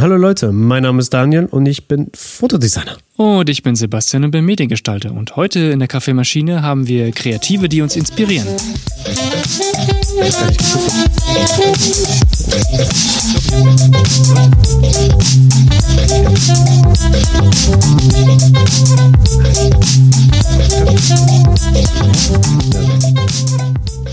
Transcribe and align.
Hallo 0.00 0.16
Leute, 0.16 0.50
mein 0.50 0.84
Name 0.84 1.00
ist 1.00 1.12
Daniel 1.12 1.44
und 1.44 1.66
ich 1.66 1.86
bin 1.86 2.10
Fotodesigner. 2.14 2.96
Und 3.18 3.50
ich 3.50 3.62
bin 3.62 3.76
Sebastian 3.76 4.24
und 4.24 4.30
bin 4.30 4.46
Mediengestalter. 4.46 5.12
Und 5.12 5.36
heute 5.36 5.58
in 5.58 5.78
der 5.78 5.88
Kaffeemaschine 5.88 6.62
haben 6.62 6.88
wir 6.88 7.12
Kreative, 7.12 7.68
die 7.68 7.82
uns 7.82 7.96
inspirieren. 7.96 8.46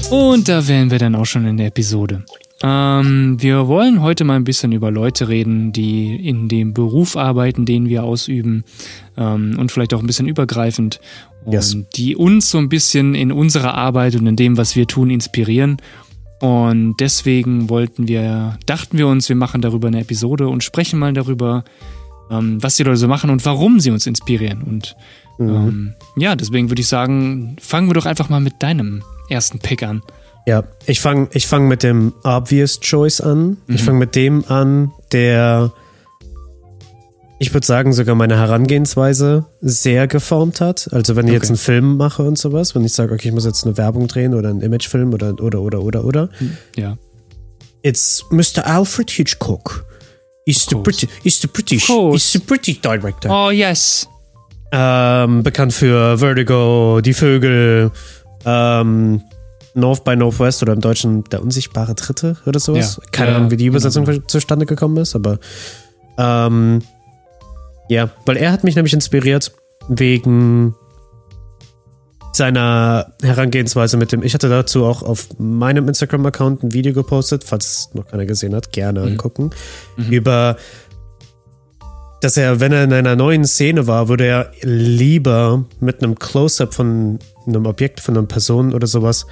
Und 0.09 0.49
da 0.49 0.67
wären 0.67 0.91
wir 0.91 0.99
dann 0.99 1.15
auch 1.15 1.25
schon 1.25 1.45
in 1.45 1.55
der 1.55 1.67
Episode. 1.67 2.25
Ähm, 2.63 3.37
wir 3.39 3.67
wollen 3.67 4.01
heute 4.01 4.23
mal 4.23 4.35
ein 4.35 4.43
bisschen 4.43 4.71
über 4.71 4.89
Leute 4.89 5.27
reden, 5.27 5.71
die 5.71 6.15
in 6.15 6.47
dem 6.47 6.73
Beruf 6.73 7.15
arbeiten, 7.15 7.65
den 7.65 7.87
wir 7.87 8.03
ausüben 8.03 8.63
ähm, 9.15 9.57
und 9.59 9.71
vielleicht 9.71 9.93
auch 9.93 9.99
ein 9.99 10.07
bisschen 10.07 10.27
übergreifend 10.27 10.99
und 11.45 11.53
yes. 11.53 11.77
die 11.95 12.15
uns 12.15 12.49
so 12.49 12.57
ein 12.57 12.69
bisschen 12.69 13.13
in 13.13 13.31
unserer 13.31 13.75
Arbeit 13.75 14.15
und 14.15 14.25
in 14.25 14.35
dem, 14.35 14.57
was 14.57 14.75
wir 14.75 14.87
tun, 14.87 15.11
inspirieren. 15.11 15.77
Und 16.39 16.97
deswegen 16.99 17.69
wollten 17.69 18.07
wir, 18.07 18.57
dachten 18.65 18.97
wir 18.97 19.07
uns, 19.07 19.29
wir 19.29 19.35
machen 19.35 19.61
darüber 19.61 19.87
eine 19.87 20.01
Episode 20.01 20.47
und 20.47 20.63
sprechen 20.63 20.99
mal 20.99 21.13
darüber, 21.13 21.63
ähm, 22.31 22.61
was 22.61 22.75
die 22.75 22.83
Leute 22.83 22.97
so 22.97 23.07
machen 23.07 23.29
und 23.29 23.45
warum 23.45 23.79
sie 23.79 23.91
uns 23.91 24.07
inspirieren. 24.07 24.63
Und 24.63 24.95
mhm. 25.37 25.49
Ähm, 25.49 25.93
ja, 26.15 26.35
deswegen 26.35 26.69
würde 26.69 26.81
ich 26.81 26.87
sagen, 26.87 27.55
fangen 27.59 27.87
wir 27.87 27.93
doch 27.93 28.05
einfach 28.05 28.29
mal 28.29 28.39
mit 28.39 28.61
deinem 28.63 29.03
ersten 29.29 29.59
Pick 29.59 29.83
an. 29.83 30.01
Ja, 30.47 30.63
ich 30.85 31.01
fange 31.01 31.27
ich 31.33 31.45
fang 31.45 31.67
mit 31.67 31.83
dem 31.83 32.13
Obvious 32.23 32.79
Choice 32.79 33.19
an. 33.19 33.57
Mhm. 33.67 33.75
Ich 33.75 33.83
fange 33.83 33.99
mit 33.99 34.15
dem 34.15 34.45
an, 34.47 34.93
der, 35.11 35.73
ich 37.37 37.53
würde 37.53 37.67
sagen, 37.67 37.91
sogar 37.91 38.15
meine 38.15 38.37
Herangehensweise 38.37 39.45
sehr 39.59 40.07
geformt 40.07 40.61
hat. 40.61 40.87
Also 40.93 41.17
wenn 41.17 41.25
ich 41.25 41.31
okay. 41.31 41.39
jetzt 41.41 41.49
einen 41.49 41.57
Film 41.57 41.97
mache 41.97 42.23
und 42.23 42.37
sowas, 42.37 42.75
wenn 42.75 42.85
ich 42.85 42.93
sage, 42.93 43.13
okay, 43.13 43.27
ich 43.27 43.33
muss 43.33 43.43
jetzt 43.43 43.65
eine 43.65 43.75
Werbung 43.75 44.07
drehen 44.07 44.33
oder 44.33 44.47
einen 44.47 44.61
Imagefilm 44.61 45.13
oder, 45.13 45.33
oder, 45.41 45.59
oder, 45.59 45.81
oder, 45.81 46.05
oder. 46.05 46.29
Mhm. 46.39 46.57
Ja. 46.77 46.97
It's 47.81 48.23
Mr. 48.31 48.65
Alfred 48.65 49.11
Hitchcock. 49.11 49.85
He's 50.45 50.65
the, 50.65 50.75
British, 50.75 51.09
he's 51.23 51.41
the 51.41 51.47
British, 51.47 51.87
he's 51.87 52.31
the 52.31 52.39
British 52.39 52.79
director. 52.79 53.29
Oh, 53.29 53.51
yes. 53.51 54.07
Ähm, 54.71 55.43
bekannt 55.43 55.73
für 55.73 56.17
Vertigo, 56.17 57.01
Die 57.01 57.13
Vögel, 57.13 57.91
ähm, 58.45 59.21
North 59.77 60.03
by 60.03 60.15
Northwest 60.15 60.61
oder 60.63 60.73
im 60.73 60.81
Deutschen 60.81 61.23
der 61.25 61.41
unsichtbare 61.41 61.95
Dritte 61.95 62.37
oder 62.45 62.59
sowas. 62.59 62.99
Ja. 63.01 63.09
Keine 63.11 63.31
ja, 63.31 63.37
Ahnung, 63.37 63.51
wie 63.51 63.57
die 63.57 63.65
genau, 63.65 63.75
Übersetzung 63.75 64.05
genau. 64.05 64.23
zustande 64.27 64.65
gekommen 64.65 64.97
ist, 64.97 65.15
aber 65.15 65.39
ähm, 66.17 66.81
ja, 67.89 68.09
weil 68.25 68.37
er 68.37 68.51
hat 68.51 68.63
mich 68.63 68.75
nämlich 68.75 68.93
inspiriert 68.93 69.53
wegen 69.87 70.75
seiner 72.33 73.13
Herangehensweise 73.21 73.97
mit 73.97 74.11
dem. 74.11 74.23
Ich 74.23 74.33
hatte 74.33 74.49
dazu 74.49 74.85
auch 74.85 75.01
auf 75.03 75.27
meinem 75.39 75.87
Instagram-Account 75.87 76.63
ein 76.63 76.73
Video 76.73 76.93
gepostet, 76.93 77.43
falls 77.43 77.65
es 77.65 77.93
noch 77.93 78.07
keiner 78.07 78.25
gesehen 78.25 78.53
hat, 78.55 78.71
gerne 78.71 79.01
mhm. 79.01 79.07
angucken. 79.07 79.49
Mhm. 79.95 80.11
Über 80.11 80.57
dass 82.21 82.35
er, 82.35 82.59
wenn 82.59 82.71
er 82.71 82.83
in 82.83 82.93
einer 82.93 83.15
neuen 83.15 83.45
Szene 83.45 83.85
war, 83.85 84.09
würde 84.09 84.25
er 84.25 84.51
lieber 84.61 85.65
mit 85.79 86.01
einem 86.01 86.17
Close-up 86.17 86.73
von 86.73 87.19
einem 87.45 87.65
Objekt, 87.65 87.99
von 87.99 88.17
einer 88.17 88.25
Person 88.25 88.73
oder 88.73 88.87
sowas 88.87 89.27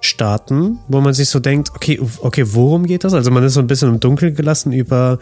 starten, 0.00 0.78
wo 0.88 1.00
man 1.00 1.14
sich 1.14 1.28
so 1.28 1.40
denkt, 1.40 1.70
okay, 1.74 2.00
okay, 2.20 2.44
worum 2.46 2.86
geht 2.86 3.04
das? 3.04 3.14
Also 3.14 3.30
man 3.30 3.44
ist 3.44 3.54
so 3.54 3.60
ein 3.60 3.66
bisschen 3.66 3.88
im 3.90 4.00
Dunkeln 4.00 4.34
gelassen 4.34 4.72
über, 4.72 5.18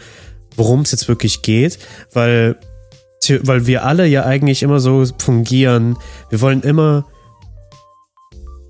worum 0.56 0.82
es 0.82 0.92
jetzt 0.92 1.08
wirklich 1.08 1.42
geht, 1.42 1.78
weil, 2.12 2.56
weil 3.42 3.66
wir 3.66 3.84
alle 3.84 4.06
ja 4.06 4.24
eigentlich 4.24 4.62
immer 4.62 4.80
so 4.80 5.04
fungieren. 5.18 5.96
Wir 6.30 6.40
wollen 6.40 6.62
immer 6.62 7.06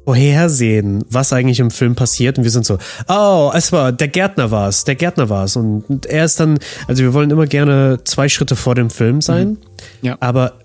vorhersehen, 0.08 1.04
was 1.10 1.34
eigentlich 1.34 1.60
im 1.60 1.70
Film 1.70 1.94
passiert 1.94 2.38
und 2.38 2.44
wir 2.44 2.50
sind 2.50 2.64
so, 2.64 2.78
oh, 3.08 3.52
es 3.54 3.72
war, 3.72 3.92
der 3.92 4.08
Gärtner 4.08 4.50
war 4.50 4.66
es, 4.69 4.84
der 4.84 4.94
Gärtner 4.94 5.28
war 5.28 5.44
es 5.44 5.54
und 5.54 6.06
er 6.06 6.25
ist 6.25 6.40
dann, 6.40 6.58
also 6.86 7.02
wir 7.02 7.12
wollen 7.12 7.30
immer 7.30 7.46
gerne 7.46 7.98
zwei 8.04 8.30
Schritte 8.30 8.56
vor 8.56 8.75
dem 8.75 8.88
Film 8.88 9.20
sein, 9.20 9.48
mhm. 9.48 9.58
ja. 10.00 10.16
aber 10.20 10.60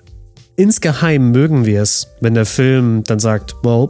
insgeheim 0.56 1.31
mögen 1.31 1.66
wir 1.66 1.81
es, 1.81 2.08
wenn 2.22 2.36
der 2.36 2.46
Film 2.46 3.04
dann 3.04 3.20
sagt, 3.20 3.56
well, 3.64 3.90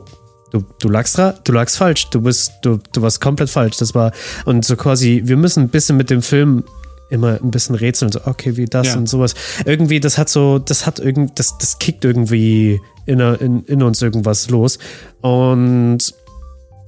du, 0.54 0.64
du 0.80 0.90
lagst 0.90 1.18
du 1.18 1.52
lagst 1.52 1.78
falsch, 1.78 2.10
du 2.12 2.22
bist, 2.22 2.54
du, 2.62 2.80
du 2.94 3.02
warst 3.02 3.20
komplett 3.20 3.50
falsch. 3.50 3.78
Das 3.78 3.94
war, 3.94 4.12
und 4.46 4.64
so 4.64 4.76
quasi, 4.76 5.24
wir 5.26 5.36
müssen 5.36 5.64
ein 5.64 5.70
bisschen 5.70 5.98
mit 5.98 6.10
dem 6.10 6.22
Film 6.22 6.64
immer 7.10 7.40
ein 7.44 7.52
bisschen 7.52 7.76
rätseln, 7.76 8.12
so, 8.12 8.22
okay, 8.26 8.56
wie 8.56 8.66
das 8.66 8.88
ja. 8.88 8.96
und 8.96 9.10
sowas. 9.10 9.36
Irgendwie, 9.66 10.00
das 10.00 10.18
hat 10.18 10.30
so, 10.30 10.60
das 10.60 10.86
hat 10.86 11.00
irgendwie, 11.00 11.34
das, 11.36 11.58
das 11.58 11.80
kickt 11.80 12.06
irgendwie 12.06 12.80
in, 13.06 13.20
in, 13.20 13.66
in 13.66 13.84
uns 13.84 14.02
irgendwas 14.02 14.50
los. 14.50 14.80
Und 15.22 16.00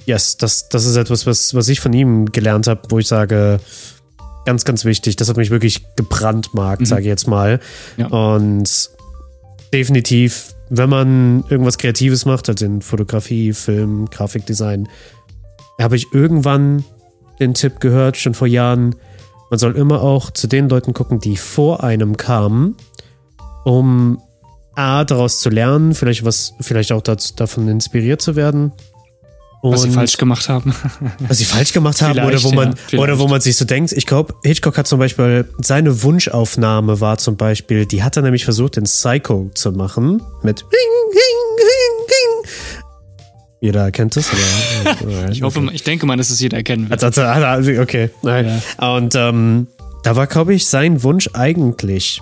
yes, 0.05 0.37
das, 0.37 0.69
das 0.69 0.85
ist 0.85 0.95
etwas, 0.95 1.25
was, 1.25 1.53
was 1.53 1.67
ich 1.67 1.79
von 1.79 1.93
ihm 1.93 2.31
gelernt 2.31 2.67
habe, 2.67 2.81
wo 2.89 2.99
ich 2.99 3.07
sage, 3.07 3.59
ganz, 4.45 4.63
ganz 4.63 4.85
wichtig. 4.85 5.15
Das 5.15 5.27
hat 5.27 5.37
mich 5.37 5.49
wirklich 5.49 5.85
gebrandmarkt, 5.95 6.81
mhm. 6.81 6.85
sage 6.85 7.01
ich 7.01 7.07
jetzt 7.07 7.27
mal. 7.27 7.59
Ja. 7.97 8.07
Und 8.07 8.89
definitiv 9.73 10.54
wenn 10.69 10.89
man 10.89 11.43
irgendwas 11.49 11.77
Kreatives 11.77 12.25
macht, 12.25 12.49
also 12.49 12.65
in 12.65 12.81
Fotografie, 12.81 13.53
Film, 13.53 14.09
Grafikdesign, 14.09 14.87
habe 15.79 15.95
ich 15.95 16.07
irgendwann 16.13 16.83
den 17.39 17.53
Tipp 17.53 17.79
gehört, 17.79 18.17
schon 18.17 18.33
vor 18.33 18.47
Jahren, 18.47 18.95
man 19.49 19.59
soll 19.59 19.75
immer 19.75 20.01
auch 20.01 20.31
zu 20.31 20.47
den 20.47 20.69
Leuten 20.69 20.93
gucken, 20.93 21.19
die 21.19 21.37
vor 21.37 21.83
einem 21.83 22.17
kamen, 22.17 22.75
um 23.63 24.19
A, 24.75 25.03
daraus 25.05 25.39
zu 25.39 25.49
lernen, 25.49 25.93
vielleicht 25.93 26.25
was, 26.25 26.53
vielleicht 26.59 26.91
auch 26.91 27.01
dazu, 27.01 27.33
davon 27.35 27.67
inspiriert 27.67 28.21
zu 28.21 28.35
werden 28.35 28.73
und 29.69 29.73
was 29.73 29.81
sie 29.83 29.91
falsch 29.91 30.17
gemacht 30.17 30.49
haben. 30.49 30.73
was 31.19 31.37
sie 31.37 31.45
falsch 31.45 31.73
gemacht 31.73 32.01
haben 32.01 32.19
oder 32.19 32.43
wo 32.43 32.51
man 32.51 32.75
ja, 32.91 32.99
oder 32.99 33.19
wo 33.19 33.27
man 33.27 33.41
sich 33.41 33.55
so 33.57 33.65
denkt. 33.65 33.91
Ich 33.91 34.05
glaube, 34.05 34.33
Hitchcock 34.43 34.77
hat 34.77 34.87
zum 34.87 34.99
Beispiel 34.99 35.47
seine 35.59 36.03
Wunschaufnahme 36.03 37.01
war 37.01 37.17
zum 37.17 37.37
Beispiel, 37.37 37.85
die 37.85 38.03
hat 38.03 38.15
er 38.17 38.23
nämlich 38.23 38.45
versucht, 38.45 38.77
in 38.77 38.83
Psycho 38.83 39.49
zu 39.53 39.71
machen 39.71 40.21
mit 40.43 40.65
jeder 43.61 43.89
kennt 43.91 44.15
das? 44.15 44.29
Oder? 45.03 45.31
ich 45.31 45.41
hoffe, 45.41 45.67
ich 45.73 45.81
denke 45.81 46.05
mal, 46.05 46.17
dass 46.17 46.29
es 46.29 46.39
jeder 46.39 46.57
erkennen 46.57 46.87
wird. 46.89 47.03
Also, 47.03 47.23
also, 47.23 47.45
also, 47.45 47.81
okay, 47.81 48.11
nein. 48.21 48.61
Ja. 48.79 48.95
Und 48.95 49.15
ähm, 49.15 49.67
da 50.03 50.15
war, 50.15 50.27
glaube 50.27 50.53
ich, 50.53 50.67
sein 50.67 51.01
Wunsch 51.01 51.29
eigentlich 51.33 52.21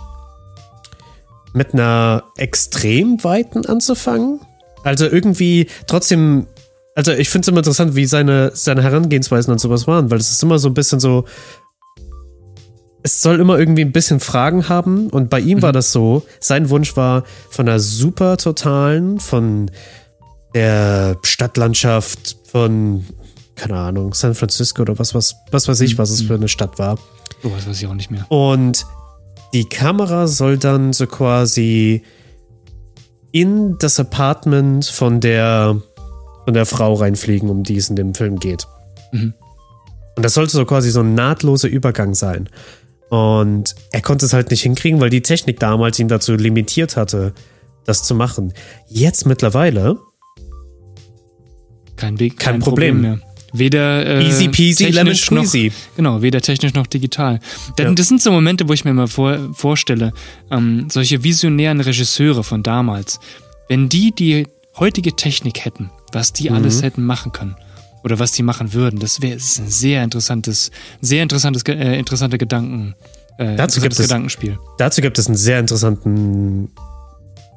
mit 1.54 1.74
einer 1.74 2.24
extrem 2.38 3.24
weiten 3.24 3.66
anzufangen. 3.66 4.40
Also 4.84 5.06
irgendwie 5.06 5.68
trotzdem 5.88 6.48
also 6.96 7.12
ich 7.12 7.30
finde 7.30 7.46
es 7.46 7.48
immer 7.48 7.60
interessant, 7.60 7.96
wie 7.96 8.06
seine, 8.06 8.52
seine 8.54 8.84
Herangehensweisen 8.84 9.52
und 9.52 9.60
sowas 9.60 9.88
waren, 9.88 10.12
weil 10.12 10.20
es 10.20 10.32
ist 10.32 10.44
immer 10.44 10.60
so 10.60 10.70
ein 10.70 10.74
bisschen 10.74 11.00
so, 11.00 11.26
es 13.02 13.22
soll 13.22 13.40
immer 13.40 13.58
irgendwie 13.58 13.82
ein 13.82 13.92
bisschen 13.92 14.20
Fragen 14.20 14.70
haben 14.70 15.10
und 15.10 15.30
bei 15.30 15.40
ihm 15.40 15.58
mhm. 15.58 15.62
war 15.64 15.72
das 15.72 15.92
so, 15.92 16.24
sein 16.40 16.70
Wunsch 16.70 16.96
war 16.96 17.24
von 17.50 17.66
der 17.66 17.80
super 17.80 18.38
totalen, 18.38 19.20
von 19.20 19.72
der 20.54 21.18
Stadtlandschaft, 21.24 22.38
von, 22.50 23.06
keine 23.56 23.76
Ahnung, 23.76 24.14
San 24.14 24.36
Francisco 24.36 24.84
oder 24.84 25.00
was, 25.00 25.16
was, 25.16 25.36
was 25.52 25.68
weiß 25.68 25.82
ich, 25.82 25.98
was 25.98 26.12
es 26.12 26.22
für 26.22 26.36
eine 26.36 26.48
Stadt 26.48 26.78
war. 26.78 27.00
Oh, 27.44 27.50
das 27.56 27.68
weiß 27.68 27.82
ich 27.82 27.88
auch 27.88 27.96
nicht 27.96 28.12
mehr. 28.12 28.26
Und 28.30 28.86
die 29.54 29.66
Kamera 29.66 30.28
soll 30.28 30.58
dann 30.58 30.94
so 30.94 31.08
quasi 31.08 32.04
in 33.32 33.78
das 33.80 34.00
Apartment 34.00 34.86
von 34.86 35.20
der 35.20 35.82
von 36.46 36.54
der 36.54 36.66
Frau 36.66 36.94
reinfliegen, 36.94 37.50
um 37.50 37.64
die 37.64 37.78
es 37.78 37.90
in 37.90 37.96
dem 37.96 38.14
Film 38.14 38.40
geht. 38.40 38.68
Mhm. 39.12 39.34
Und 40.16 40.24
das 40.24 40.34
sollte 40.34 40.52
so 40.52 40.66
quasi 40.66 40.92
so 40.92 41.00
ein 41.00 41.16
nahtloser 41.16 41.68
Übergang 41.68 42.14
sein. 42.14 42.50
Und 43.10 43.76
er 43.92 44.02
konnte 44.02 44.26
es 44.26 44.34
halt 44.34 44.52
nicht 44.52 44.62
hinkriegen, 44.62 45.00
weil 45.00 45.10
die 45.10 45.22
Technik 45.22 45.60
damals 45.60 46.00
ihn 46.00 46.08
dazu 46.08 46.36
limitiert 46.36 46.98
hatte, 46.98 47.34
das 47.86 48.04
zu 48.04 48.16
machen. 48.16 48.54
Jetzt 48.88 49.26
mittlerweile 49.26 50.00
kein, 51.96 52.20
Weg, 52.20 52.38
kein, 52.38 52.54
kein 52.54 52.62
Problem. 52.62 52.96
Problem. 52.96 53.12
mehr. 53.20 53.34
Weder 53.56 54.06
äh, 54.06 54.26
easy 54.26 54.48
peasy 54.50 54.86
lemon 54.90 55.14
squeezy. 55.14 55.68
Noch, 55.68 55.96
genau, 55.96 56.22
weder 56.24 56.42
technisch 56.42 56.74
noch 56.74 56.88
digital. 56.88 57.40
Denn 57.78 57.90
ja. 57.90 57.94
das 57.94 58.08
sind 58.08 58.20
so 58.20 58.32
Momente, 58.32 58.68
wo 58.68 58.74
ich 58.74 58.84
mir 58.84 58.94
mal 58.94 59.08
vor, 59.08 59.38
vorstelle, 59.54 60.12
ähm, 60.50 60.88
solche 60.90 61.24
visionären 61.24 61.80
Regisseure 61.80 62.44
von 62.44 62.64
damals, 62.64 63.20
wenn 63.70 63.90
die 63.90 64.12
die 64.12 64.48
heutige 64.80 65.16
Technik 65.16 65.66
hätten, 65.66 65.92
was 66.14 66.34
die 66.34 66.50
mhm. 66.50 66.58
alles 66.58 66.82
hätten 66.82 67.06
machen 67.06 67.32
können 67.32 67.56
oder 68.04 68.20
was 68.20 68.32
die 68.32 68.44
machen 68.44 68.74
würden. 68.74 69.00
Das 69.00 69.22
wäre 69.22 69.36
ein 69.36 69.40
sehr 69.40 70.04
interessantes, 70.04 70.72
sehr 71.02 71.24
interessantes, 71.24 71.64
äh, 71.64 71.98
interessanter 71.98 72.38
Gedanken, 72.38 72.96
äh, 73.38 73.56
dazu 73.56 73.82
gibt 73.82 73.94
es, 73.94 74.00
Gedankenspiel. 74.00 74.60
Dazu 74.78 75.02
gibt 75.02 75.18
es 75.18 75.28
einen 75.28 75.38
sehr 75.38 75.60
interessanten 75.60 76.70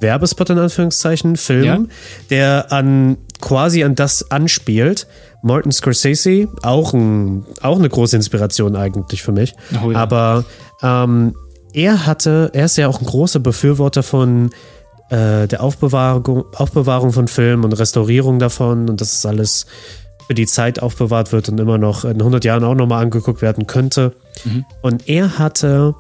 Werbespot 0.00 0.50
in 0.50 0.58
Anführungszeichen, 0.58 1.36
Film, 1.36 1.64
ja? 1.64 1.80
der 2.30 2.72
an 2.72 3.18
quasi 3.40 3.84
an 3.84 3.94
das 3.94 4.30
anspielt. 4.30 5.06
Martin 5.42 5.70
Scorsese, 5.72 6.48
auch, 6.62 6.92
ein, 6.92 7.44
auch 7.62 7.78
eine 7.78 7.88
große 7.88 8.16
Inspiration 8.16 8.74
eigentlich 8.74 9.22
für 9.22 9.32
mich. 9.32 9.54
Oh 9.84 9.92
ja. 9.92 9.98
Aber 9.98 10.44
ähm, 10.82 11.34
er 11.72 12.06
hatte, 12.06 12.50
er 12.52 12.64
ist 12.64 12.76
ja 12.78 12.88
auch 12.88 13.00
ein 13.00 13.06
großer 13.06 13.38
Befürworter 13.38 14.02
von 14.02 14.50
äh, 15.10 15.46
der 15.46 15.62
Aufbewahrung, 15.62 16.44
Aufbewahrung 16.54 17.12
von 17.12 17.28
Filmen 17.28 17.64
und 17.64 17.72
Restaurierung 17.72 18.38
davon 18.38 18.88
und 18.88 19.00
dass 19.00 19.12
es 19.12 19.26
alles 19.26 19.66
für 20.26 20.34
die 20.34 20.46
Zeit 20.46 20.82
aufbewahrt 20.82 21.32
wird 21.32 21.48
und 21.48 21.60
immer 21.60 21.78
noch 21.78 22.04
in 22.04 22.18
100 22.18 22.44
Jahren 22.44 22.64
auch 22.64 22.74
nochmal 22.74 23.02
angeguckt 23.02 23.42
werden 23.42 23.66
könnte. 23.66 24.14
Mhm. 24.44 24.64
Und 24.82 25.08
er 25.08 25.38
hatte 25.38 25.94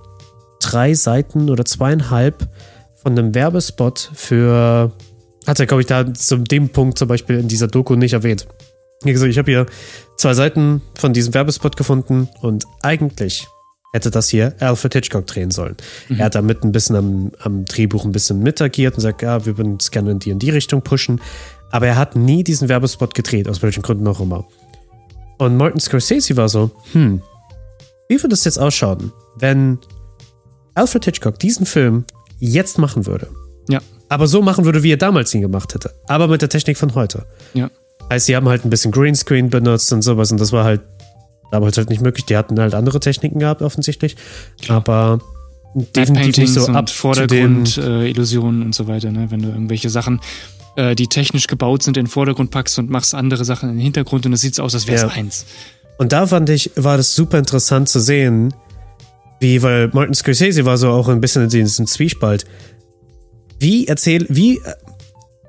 drei 0.60 0.94
Seiten 0.94 1.48
oder 1.48 1.64
zweieinhalb 1.64 2.48
von 2.96 3.12
einem 3.12 3.34
Werbespot 3.34 4.10
für, 4.14 4.90
hat 5.46 5.60
er, 5.60 5.66
glaube 5.66 5.82
ich, 5.82 5.86
da 5.86 6.12
zu 6.12 6.38
dem 6.38 6.70
Punkt 6.70 6.98
zum 6.98 7.06
Beispiel 7.06 7.38
in 7.38 7.46
dieser 7.46 7.68
Doku 7.68 7.94
nicht 7.94 8.14
erwähnt. 8.14 8.48
Wie 9.04 9.12
gesagt, 9.12 9.30
ich 9.30 9.38
habe 9.38 9.50
hier 9.50 9.66
zwei 10.16 10.34
Seiten 10.34 10.82
von 10.98 11.12
diesem 11.12 11.34
Werbespot 11.34 11.76
gefunden 11.76 12.28
und 12.40 12.64
eigentlich 12.82 13.46
hätte 13.96 14.10
das 14.10 14.28
hier 14.28 14.54
Alfred 14.60 14.94
Hitchcock 14.94 15.26
drehen 15.26 15.50
sollen. 15.50 15.76
Mhm. 16.08 16.20
Er 16.20 16.26
hat 16.26 16.34
damit 16.34 16.62
ein 16.62 16.72
bisschen 16.72 16.96
am, 16.96 17.32
am 17.40 17.64
Drehbuch 17.64 18.04
ein 18.04 18.12
bisschen 18.12 18.42
mitagiert 18.42 18.94
und 18.94 19.00
sagt, 19.00 19.22
ja, 19.22 19.44
wir 19.44 19.58
würden 19.58 19.78
es 19.80 19.90
gerne 19.90 20.12
in 20.12 20.18
die 20.18 20.30
in 20.30 20.38
die 20.38 20.50
Richtung 20.50 20.82
pushen. 20.82 21.20
Aber 21.70 21.86
er 21.88 21.96
hat 21.96 22.14
nie 22.14 22.44
diesen 22.44 22.68
Werbespot 22.68 23.14
gedreht, 23.14 23.48
aus 23.48 23.62
welchen 23.62 23.82
Gründen 23.82 24.06
auch 24.06 24.20
immer. 24.20 24.46
Und 25.38 25.56
Martin 25.56 25.80
Scorsese 25.80 26.36
war 26.36 26.48
so, 26.48 26.70
hm, 26.92 27.20
wie 28.08 28.22
würde 28.22 28.34
es 28.34 28.44
jetzt 28.44 28.58
ausschauen, 28.58 29.12
wenn 29.36 29.78
Alfred 30.74 31.04
Hitchcock 31.04 31.38
diesen 31.38 31.66
Film 31.66 32.04
jetzt 32.38 32.78
machen 32.78 33.06
würde. 33.06 33.28
Ja. 33.68 33.80
Aber 34.08 34.26
so 34.26 34.42
machen 34.42 34.64
würde, 34.64 34.82
wie 34.82 34.92
er 34.92 34.96
damals 34.96 35.34
ihn 35.34 35.40
gemacht 35.40 35.74
hätte. 35.74 35.92
Aber 36.06 36.28
mit 36.28 36.42
der 36.42 36.48
Technik 36.48 36.78
von 36.78 36.94
heute. 36.94 37.26
Ja. 37.54 37.70
Heißt, 38.08 38.26
sie 38.26 38.36
haben 38.36 38.48
halt 38.48 38.64
ein 38.64 38.70
bisschen 38.70 38.92
Greenscreen 38.92 39.50
benutzt 39.50 39.92
und 39.92 40.02
sowas 40.02 40.30
und 40.30 40.40
das 40.40 40.52
war 40.52 40.64
halt 40.64 40.82
damals 41.50 41.76
halt 41.76 41.90
nicht 41.90 42.02
möglich. 42.02 42.24
Die 42.26 42.36
hatten 42.36 42.58
halt 42.58 42.74
andere 42.74 43.00
Techniken 43.00 43.38
gehabt, 43.38 43.62
offensichtlich. 43.62 44.16
Aber 44.68 45.18
definitiv 45.74 46.38
nicht 46.38 46.54
so 46.54 46.66
ab 46.66 46.88
Vordergrund, 46.90 47.78
äh, 47.78 48.08
Illusionen 48.08 48.62
und 48.62 48.74
so 48.74 48.86
weiter, 48.86 49.10
ne? 49.10 49.30
Wenn 49.30 49.42
du 49.42 49.48
irgendwelche 49.48 49.90
Sachen, 49.90 50.20
äh, 50.76 50.94
die 50.94 51.06
technisch 51.06 51.46
gebaut 51.46 51.82
sind, 51.82 51.96
in 51.96 52.04
den 52.04 52.10
Vordergrund 52.10 52.50
packst 52.50 52.78
und 52.78 52.90
machst 52.90 53.14
andere 53.14 53.44
Sachen 53.44 53.68
in 53.70 53.76
den 53.76 53.82
Hintergrund 53.82 54.26
und 54.26 54.32
es 54.32 54.40
sieht 54.40 54.54
so 54.54 54.62
aus, 54.62 54.74
als 54.74 54.86
wäre 54.86 54.96
es 54.96 55.02
ja. 55.02 55.08
eins. 55.08 55.46
Und 55.98 56.12
da 56.12 56.26
fand 56.26 56.48
ich, 56.50 56.70
war 56.76 56.96
das 56.96 57.14
super 57.14 57.38
interessant 57.38 57.88
zu 57.88 58.00
sehen, 58.00 58.54
wie, 59.40 59.62
weil 59.62 59.88
Martin 59.92 60.14
Scorsese 60.14 60.64
war 60.64 60.78
so 60.78 60.90
auch 60.90 61.08
ein 61.08 61.20
bisschen 61.20 61.44
in 61.44 61.48
diesem 61.50 61.86
Zwiespalt. 61.86 62.46
Wie 63.58 63.86
erzähl, 63.86 64.26
wie, 64.28 64.60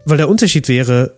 weil 0.05 0.17
der 0.17 0.29
Unterschied 0.29 0.67
wäre, 0.67 1.16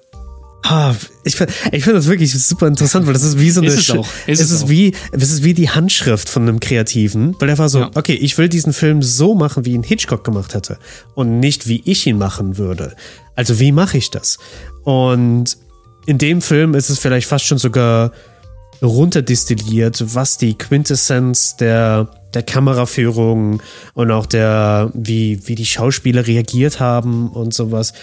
Ah, 0.62 0.94
ich 1.24 1.40
ich 1.72 1.84
finde 1.84 2.00
das 2.00 2.08
wirklich 2.08 2.32
super 2.34 2.68
interessant, 2.68 3.08
weil 3.08 3.14
das 3.14 3.24
ist 3.24 3.40
wie 3.40 3.50
so 3.50 3.62
eine. 3.62 3.70
Ist 3.70 3.78
es, 3.78 3.92
auch. 3.92 4.08
Ist 4.28 4.42
es, 4.42 4.52
es 4.52 4.52
ist 4.52 4.70
wie, 4.70 4.94
es 5.12 5.32
ist 5.32 5.44
wie 5.44 5.54
die 5.54 5.70
Handschrift 5.70 6.28
von 6.28 6.44
einem 6.44 6.60
Kreativen, 6.60 7.36
weil 7.40 7.50
er 7.50 7.58
war 7.58 7.70
so, 7.70 7.80
ja. 7.80 7.92
okay, 7.96 8.14
ich 8.14 8.38
will 8.38 8.50
diesen 8.50 8.74
Film 8.74 9.02
so 9.02 9.36
machen, 9.36 9.66
wie 9.66 9.74
ihn 9.74 9.84
Hitchcock 9.84 10.24
gemacht 10.24 10.54
hätte 10.54 10.78
und 11.16 11.40
nicht 11.40 11.68
wie 11.68 11.82
ich 11.86 12.06
ihn 12.08 12.18
machen 12.18 12.58
würde. 12.58 12.96
Also 13.36 13.60
wie 13.60 13.72
mache 13.72 13.98
ich 13.98 14.12
das? 14.12 14.38
Und 14.84 15.58
in 16.06 16.18
dem 16.18 16.42
Film 16.42 16.76
ist 16.76 16.90
es 16.90 17.00
vielleicht 17.00 17.28
fast 17.28 17.46
schon 17.46 17.58
sogar 17.58 18.12
runterdestilliert, 18.82 20.16
was 20.16 20.38
die 20.38 20.58
Quintessenz 20.58 21.58
der, 21.58 22.08
der 22.34 22.44
Kameraführung 22.44 23.62
und 23.94 24.12
auch 24.12 24.26
der, 24.26 24.92
wie, 24.94 25.42
wie 25.48 25.56
die 25.56 25.66
Schauspieler 25.66 26.28
reagiert 26.28 26.80
haben 26.80 27.30
und 27.30 27.54
sowas. 27.54 27.94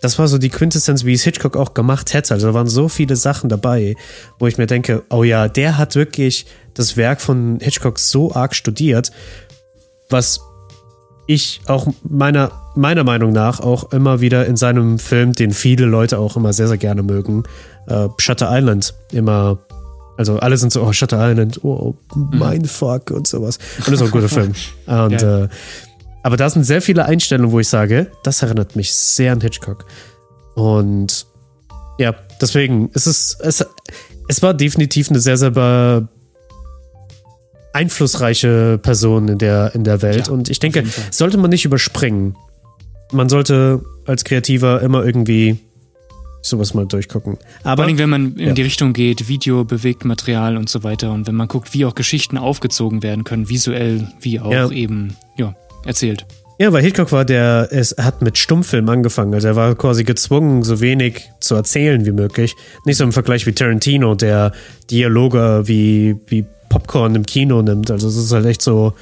Das 0.00 0.18
war 0.18 0.28
so 0.28 0.38
die 0.38 0.50
Quintessenz, 0.50 1.04
wie 1.04 1.14
es 1.14 1.22
Hitchcock 1.22 1.56
auch 1.56 1.74
gemacht 1.74 2.12
hätte. 2.12 2.34
Also 2.34 2.48
da 2.48 2.54
waren 2.54 2.68
so 2.68 2.88
viele 2.88 3.16
Sachen 3.16 3.48
dabei, 3.48 3.96
wo 4.38 4.46
ich 4.46 4.58
mir 4.58 4.66
denke, 4.66 5.04
oh 5.10 5.22
ja, 5.22 5.48
der 5.48 5.78
hat 5.78 5.94
wirklich 5.94 6.46
das 6.74 6.96
Werk 6.96 7.20
von 7.20 7.58
Hitchcock 7.60 7.98
so 7.98 8.34
arg 8.34 8.54
studiert, 8.54 9.10
was 10.10 10.40
ich 11.26 11.60
auch 11.66 11.88
meiner, 12.08 12.52
meiner 12.76 13.02
Meinung 13.02 13.32
nach 13.32 13.60
auch 13.60 13.92
immer 13.92 14.20
wieder 14.20 14.46
in 14.46 14.56
seinem 14.56 14.98
Film, 14.98 15.32
den 15.32 15.50
viele 15.50 15.86
Leute 15.86 16.18
auch 16.18 16.36
immer 16.36 16.52
sehr, 16.52 16.68
sehr 16.68 16.78
gerne 16.78 17.02
mögen, 17.02 17.42
äh, 17.88 18.08
Shutter 18.18 18.48
Island 18.50 18.94
immer 19.12 19.58
also 20.16 20.38
alle 20.38 20.56
sind 20.56 20.72
so, 20.72 20.82
oh, 20.82 20.92
Shutter 20.92 21.18
Island, 21.30 21.62
oh, 21.64 21.94
mein 22.14 22.62
mhm. 22.62 22.66
Fuck 22.66 23.10
und 23.10 23.26
sowas. 23.26 23.58
Und 23.78 23.88
das 23.88 23.94
ist 23.94 24.02
auch 24.02 24.06
ein 24.06 24.10
guter 24.12 24.28
Film. 24.30 24.54
Und, 24.86 25.22
ja. 25.22 25.44
äh, 25.44 25.48
aber 26.22 26.36
da 26.36 26.50
sind 26.50 26.64
sehr 26.64 26.82
viele 26.82 27.04
Einstellungen, 27.04 27.52
wo 27.52 27.60
ich 27.60 27.68
sage, 27.68 28.10
das 28.22 28.42
erinnert 28.42 28.76
mich 28.76 28.92
sehr 28.94 29.32
an 29.32 29.40
Hitchcock. 29.40 29.86
Und 30.54 31.26
ja, 31.98 32.14
deswegen, 32.40 32.90
es 32.94 33.06
ist, 33.06 33.38
es, 33.40 33.64
es 34.28 34.42
war 34.42 34.54
definitiv 34.54 35.10
eine 35.10 35.20
sehr, 35.20 35.36
sehr 35.36 36.08
einflussreiche 37.72 38.78
Person 38.82 39.28
in 39.28 39.38
der, 39.38 39.74
in 39.74 39.84
der 39.84 40.00
Welt. 40.02 40.28
Ja, 40.28 40.32
und 40.32 40.48
ich 40.48 40.58
denke, 40.58 40.84
sollte 41.10 41.36
man 41.36 41.50
nicht 41.50 41.64
überspringen. 41.64 42.36
Man 43.12 43.28
sollte 43.28 43.82
als 44.06 44.24
Kreativer 44.24 44.80
immer 44.80 45.04
irgendwie 45.04 45.60
sowas 46.48 46.74
mal 46.74 46.86
durchgucken. 46.86 47.38
Aber, 47.62 47.82
Vor 47.82 47.88
allem, 47.88 47.98
wenn 47.98 48.10
man 48.10 48.34
in 48.36 48.48
ja. 48.48 48.52
die 48.52 48.62
Richtung 48.62 48.92
geht, 48.92 49.28
Video, 49.28 49.64
bewegt 49.64 50.04
Material 50.04 50.56
und 50.56 50.68
so 50.68 50.82
weiter 50.82 51.12
und 51.12 51.26
wenn 51.26 51.34
man 51.34 51.48
guckt, 51.48 51.74
wie 51.74 51.84
auch 51.84 51.94
Geschichten 51.94 52.38
aufgezogen 52.38 53.02
werden 53.02 53.24
können, 53.24 53.48
visuell, 53.48 54.08
wie 54.20 54.40
auch 54.40 54.52
ja. 54.52 54.70
eben, 54.70 55.16
ja, 55.36 55.54
erzählt. 55.84 56.26
Ja, 56.58 56.72
weil 56.72 56.82
Hitchcock 56.82 57.12
war 57.12 57.26
der, 57.26 57.68
es 57.70 57.94
hat 57.98 58.22
mit 58.22 58.38
Stummfilm 58.38 58.88
angefangen. 58.88 59.34
Also 59.34 59.48
er 59.48 59.56
war 59.56 59.74
quasi 59.74 60.04
gezwungen, 60.04 60.62
so 60.62 60.80
wenig 60.80 61.30
zu 61.38 61.54
erzählen 61.54 62.06
wie 62.06 62.12
möglich. 62.12 62.54
Nicht 62.86 62.96
so 62.96 63.04
im 63.04 63.12
Vergleich 63.12 63.46
wie 63.46 63.52
Tarantino, 63.52 64.14
der 64.14 64.52
Dialoge 64.90 65.64
wie, 65.66 66.16
wie 66.28 66.46
Popcorn 66.70 67.14
im 67.14 67.26
Kino 67.26 67.60
nimmt. 67.60 67.90
Also 67.90 68.08
es 68.08 68.16
ist 68.16 68.32
halt 68.32 68.46
echt 68.46 68.62
so, 68.62 68.94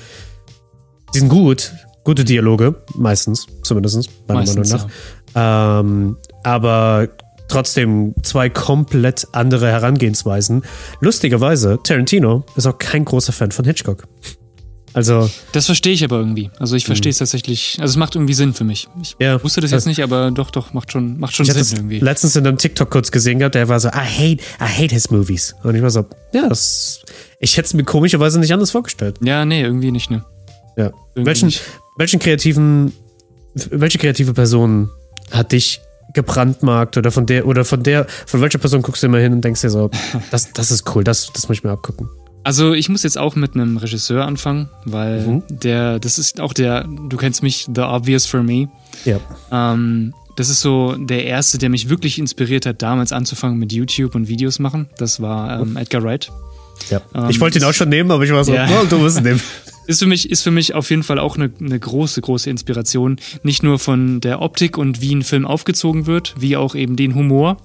die 1.14 1.20
sind 1.20 1.28
gut, 1.28 1.72
gute 2.02 2.24
Dialoge, 2.24 2.74
meistens, 2.96 3.46
zumindest, 3.62 4.10
meiner 4.26 4.40
meistens, 4.40 4.72
Meinung 4.72 4.88
nach. 4.88 4.94
Ja. 5.36 5.80
Ähm, 5.80 6.16
aber 6.42 7.08
trotzdem 7.54 8.14
zwei 8.22 8.48
komplett 8.48 9.28
andere 9.32 9.68
Herangehensweisen. 9.68 10.62
Lustigerweise, 11.00 11.78
Tarantino 11.82 12.44
ist 12.56 12.66
auch 12.66 12.78
kein 12.78 13.04
großer 13.04 13.32
Fan 13.32 13.52
von 13.52 13.64
Hitchcock. 13.64 14.04
Also. 14.92 15.28
Das 15.52 15.66
verstehe 15.66 15.92
ich 15.92 16.04
aber 16.04 16.18
irgendwie. 16.18 16.50
Also 16.58 16.76
ich 16.76 16.86
verstehe 16.86 17.10
es 17.10 17.16
mhm. 17.16 17.24
tatsächlich. 17.24 17.76
Also 17.80 17.92
es 17.92 17.96
macht 17.96 18.14
irgendwie 18.14 18.34
Sinn 18.34 18.54
für 18.54 18.62
mich. 18.62 18.88
Ich 19.02 19.16
ja, 19.18 19.42
wusste 19.42 19.60
das 19.60 19.72
jetzt 19.72 19.86
nicht, 19.86 20.02
aber 20.02 20.30
doch, 20.30 20.50
doch, 20.50 20.72
macht 20.72 20.92
schon, 20.92 21.18
macht 21.18 21.34
schon 21.34 21.46
Sinn 21.46 21.78
irgendwie. 21.78 21.98
Letztens 21.98 22.36
in 22.36 22.46
einem 22.46 22.58
TikTok 22.58 22.90
kurz 22.90 23.10
gesehen 23.10 23.40
gehabt, 23.40 23.56
der 23.56 23.68
war 23.68 23.80
so, 23.80 23.88
I 23.88 23.92
hate, 23.92 24.42
I 24.60 24.82
hate 24.82 24.94
his 24.94 25.10
movies. 25.10 25.54
Und 25.64 25.74
ich 25.74 25.82
war 25.82 25.90
so, 25.90 26.06
ja, 26.32 26.48
das, 26.48 27.02
ich 27.40 27.56
hätte 27.56 27.66
es 27.66 27.74
mir 27.74 27.84
komischerweise 27.84 28.38
nicht 28.38 28.52
anders 28.52 28.70
vorgestellt. 28.70 29.16
Ja, 29.20 29.44
nee, 29.44 29.62
irgendwie 29.62 29.90
nicht, 29.90 30.10
ne? 30.10 30.24
Ja. 30.76 30.92
Irgendwie 31.14 31.26
welchen, 31.26 31.46
nicht. 31.46 31.62
welchen 31.96 32.20
kreativen, 32.20 32.92
welche 33.54 33.98
kreative 33.98 34.32
Person 34.32 34.90
hat 35.32 35.50
dich 35.52 35.80
gebrandmarkt 36.14 36.96
oder 36.96 37.10
von 37.10 37.26
der, 37.26 37.46
oder 37.46 37.64
von 37.64 37.82
der, 37.82 38.06
von 38.26 38.40
welcher 38.40 38.58
Person 38.58 38.82
guckst 38.82 39.02
du 39.02 39.06
immer 39.06 39.18
hin 39.18 39.32
und 39.32 39.44
denkst 39.44 39.60
dir 39.60 39.70
so, 39.70 39.90
das, 40.30 40.52
das 40.52 40.70
ist 40.70 40.94
cool, 40.94 41.04
das, 41.04 41.32
das 41.32 41.48
muss 41.48 41.58
ich 41.58 41.64
mir 41.64 41.70
abgucken. 41.70 42.08
Also 42.44 42.74
ich 42.74 42.90
muss 42.90 43.02
jetzt 43.02 43.16
auch 43.16 43.36
mit 43.36 43.54
einem 43.54 43.78
Regisseur 43.78 44.26
anfangen, 44.26 44.68
weil 44.84 45.26
mhm. 45.26 45.42
der, 45.48 45.98
das 45.98 46.18
ist 46.18 46.40
auch 46.40 46.52
der, 46.52 46.84
du 46.84 47.16
kennst 47.16 47.42
mich, 47.42 47.66
The 47.74 47.82
Obvious 47.82 48.26
for 48.26 48.42
Me. 48.42 48.68
Ja. 49.04 49.18
Ähm, 49.50 50.12
das 50.36 50.50
ist 50.50 50.60
so 50.60 50.94
der 50.96 51.24
erste, 51.24 51.58
der 51.58 51.70
mich 51.70 51.88
wirklich 51.88 52.18
inspiriert 52.18 52.66
hat, 52.66 52.82
damals 52.82 53.12
anzufangen 53.12 53.58
mit 53.58 53.72
YouTube 53.72 54.14
und 54.14 54.28
Videos 54.28 54.58
machen. 54.58 54.88
Das 54.98 55.22
war 55.22 55.60
ähm, 55.60 55.76
Edgar 55.76 56.02
Wright. 56.02 56.30
Ja. 56.90 57.00
Ähm, 57.14 57.30
ich 57.30 57.40
wollte 57.40 57.58
ihn 57.58 57.64
auch 57.64 57.72
schon 57.72 57.88
nehmen, 57.88 58.10
aber 58.10 58.24
ich 58.24 58.32
war 58.32 58.44
so, 58.44 58.52
ja. 58.52 58.68
oh, 58.68 58.84
du 58.84 58.98
musst 58.98 59.18
ihn 59.18 59.24
nehmen. 59.24 59.40
Ist 59.86 59.98
für 59.98 60.06
mich, 60.06 60.30
ist 60.30 60.42
für 60.42 60.50
mich 60.50 60.74
auf 60.74 60.88
jeden 60.90 61.02
Fall 61.02 61.18
auch 61.18 61.36
eine, 61.36 61.52
eine 61.60 61.78
große, 61.78 62.20
große 62.20 62.48
Inspiration. 62.48 63.16
Nicht 63.42 63.62
nur 63.62 63.78
von 63.78 64.20
der 64.20 64.40
Optik 64.40 64.78
und 64.78 65.00
wie 65.00 65.14
ein 65.14 65.22
Film 65.22 65.46
aufgezogen 65.46 66.06
wird, 66.06 66.34
wie 66.38 66.56
auch 66.56 66.74
eben 66.74 66.96
den 66.96 67.14
Humor, 67.14 67.58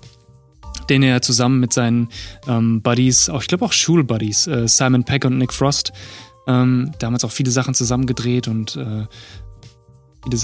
den 0.89 1.03
er 1.03 1.21
zusammen 1.21 1.59
mit 1.59 1.71
seinen 1.71 2.09
ähm, 2.47 2.81
Buddies, 2.81 3.29
auch 3.29 3.41
ich 3.41 3.47
glaube 3.47 3.65
auch 3.65 3.73
Schulbuddies, 3.73 4.47
äh, 4.47 4.67
Simon 4.67 5.05
Peck 5.05 5.23
und 5.23 5.37
Nick 5.37 5.53
Frost, 5.53 5.93
ähm, 6.47 6.91
damals 6.99 7.23
auch 7.23 7.31
viele 7.31 7.51
Sachen 7.51 7.73
zusammengedreht 7.73 8.47
und 8.47 8.75
äh, 8.75 9.05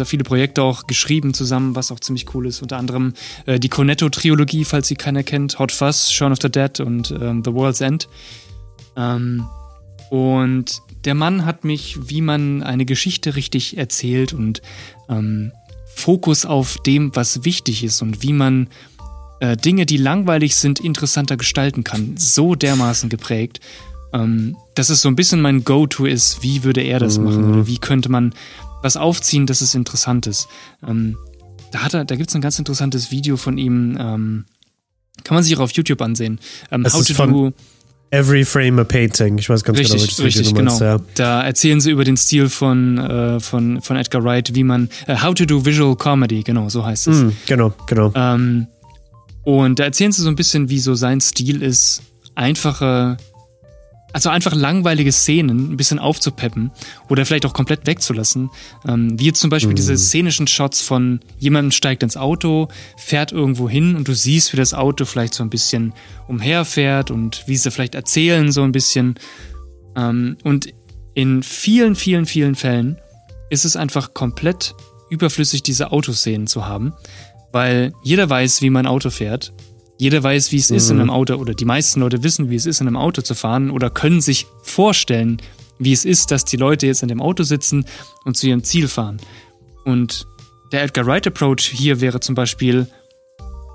viele, 0.05 0.23
Projekte 0.23 0.63
auch 0.63 0.87
geschrieben 0.87 1.33
zusammen, 1.33 1.75
was 1.75 1.91
auch 1.91 1.99
ziemlich 1.99 2.33
cool 2.33 2.47
ist. 2.47 2.61
Unter 2.61 2.77
anderem 2.77 3.13
äh, 3.45 3.59
die 3.59 3.69
Cornetto-Trilogie, 3.69 4.63
falls 4.63 4.87
sie 4.87 4.95
keiner 4.95 5.23
kennt, 5.23 5.59
Hot 5.59 5.71
Fuzz, 5.71 6.11
Shaun 6.11 6.31
of 6.31 6.39
the 6.41 6.49
Dead 6.49 6.79
und 6.79 7.11
ähm, 7.11 7.43
The 7.43 7.53
World's 7.53 7.81
End. 7.81 8.07
Ähm, 8.95 9.45
und 10.09 10.81
der 11.05 11.13
Mann 11.15 11.45
hat 11.45 11.63
mich, 11.63 12.09
wie 12.09 12.21
man 12.21 12.63
eine 12.63 12.85
Geschichte 12.85 13.35
richtig 13.35 13.77
erzählt 13.77 14.33
und 14.33 14.61
ähm, 15.09 15.51
Fokus 15.95 16.45
auf 16.45 16.77
dem, 16.85 17.15
was 17.15 17.45
wichtig 17.45 17.83
ist 17.83 18.01
und 18.01 18.21
wie 18.21 18.33
man 18.33 18.67
äh, 19.39 19.55
Dinge, 19.55 19.85
die 19.85 19.97
langweilig 19.97 20.55
sind, 20.55 20.79
interessanter 20.79 21.37
gestalten 21.37 21.83
kann, 21.83 22.15
so 22.17 22.55
dermaßen 22.55 23.09
geprägt, 23.09 23.59
ähm, 24.13 24.57
dass 24.75 24.89
es 24.89 25.01
so 25.01 25.09
ein 25.09 25.15
bisschen 25.15 25.41
mein 25.41 25.63
Go-To 25.63 26.05
ist, 26.05 26.43
wie 26.43 26.63
würde 26.63 26.81
er 26.81 26.99
das 26.99 27.17
mhm. 27.17 27.23
machen 27.25 27.53
oder 27.53 27.67
wie 27.67 27.77
könnte 27.77 28.09
man 28.09 28.33
was 28.81 28.97
aufziehen, 28.97 29.45
dass 29.45 29.61
es 29.61 29.75
interessant 29.75 30.27
ist. 30.27 30.47
Ähm, 30.85 31.17
da 31.71 31.79
hat 31.79 31.93
er, 31.93 32.05
da 32.05 32.15
gibt 32.15 32.29
es 32.29 32.35
ein 32.35 32.41
ganz 32.41 32.59
interessantes 32.59 33.11
Video 33.11 33.37
von 33.37 33.57
ihm, 33.57 33.97
ähm, 33.99 34.45
Kann 35.23 35.35
man 35.35 35.43
sich 35.43 35.55
auch 35.55 35.61
auf 35.61 35.71
YouTube 35.71 36.01
ansehen. 36.01 36.39
Ähm, 36.71 36.85
how 36.85 37.05
to 37.05 37.13
do 37.13 37.53
Every 38.11 38.45
Frame 38.45 38.79
a 38.79 38.83
Painting. 38.83 39.37
Ich 39.37 39.49
weiß 39.49 39.63
ganz 39.63 39.77
richtig, 39.77 39.93
genau, 39.93 40.03
welches 40.03 40.23
richtig, 40.23 40.53
meinst, 40.53 40.79
genau. 40.79 40.91
Ja. 40.91 41.01
Da 41.15 41.41
erzählen 41.43 41.81
sie 41.81 41.91
über 41.91 42.03
den 42.03 42.17
Stil 42.17 42.49
von, 42.49 42.97
äh, 42.97 43.39
von, 43.39 43.81
von 43.81 43.97
Edgar 43.97 44.23
Wright, 44.23 44.53
wie 44.55 44.63
man 44.63 44.89
äh, 45.07 45.17
How 45.17 45.33
to 45.33 45.45
do 45.45 45.65
Visual 45.65 45.95
Comedy, 45.95 46.43
genau, 46.43 46.69
so 46.69 46.85
heißt 46.85 47.07
es. 47.07 47.17
Mm, 47.17 47.29
genau, 47.45 47.73
genau. 47.87 48.11
Ähm, 48.15 48.67
und 49.43 49.79
da 49.79 49.85
erzählen 49.85 50.11
sie 50.11 50.21
so 50.21 50.29
ein 50.29 50.35
bisschen, 50.35 50.69
wie 50.69 50.79
so 50.79 50.95
sein 50.95 51.19
Stil 51.19 51.61
ist, 51.61 52.03
einfache 52.35 53.17
also 54.15 54.29
einfach 54.29 54.55
langweilige 54.55 55.11
Szenen 55.11 55.73
ein 55.73 55.75
bisschen 55.75 55.99
aufzupeppen 55.99 56.71
oder 57.09 57.25
vielleicht 57.25 57.45
auch 57.45 57.51
komplett 57.51 57.85
wegzulassen. 57.85 58.49
Ähm, 58.87 59.19
wie 59.19 59.25
jetzt 59.25 59.41
zum 59.41 59.49
Beispiel 59.49 59.71
mhm. 59.71 59.75
diese 59.75 59.97
szenischen 59.97 60.47
Shots 60.47 60.81
von 60.81 61.19
jemandem 61.37 61.71
steigt 61.71 62.01
ins 62.01 62.15
Auto, 62.15 62.69
fährt 62.95 63.33
irgendwo 63.33 63.67
hin 63.67 63.97
und 63.97 64.07
du 64.07 64.13
siehst, 64.13 64.53
wie 64.53 64.57
das 64.57 64.73
Auto 64.73 65.03
vielleicht 65.03 65.33
so 65.33 65.43
ein 65.43 65.49
bisschen 65.49 65.93
umherfährt 66.29 67.11
und 67.11 67.43
wie 67.47 67.57
sie 67.57 67.69
vielleicht 67.71 67.93
erzählen 67.93 68.53
so 68.53 68.63
ein 68.63 68.71
bisschen. 68.71 69.15
Ähm, 69.97 70.37
und 70.45 70.69
in 71.13 71.43
vielen, 71.43 71.95
vielen, 71.95 72.25
vielen 72.25 72.55
Fällen 72.55 72.97
ist 73.49 73.65
es 73.65 73.75
einfach 73.75 74.13
komplett 74.13 74.75
überflüssig, 75.09 75.61
diese 75.61 75.91
Autoszenen 75.91 76.47
zu 76.47 76.65
haben, 76.65 76.93
weil 77.51 77.91
jeder 78.01 78.29
weiß, 78.29 78.61
wie 78.61 78.69
man 78.69 78.87
Auto 78.87 79.09
fährt 79.09 79.51
jeder 79.97 80.21
weiß, 80.21 80.51
wie 80.51 80.57
es 80.57 80.69
mhm. 80.69 80.77
ist, 80.77 80.89
in 80.89 80.97
einem 80.97 81.07
mhm. 81.07 81.13
Auto, 81.13 81.35
oder 81.35 81.53
die 81.53 81.65
meisten 81.65 81.99
Leute 81.99 82.23
wissen, 82.23 82.49
wie 82.49 82.55
es 82.55 82.65
ist, 82.65 82.81
in 82.81 82.87
einem 82.87 82.97
Auto 82.97 83.21
zu 83.21 83.35
fahren 83.35 83.69
oder 83.69 83.89
können 83.89 84.21
sich 84.21 84.47
vorstellen, 84.63 85.41
wie 85.79 85.93
es 85.93 86.05
ist, 86.05 86.31
dass 86.31 86.45
die 86.45 86.57
Leute 86.57 86.87
jetzt 86.87 87.01
in 87.01 87.09
dem 87.09 87.21
Auto 87.21 87.43
sitzen 87.43 87.85
und 88.23 88.37
zu 88.37 88.47
ihrem 88.47 88.63
Ziel 88.63 88.87
fahren. 88.87 89.19
Und 89.83 90.25
der 90.71 90.83
Edgar 90.83 91.05
Wright 91.05 91.27
Approach 91.27 91.61
hier 91.61 92.01
wäre 92.01 92.19
zum 92.19 92.35
Beispiel 92.35 92.87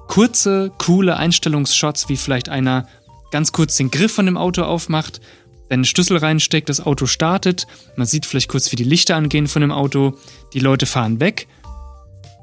kurze, 0.09 0.73
coole 0.79 1.17
Einstellungsshots, 1.17 2.09
wie 2.09 2.17
vielleicht 2.17 2.49
einer 2.49 2.89
ganz 3.31 3.53
kurz 3.53 3.77
den 3.77 3.91
Griff 3.91 4.13
von 4.13 4.27
dem 4.27 4.37
Auto 4.37 4.63
aufmacht, 4.63 5.21
einen 5.69 5.85
Schlüssel 5.85 6.17
reinsteckt, 6.17 6.69
das 6.69 6.85
Auto 6.85 7.07
startet, 7.07 7.69
man 7.97 8.07
sieht 8.07 8.27
vielleicht 8.27 8.49
kurz, 8.49 8.73
wie 8.73 8.77
die 8.77 8.85
Lichter 8.85 9.15
angehen 9.15 9.47
von 9.47 9.63
dem 9.63 9.71
Auto, 9.71 10.19
die 10.53 10.59
Leute 10.59 10.85
fahren 10.85 11.21
weg 11.21 11.47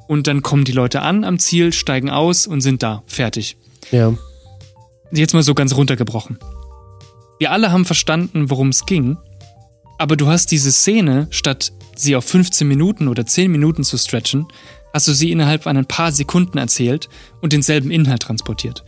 und 0.07 0.27
dann 0.27 0.41
kommen 0.41 0.63
die 0.63 0.71
Leute 0.71 1.01
an 1.01 1.25
am 1.25 1.37
Ziel, 1.37 1.73
steigen 1.73 2.09
aus 2.09 2.47
und 2.47 2.61
sind 2.61 2.83
da, 2.83 3.03
fertig. 3.05 3.57
Ja. 3.91 4.13
Jetzt 5.11 5.33
mal 5.33 5.43
so 5.43 5.53
ganz 5.53 5.75
runtergebrochen. 5.75 6.37
Wir 7.39 7.51
alle 7.51 7.71
haben 7.71 7.85
verstanden, 7.85 8.49
worum 8.49 8.69
es 8.69 8.85
ging, 8.85 9.17
aber 9.97 10.15
du 10.15 10.27
hast 10.27 10.51
diese 10.51 10.71
Szene, 10.71 11.27
statt 11.31 11.71
sie 11.95 12.15
auf 12.15 12.25
15 12.25 12.67
Minuten 12.67 13.07
oder 13.07 13.25
10 13.25 13.51
Minuten 13.51 13.83
zu 13.83 13.97
stretchen, 13.97 14.47
hast 14.93 15.07
du 15.07 15.13
sie 15.13 15.31
innerhalb 15.31 15.63
von 15.63 15.77
ein 15.77 15.85
paar 15.85 16.11
Sekunden 16.11 16.57
erzählt 16.57 17.09
und 17.41 17.53
denselben 17.53 17.91
Inhalt 17.91 18.23
transportiert. 18.23 18.83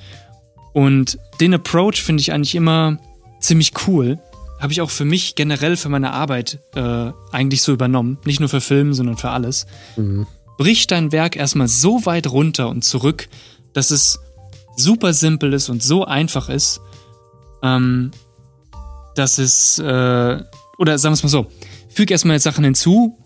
Und 0.74 1.18
den 1.40 1.54
Approach 1.54 2.02
finde 2.04 2.22
ich 2.22 2.32
eigentlich 2.32 2.56
immer 2.56 2.98
ziemlich 3.40 3.74
cool. 3.88 4.20
Habe 4.60 4.72
ich 4.72 4.82
auch 4.82 4.90
für 4.90 5.06
mich 5.06 5.36
generell 5.36 5.78
für 5.78 5.90
meine 5.90 6.12
Arbeit 6.12 6.60
äh, 6.76 7.12
eigentlich 7.32 7.62
so 7.62 7.74
übernommen. 7.74 8.18
Nicht 8.26 8.40
nur 8.40 8.50
für 8.50 8.62
Filme, 8.62 8.94
sondern 8.94 9.18
für 9.18 9.30
alles. 9.30 9.66
Mhm. 9.96 10.28
Brich 10.58 10.88
dein 10.88 11.12
Werk 11.12 11.36
erstmal 11.36 11.68
so 11.68 12.06
weit 12.06 12.28
runter 12.28 12.70
und 12.70 12.84
zurück, 12.84 13.30
dass 13.74 13.92
es 13.92 14.20
super 14.80 15.14
simpel 15.14 15.54
ist 15.54 15.70
und 15.70 15.84
so 15.84 16.06
einfach 16.06 16.50
ist, 16.50 16.82
ähm, 17.62 18.12
dass 19.16 19.38
es, 19.38 19.80
äh, 19.80 20.44
oder 20.78 20.98
sagen 20.98 21.12
wir 21.12 21.16
es 21.16 21.24
mal 21.24 21.30
so, 21.30 21.48
füge 21.90 22.14
erstmal 22.14 22.40
Sachen 22.40 22.64
hinzu, 22.64 23.18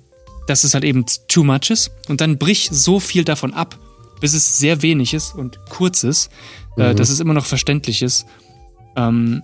dass 0.48 0.64
es 0.64 0.74
halt 0.74 0.84
eben 0.84 1.06
too 1.28 1.44
much 1.44 1.70
ist 1.70 1.92
und 2.10 2.22
dann 2.22 2.38
brich 2.38 2.70
so 2.72 3.00
viel 3.00 3.24
davon 3.24 3.54
ab, 3.54 3.78
bis 4.20 4.34
es 4.34 4.58
sehr 4.58 4.82
wenig 4.82 5.14
ist 5.14 5.36
und 5.36 5.60
kurz 5.70 6.04
ist, 6.04 6.30
äh, 6.78 6.80
mhm. 6.80 6.86
äh, 6.92 6.96
dass 6.96 7.10
es 7.10 7.20
immer 7.20 7.34
noch 7.34 7.46
verständlich 7.46 8.02
ist. 8.02 8.26
Ähm, 8.96 9.44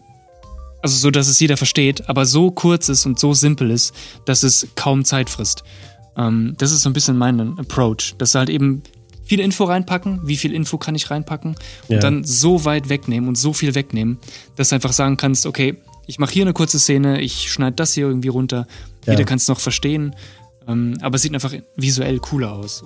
also 0.81 0.95
so, 0.95 1.11
dass 1.11 1.27
es 1.27 1.39
jeder 1.39 1.57
versteht, 1.57 2.07
aber 2.09 2.25
so 2.25 2.51
kurz 2.51 2.89
ist 2.89 3.05
und 3.05 3.19
so 3.19 3.33
simpel 3.33 3.69
ist, 3.69 3.93
dass 4.25 4.43
es 4.43 4.67
kaum 4.75 5.03
Zeit 5.03 5.29
frisst. 5.29 5.63
Ähm, 6.17 6.55
das 6.57 6.71
ist 6.71 6.81
so 6.81 6.89
ein 6.89 6.93
bisschen 6.93 7.17
mein 7.17 7.59
Approach, 7.59 8.15
dass 8.17 8.35
halt 8.35 8.49
eben 8.49 8.83
viel 9.29 9.39
Info 9.39 9.65
reinpacken, 9.65 10.21
wie 10.23 10.37
viel 10.37 10.55
Info 10.55 10.79
kann 10.79 10.95
ich 10.95 11.11
reinpacken 11.11 11.51
und 11.87 11.95
ja. 11.95 11.99
dann 11.99 12.23
so 12.23 12.65
weit 12.65 12.89
wegnehmen 12.89 13.29
und 13.29 13.37
so 13.37 13.53
viel 13.53 13.75
wegnehmen, 13.75 14.17
dass 14.55 14.69
du 14.69 14.75
einfach 14.75 14.91
sagen 14.91 15.17
kannst, 15.17 15.45
okay, 15.45 15.77
ich 16.07 16.17
mache 16.17 16.33
hier 16.33 16.41
eine 16.41 16.53
kurze 16.53 16.79
Szene, 16.79 17.21
ich 17.21 17.51
schneide 17.51 17.75
das 17.75 17.93
hier 17.93 18.07
irgendwie 18.07 18.29
runter, 18.29 18.65
ja. 19.05 19.13
jeder 19.13 19.25
kann 19.25 19.37
es 19.37 19.47
noch 19.47 19.59
verstehen, 19.59 20.15
ähm, 20.67 20.97
aber 21.01 21.17
es 21.17 21.21
sieht 21.21 21.35
einfach 21.35 21.53
visuell 21.75 22.17
cooler 22.17 22.53
aus. 22.53 22.83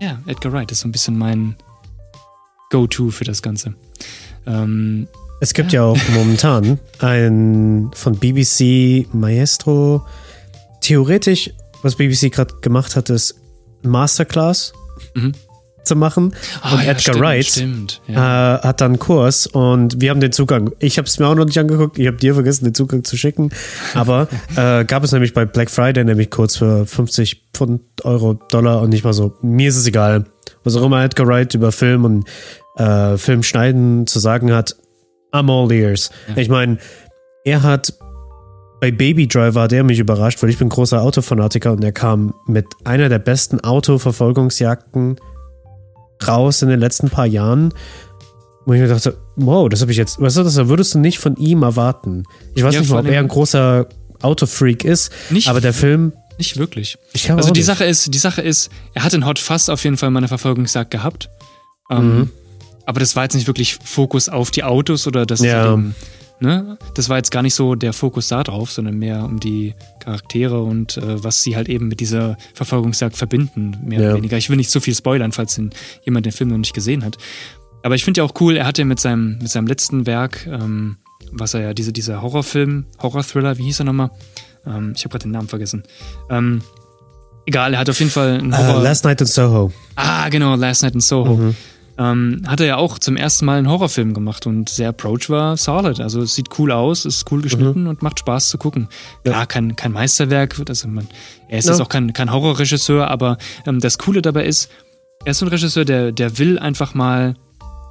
Ja, 0.00 0.18
Edgar 0.26 0.54
Wright 0.54 0.72
ist 0.72 0.80
so 0.80 0.88
ein 0.88 0.92
bisschen 0.92 1.18
mein 1.18 1.56
Go-To 2.70 3.10
für 3.10 3.24
das 3.24 3.42
Ganze. 3.42 3.74
Ähm, 4.46 5.06
es 5.42 5.52
gibt 5.52 5.72
ja. 5.72 5.82
ja 5.82 5.86
auch 5.90 5.98
momentan 6.14 6.80
ein 7.00 7.90
von 7.92 8.18
BBC 8.18 9.06
Maestro. 9.12 10.06
Theoretisch, 10.80 11.50
was 11.82 11.96
BBC 11.96 12.32
gerade 12.32 12.54
gemacht 12.62 12.96
hat, 12.96 13.10
ist 13.10 13.34
Masterclass 13.82 14.72
mhm. 15.14 15.32
zu 15.84 15.96
machen. 15.96 16.34
Oh, 16.62 16.74
und 16.74 16.82
ja, 16.82 16.90
Edgar 16.90 17.00
stimmt, 17.00 17.20
Wright 17.20 17.46
stimmt, 17.46 18.00
ja. 18.06 18.56
äh, 18.56 18.62
hat 18.62 18.80
dann 18.80 18.92
einen 18.92 18.98
Kurs 18.98 19.46
und 19.46 20.00
wir 20.00 20.10
haben 20.10 20.20
den 20.20 20.32
Zugang. 20.32 20.72
Ich 20.78 20.98
habe 20.98 21.06
es 21.06 21.18
mir 21.18 21.26
auch 21.26 21.34
noch 21.34 21.44
nicht 21.44 21.58
angeguckt. 21.58 21.98
Ich 21.98 22.06
habe 22.06 22.16
dir 22.16 22.34
vergessen, 22.34 22.64
den 22.64 22.74
Zugang 22.74 23.04
zu 23.04 23.16
schicken. 23.16 23.50
Aber 23.94 24.28
äh, 24.56 24.84
gab 24.84 25.04
es 25.04 25.12
nämlich 25.12 25.34
bei 25.34 25.44
Black 25.44 25.70
Friday 25.70 26.04
nämlich 26.04 26.30
kurz 26.30 26.56
für 26.56 26.86
50 26.86 27.48
Pfund, 27.54 27.82
Euro, 28.04 28.34
Dollar 28.34 28.82
und 28.82 28.90
nicht 28.90 29.04
mal 29.04 29.12
so. 29.12 29.34
Mir 29.42 29.68
ist 29.68 29.76
es 29.76 29.86
egal. 29.86 30.24
Was 30.64 30.76
auch 30.76 30.84
immer 30.84 31.02
Edgar 31.02 31.26
Wright 31.26 31.54
über 31.54 31.72
Film 31.72 32.04
und 32.04 32.28
äh, 32.76 33.16
Filmschneiden 33.16 34.06
zu 34.06 34.18
sagen 34.18 34.52
hat, 34.52 34.76
I'm 35.32 35.50
all 35.50 35.70
ears. 35.72 36.10
Ja. 36.28 36.36
Ich 36.36 36.48
meine, 36.48 36.78
er 37.44 37.62
hat 37.62 37.94
bei 38.80 38.90
Baby 38.90 39.28
Driver 39.28 39.62
hat 39.62 39.72
er 39.72 39.84
mich 39.84 39.98
überrascht, 39.98 40.42
weil 40.42 40.48
ich 40.48 40.58
bin 40.58 40.68
großer 40.68 41.02
Autofanatiker 41.02 41.72
und 41.72 41.84
er 41.84 41.92
kam 41.92 42.34
mit 42.46 42.66
einer 42.84 43.08
der 43.08 43.18
besten 43.18 43.60
Autoverfolgungsjagden 43.60 45.16
raus 46.26 46.62
in 46.62 46.68
den 46.68 46.80
letzten 46.80 47.10
paar 47.10 47.26
Jahren. 47.26 47.74
Wo 48.64 48.72
ich 48.72 48.80
mir 48.80 48.88
dachte, 48.88 49.18
wow, 49.36 49.68
das 49.68 49.80
habe 49.82 49.90
ich 49.92 49.98
jetzt, 49.98 50.20
weißt 50.20 50.38
du, 50.38 50.42
das 50.42 50.56
würdest 50.68 50.94
du 50.94 50.98
nicht 50.98 51.18
von 51.18 51.36
ihm 51.36 51.62
erwarten. 51.62 52.24
Ich 52.54 52.62
weiß 52.62 52.74
ja, 52.74 52.80
nicht 52.80 52.90
mal, 52.90 53.00
ob 53.00 53.06
er 53.06 53.20
ein 53.20 53.28
großer 53.28 53.86
Autofreak 54.22 54.84
ist, 54.84 55.12
nicht 55.30 55.48
aber 55.48 55.60
der 55.60 55.72
Film. 55.72 56.12
Nicht 56.38 56.56
wirklich. 56.56 56.96
also 57.28 57.50
die 57.50 57.60
nicht. 57.60 57.66
Sache 57.66 57.84
ist, 57.84 58.14
die 58.14 58.18
Sache 58.18 58.40
ist, 58.40 58.70
er 58.94 59.04
hat 59.04 59.12
in 59.12 59.26
Hot 59.26 59.38
Fast 59.38 59.68
auf 59.68 59.84
jeden 59.84 59.98
Fall 59.98 60.10
mal 60.10 60.20
eine 60.20 60.28
Verfolgungsjagd 60.28 60.90
gehabt. 60.90 61.28
Ähm, 61.90 62.18
mhm. 62.18 62.30
Aber 62.86 63.00
das 63.00 63.14
war 63.14 63.24
jetzt 63.24 63.34
nicht 63.34 63.46
wirklich 63.46 63.78
Fokus 63.84 64.30
auf 64.30 64.50
die 64.50 64.64
Autos 64.64 65.06
oder 65.06 65.26
das 65.26 65.40
ja. 65.40 65.70
dem, 65.70 65.94
Ne? 66.40 66.78
Das 66.94 67.10
war 67.10 67.18
jetzt 67.18 67.30
gar 67.30 67.42
nicht 67.42 67.54
so 67.54 67.74
der 67.74 67.92
Fokus 67.92 68.28
da 68.28 68.42
drauf, 68.42 68.72
sondern 68.72 68.96
mehr 68.96 69.24
um 69.24 69.40
die 69.40 69.74
Charaktere 69.98 70.62
und 70.62 70.96
äh, 70.96 71.22
was 71.22 71.42
sie 71.42 71.54
halt 71.54 71.68
eben 71.68 71.88
mit 71.88 72.00
dieser 72.00 72.38
Verfolgungsjagd 72.54 73.14
verbinden, 73.14 73.76
mehr 73.84 74.00
ja. 74.00 74.08
oder 74.08 74.16
weniger. 74.16 74.38
Ich 74.38 74.48
will 74.48 74.56
nicht 74.56 74.70
zu 74.70 74.80
viel 74.80 74.94
spoilern, 74.94 75.32
falls 75.32 75.56
den, 75.56 75.70
jemand 76.02 76.24
den 76.24 76.32
Film 76.32 76.48
noch 76.48 76.56
nicht 76.56 76.72
gesehen 76.72 77.04
hat. 77.04 77.18
Aber 77.82 77.94
ich 77.94 78.04
finde 78.04 78.20
ja 78.20 78.24
auch 78.24 78.32
cool, 78.40 78.56
er 78.56 78.66
hat 78.66 78.78
ja 78.78 78.86
mit 78.86 79.00
seinem, 79.00 79.38
mit 79.38 79.50
seinem 79.50 79.66
letzten 79.66 80.06
Werk, 80.06 80.46
ähm, 80.46 80.96
was 81.30 81.52
er 81.52 81.60
ja, 81.60 81.74
diese, 81.74 81.92
dieser 81.92 82.22
Horrorfilm, 82.22 82.86
Horror-Thriller, 83.02 83.58
wie 83.58 83.64
hieß 83.64 83.80
er 83.80 83.84
nochmal? 83.84 84.10
Ähm, 84.66 84.94
ich 84.96 85.04
habe 85.04 85.10
gerade 85.10 85.24
den 85.24 85.32
Namen 85.32 85.48
vergessen. 85.48 85.82
Ähm, 86.30 86.62
egal, 87.44 87.74
er 87.74 87.80
hat 87.80 87.90
auf 87.90 87.98
jeden 87.98 88.10
Fall 88.10 88.38
einen 88.38 88.56
Horror. 88.56 88.80
Uh, 88.80 88.82
Last 88.82 89.04
Night 89.04 89.20
in 89.20 89.26
Soho. 89.26 89.72
Ah, 89.94 90.28
genau, 90.30 90.56
Last 90.56 90.82
Night 90.82 90.94
in 90.94 91.00
Soho. 91.00 91.36
Mhm 91.36 91.54
ähm, 91.98 92.42
hat 92.46 92.60
er 92.60 92.66
ja 92.66 92.76
auch 92.76 92.98
zum 92.98 93.16
ersten 93.16 93.44
Mal 93.44 93.58
einen 93.58 93.68
Horrorfilm 93.68 94.14
gemacht 94.14 94.46
und 94.46 94.78
der 94.78 94.90
Approach 94.90 95.28
war 95.28 95.56
solid. 95.56 96.00
Also 96.00 96.22
es 96.22 96.34
sieht 96.34 96.58
cool 96.58 96.72
aus, 96.72 97.04
ist 97.04 97.30
cool 97.30 97.42
geschnitten 97.42 97.82
mhm. 97.82 97.88
und 97.88 98.02
macht 98.02 98.20
Spaß 98.20 98.48
zu 98.48 98.58
gucken. 98.58 98.88
Ja. 99.24 99.32
Klar, 99.32 99.46
kein, 99.46 99.76
kein 99.76 99.92
Meisterwerk, 99.92 100.56
also 100.68 100.88
man, 100.88 101.06
er 101.48 101.58
ist 101.58 101.66
ja. 101.66 101.72
jetzt 101.72 101.80
auch 101.80 101.88
kein, 101.88 102.12
kein 102.12 102.32
Horrorregisseur, 102.32 103.08
aber 103.08 103.38
ähm, 103.66 103.80
das 103.80 103.98
Coole 103.98 104.22
dabei 104.22 104.46
ist, 104.46 104.70
er 105.24 105.32
ist 105.32 105.38
so 105.38 105.46
ein 105.46 105.50
Regisseur, 105.50 105.84
der, 105.84 106.12
der 106.12 106.38
will 106.38 106.58
einfach 106.58 106.94
mal 106.94 107.34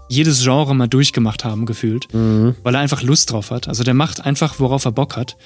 jedes 0.10 0.44
Genre 0.44 0.76
mal 0.76 0.88
durchgemacht 0.88 1.46
haben, 1.46 1.66
gefühlt, 1.66 2.12
mhm. 2.14 2.56
weil 2.64 2.74
er 2.74 2.82
einfach 2.82 3.04
Lust 3.04 3.32
drauf 3.32 3.52
hat. 3.52 3.68
Also 3.68 3.84
der 3.84 3.94
macht 3.94 4.26
einfach, 4.26 4.60
worauf 4.60 4.86
er 4.86 4.92
Bock 4.92 5.16
hat. 5.16 5.38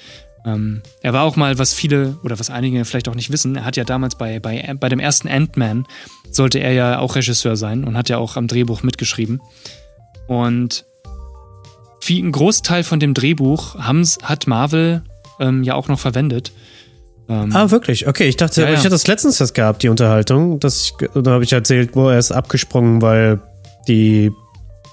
Ähm, 0.46 0.82
er 1.00 1.12
war 1.12 1.22
auch 1.22 1.36
mal, 1.36 1.58
was 1.58 1.72
viele 1.72 2.16
oder 2.22 2.38
was 2.38 2.50
einige 2.50 2.84
vielleicht 2.84 3.08
auch 3.08 3.14
nicht 3.14 3.32
wissen, 3.32 3.56
er 3.56 3.64
hat 3.64 3.76
ja 3.76 3.84
damals 3.84 4.16
bei, 4.16 4.40
bei, 4.40 4.74
bei 4.78 4.88
dem 4.88 5.00
ersten 5.00 5.28
Ant-Man, 5.28 5.86
sollte 6.30 6.58
er 6.58 6.72
ja 6.72 6.98
auch 6.98 7.16
Regisseur 7.16 7.56
sein 7.56 7.84
und 7.84 7.96
hat 7.96 8.08
ja 8.08 8.18
auch 8.18 8.36
am 8.36 8.46
Drehbuch 8.46 8.82
mitgeschrieben. 8.82 9.40
Und 10.26 10.84
viel, 12.00 12.24
ein 12.24 12.32
Großteil 12.32 12.84
von 12.84 13.00
dem 13.00 13.14
Drehbuch 13.14 13.76
hat 13.76 14.46
Marvel 14.46 15.02
ähm, 15.40 15.62
ja 15.62 15.74
auch 15.74 15.88
noch 15.88 15.98
verwendet. 15.98 16.52
Ähm, 17.28 17.54
ah, 17.54 17.70
wirklich? 17.70 18.06
Okay, 18.06 18.28
ich 18.28 18.36
dachte, 18.36 18.60
ja, 18.60 18.68
ja. 18.68 18.74
ich 18.74 18.80
hatte 18.80 18.90
das 18.90 19.06
letztens 19.06 19.38
das 19.38 19.54
gehabt, 19.54 19.82
die 19.82 19.88
Unterhaltung. 19.88 20.60
Dass 20.60 20.82
ich, 20.82 20.94
da 21.14 21.30
habe 21.30 21.44
ich 21.44 21.52
erzählt, 21.52 21.96
wo 21.96 22.08
er 22.08 22.18
ist 22.18 22.32
abgesprungen, 22.32 23.00
weil 23.00 23.40
die 23.88 24.30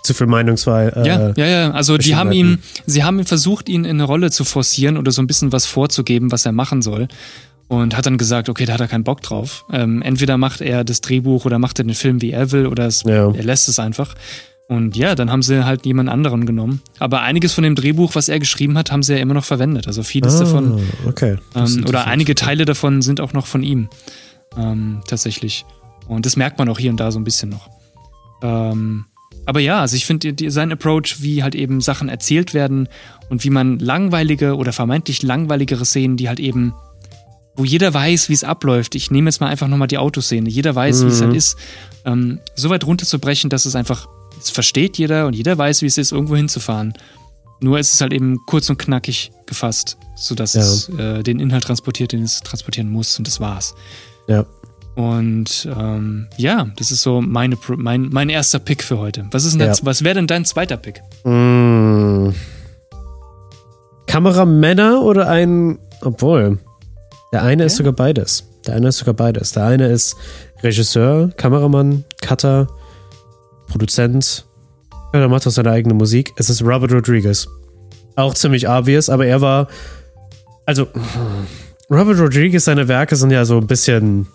zu 0.04 0.14
viel 0.14 0.28
Meinungswahl. 0.28 0.94
Äh, 0.96 1.08
ja, 1.08 1.34
ja, 1.36 1.46
ja. 1.46 1.72
Also 1.72 1.98
die 1.98 2.16
haben 2.16 2.32
ihn, 2.32 2.60
sie 2.86 3.04
haben 3.04 3.24
versucht, 3.26 3.70
ihn 3.70 3.86
in 3.86 3.92
eine 3.92 4.04
Rolle 4.04 4.32
zu 4.32 4.44
forcieren 4.44 4.98
oder 4.98 5.12
so 5.12 5.22
ein 5.22 5.28
bisschen 5.28 5.52
was 5.52 5.66
vorzugeben, 5.66 6.32
was 6.32 6.46
er 6.46 6.52
machen 6.52 6.82
soll. 6.82 7.08
Und 7.68 7.96
hat 7.96 8.06
dann 8.06 8.18
gesagt, 8.18 8.50
okay, 8.50 8.66
da 8.66 8.74
hat 8.74 8.82
er 8.82 8.90
keinen 8.90 9.06
Bock 9.06 9.22
drauf. 9.22 9.64
Ähm, 9.72 10.02
entweder 10.02 10.38
macht 10.38 10.60
er 10.60 10.84
das 10.84 11.00
Drehbuch 11.00 11.46
oder 11.46 11.58
macht 11.58 11.80
er 11.80 11.86
den 11.86 11.96
Film, 11.96 12.22
wie 12.22 12.32
er 12.32 12.52
will, 12.52 12.68
oder 12.68 12.86
es, 12.86 13.04
ja. 13.04 13.32
er 13.32 13.44
lässt 13.44 13.70
es 13.70 13.80
einfach. 13.80 14.14
Und 14.68 14.96
ja, 14.96 15.16
dann 15.16 15.32
haben 15.32 15.42
sie 15.42 15.66
halt 15.66 15.86
jemand 15.86 16.10
anderen 16.10 16.46
genommen. 16.46 16.82
Aber 17.00 17.22
einiges 17.22 17.54
von 17.54 17.64
dem 17.64 17.76
Drehbuch, 17.76 18.16
was 18.16 18.30
er 18.30 18.40
geschrieben 18.40 18.78
hat, 18.78 18.92
haben 18.92 19.04
sie 19.04 19.14
ja 19.14 19.20
immer 19.20 19.34
noch 19.34 19.44
verwendet. 19.44 19.88
Also 19.88 20.02
vieles 20.02 20.36
ah, 20.36 20.40
davon. 20.40 20.82
Okay. 21.08 21.38
Ähm, 21.56 21.86
oder 21.88 22.08
einige 22.08 22.36
Teile 22.36 22.66
davon 22.66 23.02
sind 23.02 23.20
auch 23.20 23.34
noch 23.34 23.48
von 23.48 23.64
ihm. 23.64 23.90
Ähm, 24.58 25.02
tatsächlich. 25.08 25.66
Und 26.08 26.26
das 26.26 26.36
merkt 26.38 26.58
man 26.58 26.70
auch 26.70 26.80
hier 26.80 26.90
und 26.90 27.02
da 27.02 27.12
so 27.12 27.20
ein 27.20 27.26
bisschen 27.26 27.50
noch. 27.50 27.70
Ähm, 28.42 29.06
aber 29.46 29.60
ja, 29.60 29.82
also 29.82 29.96
ich 29.96 30.06
finde 30.06 30.34
sein 30.52 30.72
Approach, 30.72 31.18
wie 31.22 31.44
halt 31.44 31.56
eben 31.56 31.82
Sachen 31.82 32.10
erzählt 32.10 32.54
werden 32.54 32.88
und 33.30 33.44
wie 33.44 33.50
man 33.50 33.80
langweilige 33.80 34.56
oder 34.56 34.74
vermeintlich 34.74 35.24
langweiligere 35.24 35.86
Szenen, 35.86 36.18
die 36.18 36.30
halt 36.30 36.40
eben, 36.40 36.74
wo 37.56 37.66
jeder 37.66 37.94
weiß, 37.94 38.30
wie 38.30 38.34
es 38.34 38.44
abläuft. 38.44 38.96
Ich 38.96 39.12
nehme 39.12 39.30
jetzt 39.30 39.42
mal 39.42 39.48
einfach 39.48 39.68
nochmal 39.68 39.88
die 39.88 39.98
Autoszene. 39.98 40.50
Jeder 40.50 40.76
weiß, 40.76 41.02
mhm. 41.02 41.08
wie 41.08 41.12
es 41.12 41.22
halt 41.22 41.34
ist. 41.34 41.58
Ähm, 42.06 42.40
so 42.56 42.70
weit 42.70 42.86
runterzubrechen, 42.86 43.50
dass 43.50 43.66
es 43.66 43.76
einfach 43.76 44.08
es 44.42 44.50
versteht 44.50 44.98
jeder 44.98 45.28
und 45.28 45.36
jeder 45.36 45.58
weiß, 45.58 45.82
wie 45.82 45.86
es 45.86 45.98
ist, 45.98 46.12
irgendwo 46.12 46.36
hinzufahren. 46.36 46.94
Nur 47.60 47.78
ist 47.78 47.94
es 47.94 48.02
halt 48.02 48.12
eben 48.12 48.40
kurz 48.48 48.70
und 48.70 48.80
knackig 48.80 49.32
gefasst, 49.46 49.98
sodass 50.16 50.54
ja. 50.54 50.62
es 50.62 50.90
äh, 50.90 51.22
den 51.22 51.40
Inhalt 51.40 51.64
transportiert, 51.64 52.12
den 52.12 52.24
es 52.24 52.40
transportieren 52.40 52.90
muss 52.90 53.18
und 53.20 53.28
das 53.28 53.40
war's. 53.40 53.76
Ja. 54.28 54.46
Und 54.96 55.70
ähm, 55.78 56.28
ja, 56.38 56.68
das 56.76 56.92
ist 56.92 57.02
so 57.02 57.22
meine, 57.22 57.58
mein, 57.78 58.10
mein 58.12 58.30
erster 58.30 58.60
Pick 58.60 58.84
für 58.84 58.98
heute. 59.00 59.26
Was, 59.32 59.46
ist 59.46 59.60
denn 59.60 59.68
ja. 59.68 59.74
was 59.84 60.04
wäre 60.04 60.16
denn 60.16 60.28
dein 60.28 60.46
zweiter 60.46 60.78
Pick? 60.78 61.02
Mm. 61.24 62.30
Kameramänner 64.08 65.02
oder 65.02 65.30
ein. 65.30 65.80
Obwohl. 66.02 66.60
Der 67.32 67.44
eine 67.44 67.64
okay. 67.64 67.68
ist 67.68 67.78
sogar 67.78 67.94
beides. 67.94 68.44
Der 68.68 68.76
eine 68.76 68.90
ist 68.90 68.98
sogar 68.98 69.14
beides. 69.14 69.54
Der 69.54 69.66
eine 69.66 69.88
ist 69.88 70.18
Regisseur, 70.62 71.32
Kameramann, 71.38 72.04
Cutter, 72.22 72.68
Produzent. 73.68 74.46
Ja, 75.14 75.20
der 75.20 75.30
macht 75.30 75.48
auch 75.48 75.52
seine 75.52 75.72
eigene 75.72 75.94
Musik. 75.94 76.34
Es 76.36 76.50
ist 76.50 76.62
Robert 76.62 76.92
Rodriguez. 76.92 77.48
Auch 78.16 78.34
ziemlich 78.34 78.68
obvious, 78.68 79.10
aber 79.10 79.26
er 79.26 79.42
war. 79.42 79.68
Also, 80.66 80.88
Robert 81.90 82.20
Rodriguez, 82.20 82.66
seine 82.66 82.88
Werke 82.88 83.16
sind 83.16 83.32
ja 83.32 83.46
so 83.46 83.58
ein 83.58 83.68
bisschen. 83.68 84.28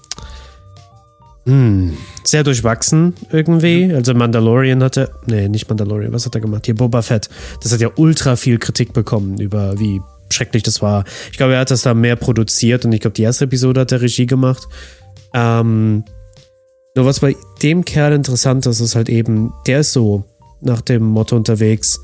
Hm, 1.47 1.97
sehr 2.25 2.43
durchwachsen 2.43 3.15
irgendwie. 3.31 3.93
Also 3.95 4.15
Mandalorian 4.15 4.83
hatte, 4.83 5.11
nee, 5.27 5.49
nicht 5.49 5.69
Mandalorian, 5.69 6.13
was 6.13 6.27
hat 6.27 6.35
er 6.35 6.41
gemacht? 6.41 6.67
Hier 6.67 6.75
Boba 6.75 7.03
Fett. 7.03 7.29
Das 7.63 7.73
hat 7.73 7.81
ja 7.81 7.91
ultra 7.95 8.35
viel 8.35 8.59
Kritik 8.59 8.93
bekommen 8.93 9.39
über 9.39 9.79
wie 9.79 10.01
schrecklich 10.31 10.65
das 10.65 10.83
war. 10.83 11.05
Ich 11.31 11.37
glaube, 11.37 11.55
er 11.55 11.61
hat 11.61 11.71
das 11.71 11.83
da 11.83 11.95
mehr 11.95 12.17
produziert 12.17 12.85
und 12.85 12.93
ich 12.93 13.01
glaube, 13.01 13.15
die 13.15 13.23
erste 13.23 13.45
Episode 13.45 13.83
hat 13.83 13.93
er 13.93 14.01
Regie 14.01 14.27
gemacht. 14.27 14.67
Ähm, 15.35 16.05
nur 16.97 17.07
was 17.07 17.21
bei 17.21 17.37
dem 17.63 17.85
Kerl 17.85 18.13
interessant 18.13 18.67
ist, 18.67 18.81
ist 18.81 18.97
halt 18.97 19.09
eben, 19.09 19.53
der 19.69 19.81
ist 19.81 19.93
so 19.93 20.25
nach 20.61 20.81
dem 20.81 21.05
Motto 21.05 21.37
unterwegs, 21.37 22.01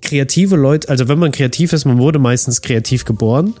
kreative 0.00 0.56
Leute, 0.56 0.88
also 0.88 1.08
wenn 1.08 1.18
man 1.18 1.32
kreativ 1.32 1.72
ist, 1.72 1.84
man 1.84 1.98
wurde 1.98 2.18
meistens 2.18 2.62
kreativ 2.62 3.04
geboren, 3.04 3.54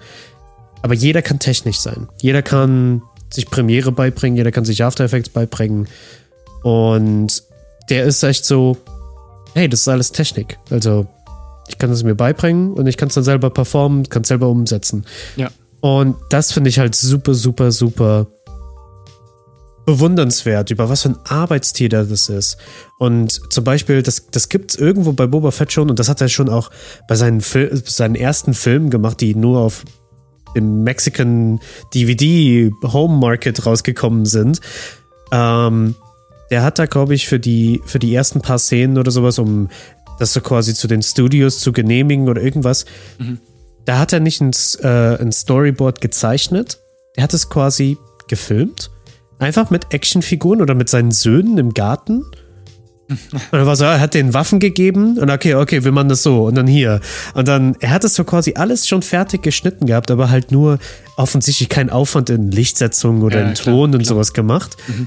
aber 0.82 0.94
jeder 0.94 1.20
kann 1.20 1.38
technisch 1.38 1.78
sein. 1.78 2.08
Jeder 2.22 2.42
kann 2.42 3.02
sich 3.32 3.50
Premiere 3.50 3.92
beibringen, 3.92 4.36
jeder 4.36 4.52
kann 4.52 4.64
sich 4.64 4.84
After 4.84 5.04
Effects 5.04 5.28
beibringen. 5.28 5.88
Und 6.62 7.42
der 7.88 8.04
ist 8.04 8.22
echt 8.22 8.44
so, 8.44 8.76
hey, 9.54 9.68
das 9.68 9.80
ist 9.80 9.88
alles 9.88 10.12
Technik. 10.12 10.58
Also 10.70 11.06
ich 11.68 11.78
kann 11.78 11.90
es 11.90 12.02
mir 12.02 12.14
beibringen 12.14 12.74
und 12.74 12.86
ich 12.86 12.96
kann 12.96 13.08
es 13.08 13.14
dann 13.14 13.24
selber 13.24 13.50
performen, 13.50 14.08
kann 14.08 14.22
es 14.22 14.28
selber 14.28 14.48
umsetzen. 14.48 15.04
Ja. 15.36 15.50
Und 15.80 16.16
das 16.30 16.52
finde 16.52 16.70
ich 16.70 16.78
halt 16.78 16.94
super, 16.94 17.34
super, 17.34 17.72
super 17.72 18.26
bewundernswert, 19.86 20.70
über 20.72 20.88
was 20.88 21.02
für 21.02 21.10
ein 21.10 21.18
Arbeitstier 21.24 21.88
das 21.88 22.28
ist. 22.28 22.56
Und 22.98 23.40
zum 23.52 23.64
Beispiel, 23.64 24.02
das, 24.02 24.26
das 24.30 24.48
gibt 24.48 24.72
es 24.72 24.76
irgendwo 24.76 25.12
bei 25.12 25.26
Boba 25.26 25.52
Fett 25.52 25.72
schon 25.72 25.88
und 25.88 25.98
das 25.98 26.08
hat 26.08 26.20
er 26.20 26.28
schon 26.28 26.48
auch 26.48 26.70
bei 27.08 27.14
seinen, 27.14 27.40
Fil 27.40 27.70
seinen 27.86 28.16
ersten 28.16 28.52
Filmen 28.52 28.90
gemacht, 28.90 29.20
die 29.20 29.34
nur 29.34 29.60
auf 29.60 29.84
dem 30.56 30.82
Mexican 30.82 31.60
DVD 31.94 32.70
Home 32.82 33.18
Market 33.18 33.64
rausgekommen 33.64 34.26
sind. 34.26 34.60
Ähm, 35.30 35.94
der 36.50 36.62
hat 36.62 36.78
da, 36.78 36.86
glaube 36.86 37.14
ich, 37.14 37.28
für 37.28 37.38
die, 37.38 37.80
für 37.84 37.98
die 37.98 38.14
ersten 38.14 38.40
paar 38.40 38.58
Szenen 38.58 38.98
oder 38.98 39.10
sowas, 39.10 39.38
um 39.38 39.68
das 40.18 40.32
so 40.32 40.40
quasi 40.40 40.74
zu 40.74 40.88
den 40.88 41.02
Studios 41.02 41.60
zu 41.60 41.72
genehmigen 41.72 42.28
oder 42.28 42.42
irgendwas, 42.42 42.86
mhm. 43.18 43.38
da 43.84 43.98
hat 43.98 44.12
er 44.12 44.20
nicht 44.20 44.40
ein, 44.40 44.52
äh, 44.82 45.20
ein 45.20 45.30
Storyboard 45.30 46.00
gezeichnet, 46.00 46.78
er 47.14 47.24
hat 47.24 47.34
es 47.34 47.50
quasi 47.50 47.98
gefilmt 48.28 48.90
Einfach 49.38 49.68
mit 49.68 49.92
Actionfiguren 49.92 50.62
oder 50.62 50.74
mit 50.74 50.88
seinen 50.88 51.10
Söhnen 51.10 51.58
im 51.58 51.74
Garten. 51.74 52.24
Und 53.08 53.20
dann 53.52 53.66
war 53.66 53.76
so, 53.76 53.84
er 53.84 54.00
hat 54.00 54.14
den 54.14 54.34
Waffen 54.34 54.58
gegeben 54.58 55.18
und 55.18 55.30
okay, 55.30 55.54
okay, 55.54 55.84
will 55.84 55.92
man 55.92 56.08
das 56.08 56.22
so 56.22 56.46
und 56.46 56.56
dann 56.56 56.66
hier. 56.66 57.00
Und 57.34 57.46
dann, 57.46 57.76
er 57.80 57.90
hat 57.90 58.04
es 58.04 58.14
so 58.14 58.24
quasi 58.24 58.54
alles 58.56 58.88
schon 58.88 59.02
fertig 59.02 59.42
geschnitten 59.42 59.86
gehabt, 59.86 60.10
aber 60.10 60.30
halt 60.30 60.50
nur 60.50 60.78
offensichtlich 61.16 61.68
keinen 61.68 61.90
Aufwand 61.90 62.30
in 62.30 62.50
Lichtsetzung 62.50 63.22
oder 63.22 63.40
ja, 63.40 63.48
in 63.48 63.54
Ton 63.54 63.94
und 63.94 64.04
sowas 64.04 64.32
gemacht. 64.32 64.76
Mhm. 64.88 65.06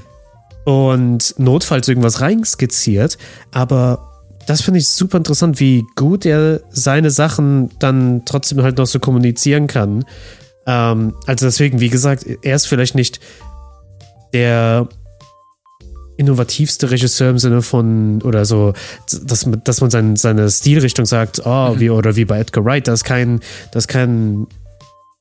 Und 0.64 1.34
notfalls 1.38 1.88
irgendwas 1.88 2.20
reinskizziert, 2.20 3.18
aber 3.50 4.10
das 4.46 4.62
finde 4.62 4.80
ich 4.80 4.88
super 4.88 5.18
interessant, 5.18 5.60
wie 5.60 5.84
gut 5.96 6.24
er 6.26 6.60
seine 6.70 7.10
Sachen 7.10 7.70
dann 7.78 8.22
trotzdem 8.24 8.62
halt 8.62 8.78
noch 8.78 8.86
so 8.86 8.98
kommunizieren 8.98 9.66
kann. 9.66 10.04
Ähm, 10.66 11.14
also 11.26 11.46
deswegen, 11.46 11.80
wie 11.80 11.88
gesagt, 11.88 12.26
er 12.42 12.56
ist 12.56 12.66
vielleicht 12.66 12.94
nicht 12.94 13.20
der 14.32 14.88
innovativste 16.20 16.90
Regisseur 16.90 17.30
im 17.30 17.38
Sinne 17.38 17.62
von, 17.62 18.20
oder 18.22 18.44
so, 18.44 18.74
dass, 19.24 19.48
dass 19.64 19.80
man 19.80 19.90
sein, 19.90 20.16
seine 20.16 20.50
Stilrichtung 20.50 21.06
sagt, 21.06 21.40
oh, 21.44 21.72
mhm. 21.74 21.80
wie, 21.80 21.90
oder 21.90 22.14
wie 22.14 22.26
bei 22.26 22.38
Edgar 22.38 22.64
Wright, 22.64 22.86
da 22.86 22.92
ist 22.92 23.04
kein, 23.04 23.40
da 23.72 23.78
ist 23.78 23.88
kein 23.88 24.46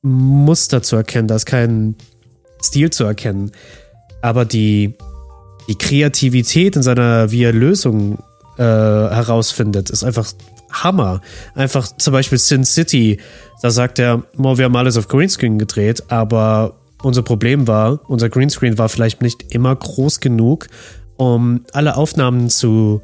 Muster 0.01 0.81
zu 0.81 0.97
erkennen, 0.97 1.29
da 1.29 1.35
ist 1.35 1.45
kein 1.45 1.95
Stil 2.61 2.89
zu 2.89 3.05
erkennen. 3.05 3.51
Aber 4.21 4.43
die, 4.43 4.95
die 5.69 5.75
Kreativität 5.75 6.75
in 6.75 6.83
seiner, 6.83 7.31
wie 7.31 7.43
er 7.43 7.53
Lösungen 7.53 8.19
äh, 8.57 8.63
herausfindet, 8.63 9.89
ist 9.89 10.03
einfach 10.03 10.33
Hammer. 10.69 11.21
Einfach 11.55 11.87
zum 11.97 12.11
Beispiel 12.11 12.37
Sin 12.37 12.65
City, 12.65 13.19
da 13.61 13.71
sagt 13.71 13.99
er, 13.99 14.23
oh, 14.37 14.57
wir 14.57 14.65
haben 14.65 14.75
alles 14.75 14.97
auf 14.97 15.07
Greenscreen 15.07 15.57
gedreht, 15.57 16.03
aber 16.09 16.78
unser 17.01 17.21
Problem 17.21 17.67
war, 17.67 17.99
unser 18.07 18.29
Greenscreen 18.29 18.77
war 18.77 18.89
vielleicht 18.89 19.21
nicht 19.21 19.53
immer 19.53 19.75
groß 19.75 20.19
genug, 20.19 20.67
um 21.17 21.65
alle 21.73 21.95
Aufnahmen 21.95 22.49
zu 22.49 23.01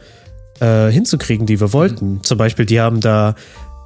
äh, 0.60 0.90
hinzukriegen, 0.90 1.46
die 1.46 1.60
wir 1.60 1.74
wollten. 1.74 2.16
Mhm. 2.16 2.24
Zum 2.24 2.38
Beispiel, 2.38 2.66
die 2.66 2.80
haben 2.80 3.02
da 3.02 3.36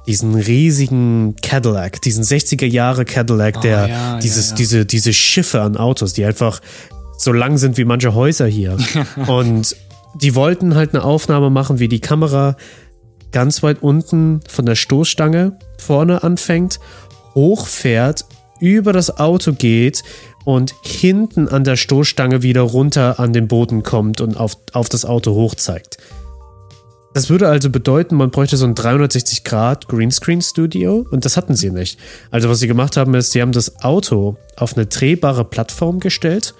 diesen 0.06 0.34
riesigen 0.34 1.36
Cadillac, 1.42 2.00
diesen 2.02 2.24
60er 2.24 2.66
Jahre 2.66 3.04
Cadillac, 3.04 3.56
oh, 3.58 3.60
der 3.60 3.88
ja, 3.88 4.18
dieses, 4.18 4.46
ja, 4.46 4.50
ja. 4.50 4.56
diese, 4.56 4.86
diese 4.86 5.12
Schiffe 5.12 5.60
an 5.60 5.76
Autos, 5.76 6.12
die 6.12 6.24
einfach 6.24 6.60
so 7.16 7.32
lang 7.32 7.58
sind 7.58 7.76
wie 7.76 7.84
manche 7.84 8.14
Häuser 8.14 8.46
hier. 8.46 8.76
Und 9.26 9.76
die 10.14 10.34
wollten 10.34 10.74
halt 10.74 10.94
eine 10.94 11.04
Aufnahme 11.04 11.50
machen, 11.50 11.78
wie 11.78 11.88
die 11.88 12.00
Kamera 12.00 12.56
ganz 13.30 13.62
weit 13.62 13.82
unten 13.82 14.40
von 14.48 14.66
der 14.66 14.74
Stoßstange 14.74 15.58
vorne 15.78 16.22
anfängt, 16.22 16.80
hochfährt 17.34 18.24
über 18.60 18.92
das 18.92 19.18
Auto 19.18 19.52
geht 19.52 20.02
und 20.44 20.74
hinten 20.82 21.48
an 21.48 21.64
der 21.64 21.76
Stoßstange 21.76 22.42
wieder 22.42 22.62
runter 22.62 23.18
an 23.18 23.32
den 23.32 23.48
Boden 23.48 23.82
kommt 23.82 24.20
und 24.20 24.36
auf, 24.36 24.56
auf 24.72 24.88
das 24.88 25.04
Auto 25.04 25.34
hochzeigt. 25.34 25.98
Das 27.12 27.28
würde 27.28 27.48
also 27.48 27.70
bedeuten, 27.70 28.14
man 28.14 28.30
bräuchte 28.30 28.56
so 28.56 28.64
ein 28.66 28.76
360 28.76 29.42
Grad 29.42 29.88
Greenscreen 29.88 30.40
Studio 30.42 31.04
und 31.10 31.24
das 31.24 31.36
hatten 31.36 31.56
sie 31.56 31.70
nicht. 31.70 31.98
Also 32.30 32.48
was 32.48 32.60
sie 32.60 32.68
gemacht 32.68 32.96
haben 32.96 33.14
ist, 33.14 33.32
sie 33.32 33.42
haben 33.42 33.50
das 33.50 33.82
Auto 33.82 34.36
auf 34.56 34.76
eine 34.76 34.86
drehbare 34.86 35.44
Plattform 35.44 35.98
gestellt 35.98 36.54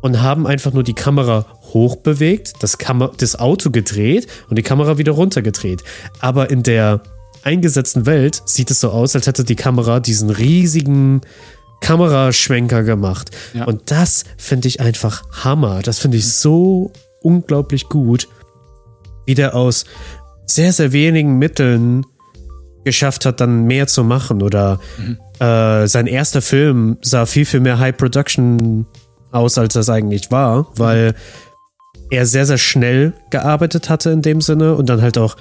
und 0.00 0.22
haben 0.22 0.46
einfach 0.46 0.72
nur 0.72 0.84
die 0.84 0.94
Kamera 0.94 1.46
hochbewegt, 1.72 2.52
das, 2.60 2.78
Kam 2.78 3.10
das 3.16 3.36
Auto 3.36 3.70
gedreht 3.70 4.28
und 4.48 4.56
die 4.56 4.62
Kamera 4.62 4.96
wieder 4.98 5.12
runtergedreht. 5.12 5.82
Aber 6.20 6.50
in 6.50 6.62
der 6.62 7.00
eingesetzten 7.44 8.06
Welt 8.06 8.42
sieht 8.46 8.70
es 8.70 8.80
so 8.80 8.90
aus, 8.90 9.14
als 9.14 9.26
hätte 9.26 9.44
die 9.44 9.56
Kamera 9.56 10.00
diesen 10.00 10.30
riesigen 10.30 11.20
Kameraschwenker 11.80 12.82
gemacht. 12.82 13.30
Ja. 13.52 13.64
Und 13.64 13.90
das 13.90 14.24
finde 14.38 14.68
ich 14.68 14.80
einfach 14.80 15.22
Hammer. 15.44 15.82
Das 15.82 15.98
finde 15.98 16.16
ich 16.16 16.32
so 16.32 16.92
unglaublich 17.22 17.88
gut, 17.88 18.28
wie 19.26 19.34
der 19.34 19.54
aus 19.54 19.84
sehr, 20.46 20.72
sehr 20.72 20.92
wenigen 20.92 21.38
Mitteln 21.38 22.04
geschafft 22.84 23.26
hat, 23.26 23.40
dann 23.40 23.64
mehr 23.64 23.86
zu 23.86 24.04
machen. 24.04 24.42
Oder 24.42 24.80
mhm. 24.98 25.18
äh, 25.40 25.86
sein 25.86 26.06
erster 26.06 26.42
Film 26.42 26.98
sah 27.02 27.26
viel, 27.26 27.44
viel 27.44 27.60
mehr 27.60 27.78
High 27.78 27.96
Production 27.96 28.86
aus, 29.30 29.58
als 29.58 29.74
das 29.74 29.90
eigentlich 29.90 30.30
war, 30.30 30.68
weil 30.76 31.14
er 32.10 32.26
sehr, 32.26 32.46
sehr 32.46 32.58
schnell 32.58 33.12
gearbeitet 33.30 33.90
hatte 33.90 34.10
in 34.10 34.22
dem 34.22 34.40
Sinne 34.40 34.74
und 34.74 34.88
dann 34.88 35.02
halt 35.02 35.18
auch 35.18 35.36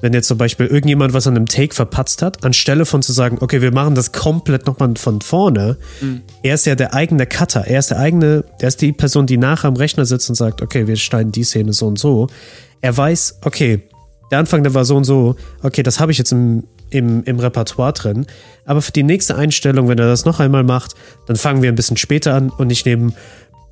wenn 0.00 0.12
jetzt 0.12 0.28
zum 0.28 0.38
Beispiel 0.38 0.66
irgendjemand 0.66 1.12
was 1.12 1.26
an 1.26 1.36
einem 1.36 1.46
Take 1.46 1.74
verpatzt 1.74 2.22
hat, 2.22 2.44
anstelle 2.44 2.84
von 2.84 3.02
zu 3.02 3.12
sagen, 3.12 3.38
okay, 3.40 3.60
wir 3.60 3.72
machen 3.72 3.94
das 3.94 4.12
komplett 4.12 4.66
nochmal 4.66 4.94
von 4.96 5.20
vorne, 5.20 5.76
mhm. 6.00 6.22
er 6.42 6.54
ist 6.54 6.66
ja 6.66 6.74
der 6.74 6.94
eigene 6.94 7.26
Cutter, 7.26 7.66
er 7.66 7.78
ist 7.78 7.90
der 7.90 7.98
eigene, 7.98 8.44
er 8.60 8.68
ist 8.68 8.80
die 8.80 8.92
Person, 8.92 9.26
die 9.26 9.38
nachher 9.38 9.68
am 9.68 9.76
Rechner 9.76 10.04
sitzt 10.04 10.28
und 10.28 10.36
sagt, 10.36 10.62
okay, 10.62 10.86
wir 10.86 10.96
schneiden 10.96 11.32
die 11.32 11.44
Szene 11.44 11.72
so 11.72 11.86
und 11.86 11.98
so. 11.98 12.28
Er 12.80 12.96
weiß, 12.96 13.40
okay, 13.42 13.82
der 14.30 14.38
Anfang, 14.38 14.62
der 14.62 14.74
war 14.74 14.84
so 14.84 14.96
und 14.96 15.04
so, 15.04 15.36
okay, 15.62 15.82
das 15.82 16.00
habe 16.00 16.12
ich 16.12 16.18
jetzt 16.18 16.32
im, 16.32 16.64
im, 16.90 17.24
im 17.24 17.38
Repertoire 17.40 17.92
drin. 17.92 18.26
Aber 18.64 18.82
für 18.82 18.92
die 18.92 19.02
nächste 19.02 19.36
Einstellung, 19.36 19.88
wenn 19.88 19.98
er 19.98 20.06
das 20.06 20.24
noch 20.24 20.38
einmal 20.38 20.64
macht, 20.64 20.94
dann 21.26 21.36
fangen 21.36 21.62
wir 21.62 21.70
ein 21.70 21.74
bisschen 21.74 21.96
später 21.96 22.34
an 22.34 22.50
und 22.50 22.70
ich 22.70 22.84
nehme 22.84 23.12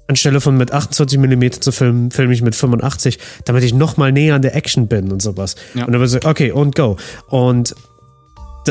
anstelle 0.09 0.41
von 0.41 0.57
mit 0.57 0.73
28 0.73 1.19
mm 1.19 1.61
zu 1.61 1.73
filmen, 1.73 2.11
filme 2.11 2.33
ich 2.33 2.43
mit 2.43 2.55
85, 2.55 3.19
damit 3.45 3.65
ich 3.65 3.75
noch 3.75 3.97
mal 3.97 4.13
näher 4.13 4.35
an 4.35 4.43
der 4.43 4.55
Action 4.55 4.89
bin 4.89 5.11
und 5.11 5.21
sowas. 5.21 5.57
Ja. 5.75 5.85
Und 5.85 5.93
dann 5.93 6.01
wird 6.01 6.11
so, 6.11 6.19
okay, 6.25 6.53
und 6.53 6.75
go. 6.75 6.97
Und 7.29 7.75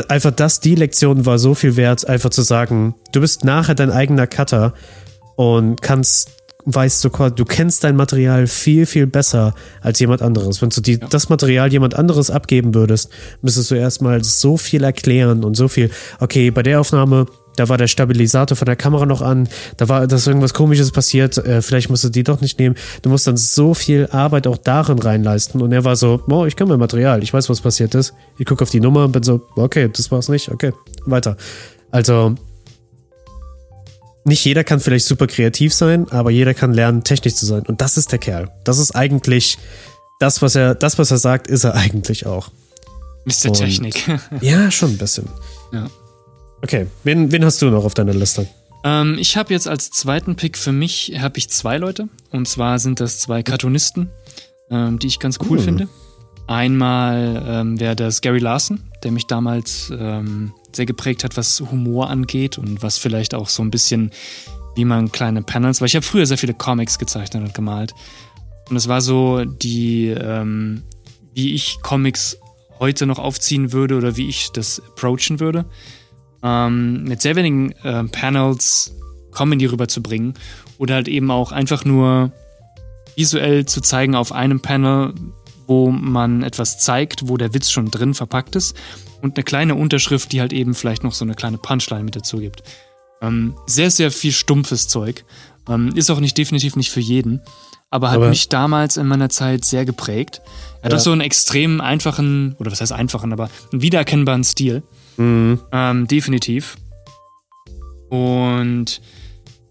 einfach 0.08 0.30
das, 0.30 0.60
die 0.60 0.74
Lektion 0.74 1.26
war 1.26 1.38
so 1.38 1.54
viel 1.54 1.76
wert, 1.76 2.06
einfach 2.06 2.30
zu 2.30 2.42
sagen, 2.42 2.94
du 3.12 3.20
bist 3.20 3.44
nachher 3.44 3.74
dein 3.74 3.90
eigener 3.90 4.26
Cutter 4.26 4.74
und 5.36 5.80
kannst, 5.82 6.30
weißt 6.64 7.04
du, 7.04 7.08
du 7.30 7.44
kennst 7.44 7.84
dein 7.84 7.96
Material 7.96 8.46
viel, 8.46 8.86
viel 8.86 9.06
besser 9.06 9.54
als 9.80 9.98
jemand 10.00 10.22
anderes. 10.22 10.60
Wenn 10.60 10.70
du 10.70 10.80
die, 10.80 10.94
ja. 10.94 11.06
das 11.08 11.28
Material 11.28 11.70
jemand 11.72 11.94
anderes 11.94 12.30
abgeben 12.30 12.74
würdest, 12.74 13.10
müsstest 13.42 13.70
du 13.70 13.74
erstmal 13.74 14.24
so 14.24 14.56
viel 14.56 14.84
erklären 14.84 15.44
und 15.44 15.56
so 15.56 15.68
viel, 15.68 15.90
okay, 16.20 16.50
bei 16.50 16.62
der 16.62 16.80
Aufnahme 16.80 17.26
da 17.56 17.68
war 17.68 17.78
der 17.78 17.88
Stabilisator 17.88 18.56
von 18.56 18.66
der 18.66 18.76
Kamera 18.76 19.06
noch 19.06 19.22
an, 19.22 19.48
da 19.76 19.88
war, 19.88 20.06
dass 20.06 20.26
irgendwas 20.26 20.54
komisches 20.54 20.92
passiert, 20.92 21.36
äh, 21.38 21.62
vielleicht 21.62 21.90
musst 21.90 22.04
du 22.04 22.08
die 22.08 22.22
doch 22.22 22.40
nicht 22.40 22.58
nehmen. 22.58 22.76
Du 23.02 23.10
musst 23.10 23.26
dann 23.26 23.36
so 23.36 23.74
viel 23.74 24.08
Arbeit 24.10 24.46
auch 24.46 24.58
darin 24.58 24.98
reinleisten. 24.98 25.60
Und 25.60 25.72
er 25.72 25.84
war 25.84 25.96
so, 25.96 26.22
oh, 26.28 26.44
ich 26.46 26.56
kann 26.56 26.68
mein 26.68 26.78
Material, 26.78 27.22
ich 27.22 27.32
weiß, 27.32 27.48
was 27.48 27.60
passiert 27.60 27.94
ist. 27.94 28.14
Ich 28.38 28.46
gucke 28.46 28.62
auf 28.62 28.70
die 28.70 28.80
Nummer 28.80 29.04
und 29.04 29.12
bin 29.12 29.22
so, 29.22 29.40
okay, 29.56 29.90
das 29.92 30.10
war's 30.10 30.28
nicht, 30.28 30.50
okay, 30.50 30.72
weiter. 31.06 31.36
Also, 31.90 32.34
nicht 34.24 34.44
jeder 34.44 34.64
kann 34.64 34.80
vielleicht 34.80 35.06
super 35.06 35.26
kreativ 35.26 35.72
sein, 35.72 36.10
aber 36.10 36.30
jeder 36.30 36.52
kann 36.52 36.74
lernen, 36.74 37.04
technisch 37.04 37.34
zu 37.34 37.46
sein. 37.46 37.62
Und 37.66 37.80
das 37.80 37.96
ist 37.96 38.12
der 38.12 38.18
Kerl. 38.18 38.50
Das 38.64 38.78
ist 38.78 38.90
eigentlich 38.90 39.56
das, 40.18 40.42
was 40.42 40.56
er, 40.56 40.74
das, 40.74 40.98
was 40.98 41.10
er 41.10 41.18
sagt, 41.18 41.46
ist 41.46 41.64
er 41.64 41.74
eigentlich 41.74 42.26
auch. 42.26 42.50
Mr. 43.24 43.52
Technik. 43.52 44.04
ja, 44.40 44.70
schon 44.70 44.90
ein 44.90 44.98
bisschen. 44.98 45.28
Ja. 45.72 45.88
Okay, 46.62 46.86
wen, 47.04 47.32
wen 47.32 47.44
hast 47.44 47.60
du 47.62 47.70
noch 47.70 47.84
auf 47.84 47.94
deiner 47.94 48.14
Liste? 48.14 48.46
Ähm, 48.84 49.16
ich 49.18 49.36
habe 49.36 49.52
jetzt 49.52 49.68
als 49.68 49.90
zweiten 49.90 50.36
Pick 50.36 50.56
für 50.56 50.72
mich 50.72 51.14
habe 51.18 51.38
ich 51.38 51.50
zwei 51.50 51.78
Leute. 51.78 52.08
Und 52.30 52.48
zwar 52.48 52.78
sind 52.78 53.00
das 53.00 53.18
zwei 53.18 53.42
Cartoonisten, 53.42 54.10
ähm, 54.70 54.98
die 54.98 55.08
ich 55.08 55.18
ganz 55.18 55.38
cool 55.48 55.58
uh. 55.58 55.62
finde. 55.62 55.88
Einmal 56.46 57.44
ähm, 57.44 57.80
wäre 57.80 57.96
das 57.96 58.20
Gary 58.20 58.38
Larson, 58.38 58.80
der 59.02 59.10
mich 59.10 59.26
damals 59.26 59.92
ähm, 59.96 60.52
sehr 60.72 60.86
geprägt 60.86 61.24
hat, 61.24 61.36
was 61.36 61.60
Humor 61.60 62.08
angeht 62.08 62.56
und 62.56 62.82
was 62.82 62.98
vielleicht 62.98 63.34
auch 63.34 63.48
so 63.48 63.64
ein 63.64 63.72
bisschen, 63.72 64.12
wie 64.76 64.84
man 64.84 65.10
kleine 65.10 65.42
Panels, 65.42 65.80
weil 65.80 65.86
ich 65.86 65.96
habe 65.96 66.06
früher 66.06 66.24
sehr 66.24 66.38
viele 66.38 66.54
Comics 66.54 67.00
gezeichnet 67.00 67.42
und 67.42 67.54
gemalt. 67.54 67.94
Und 68.70 68.76
es 68.76 68.86
war 68.86 69.00
so 69.00 69.44
die, 69.44 70.08
ähm, 70.08 70.84
wie 71.34 71.54
ich 71.54 71.78
Comics 71.82 72.38
heute 72.78 73.06
noch 73.06 73.18
aufziehen 73.18 73.72
würde 73.72 73.96
oder 73.96 74.16
wie 74.16 74.28
ich 74.28 74.52
das 74.52 74.80
approachen 74.80 75.40
würde 75.40 75.64
ähm, 76.46 77.02
mit 77.04 77.20
sehr 77.20 77.34
wenigen 77.34 77.72
äh, 77.82 78.04
Panels 78.04 78.94
Comedy 79.32 79.66
rüberzubringen 79.66 80.34
oder 80.78 80.94
halt 80.94 81.08
eben 81.08 81.30
auch 81.30 81.50
einfach 81.52 81.84
nur 81.84 82.30
visuell 83.16 83.66
zu 83.66 83.80
zeigen 83.80 84.14
auf 84.14 84.30
einem 84.30 84.60
Panel, 84.60 85.12
wo 85.66 85.90
man 85.90 86.42
etwas 86.42 86.78
zeigt, 86.78 87.28
wo 87.28 87.36
der 87.36 87.52
Witz 87.52 87.70
schon 87.70 87.90
drin 87.90 88.14
verpackt 88.14 88.54
ist 88.54 88.76
und 89.22 89.36
eine 89.36 89.44
kleine 89.44 89.74
Unterschrift, 89.74 90.30
die 90.32 90.40
halt 90.40 90.52
eben 90.52 90.74
vielleicht 90.74 91.02
noch 91.02 91.14
so 91.14 91.24
eine 91.24 91.34
kleine 91.34 91.58
Punchline 91.58 92.04
mit 92.04 92.14
dazu 92.14 92.38
gibt. 92.38 92.62
Ähm, 93.20 93.56
sehr, 93.66 93.90
sehr 93.90 94.10
viel 94.10 94.32
stumpfes 94.32 94.86
Zeug. 94.88 95.24
Ähm, 95.68 95.96
ist 95.96 96.10
auch 96.10 96.20
nicht 96.20 96.38
definitiv 96.38 96.76
nicht 96.76 96.90
für 96.90 97.00
jeden, 97.00 97.40
aber 97.90 98.10
hat 98.10 98.18
aber 98.18 98.28
mich 98.28 98.48
damals 98.48 98.96
in 98.98 99.08
meiner 99.08 99.30
Zeit 99.30 99.64
sehr 99.64 99.84
geprägt. 99.84 100.42
Er 100.80 100.84
hat 100.84 100.92
ja. 100.92 100.98
auch 100.98 101.02
so 101.02 101.10
einen 101.10 101.22
extrem 101.22 101.80
einfachen, 101.80 102.54
oder 102.58 102.70
was 102.70 102.80
heißt 102.80 102.92
einfachen, 102.92 103.32
aber 103.32 103.50
einen 103.72 103.82
wiedererkennbaren 103.82 104.44
Stil. 104.44 104.84
Mhm. 105.16 105.60
Ähm, 105.72 106.06
definitiv. 106.06 106.76
Und 108.08 109.00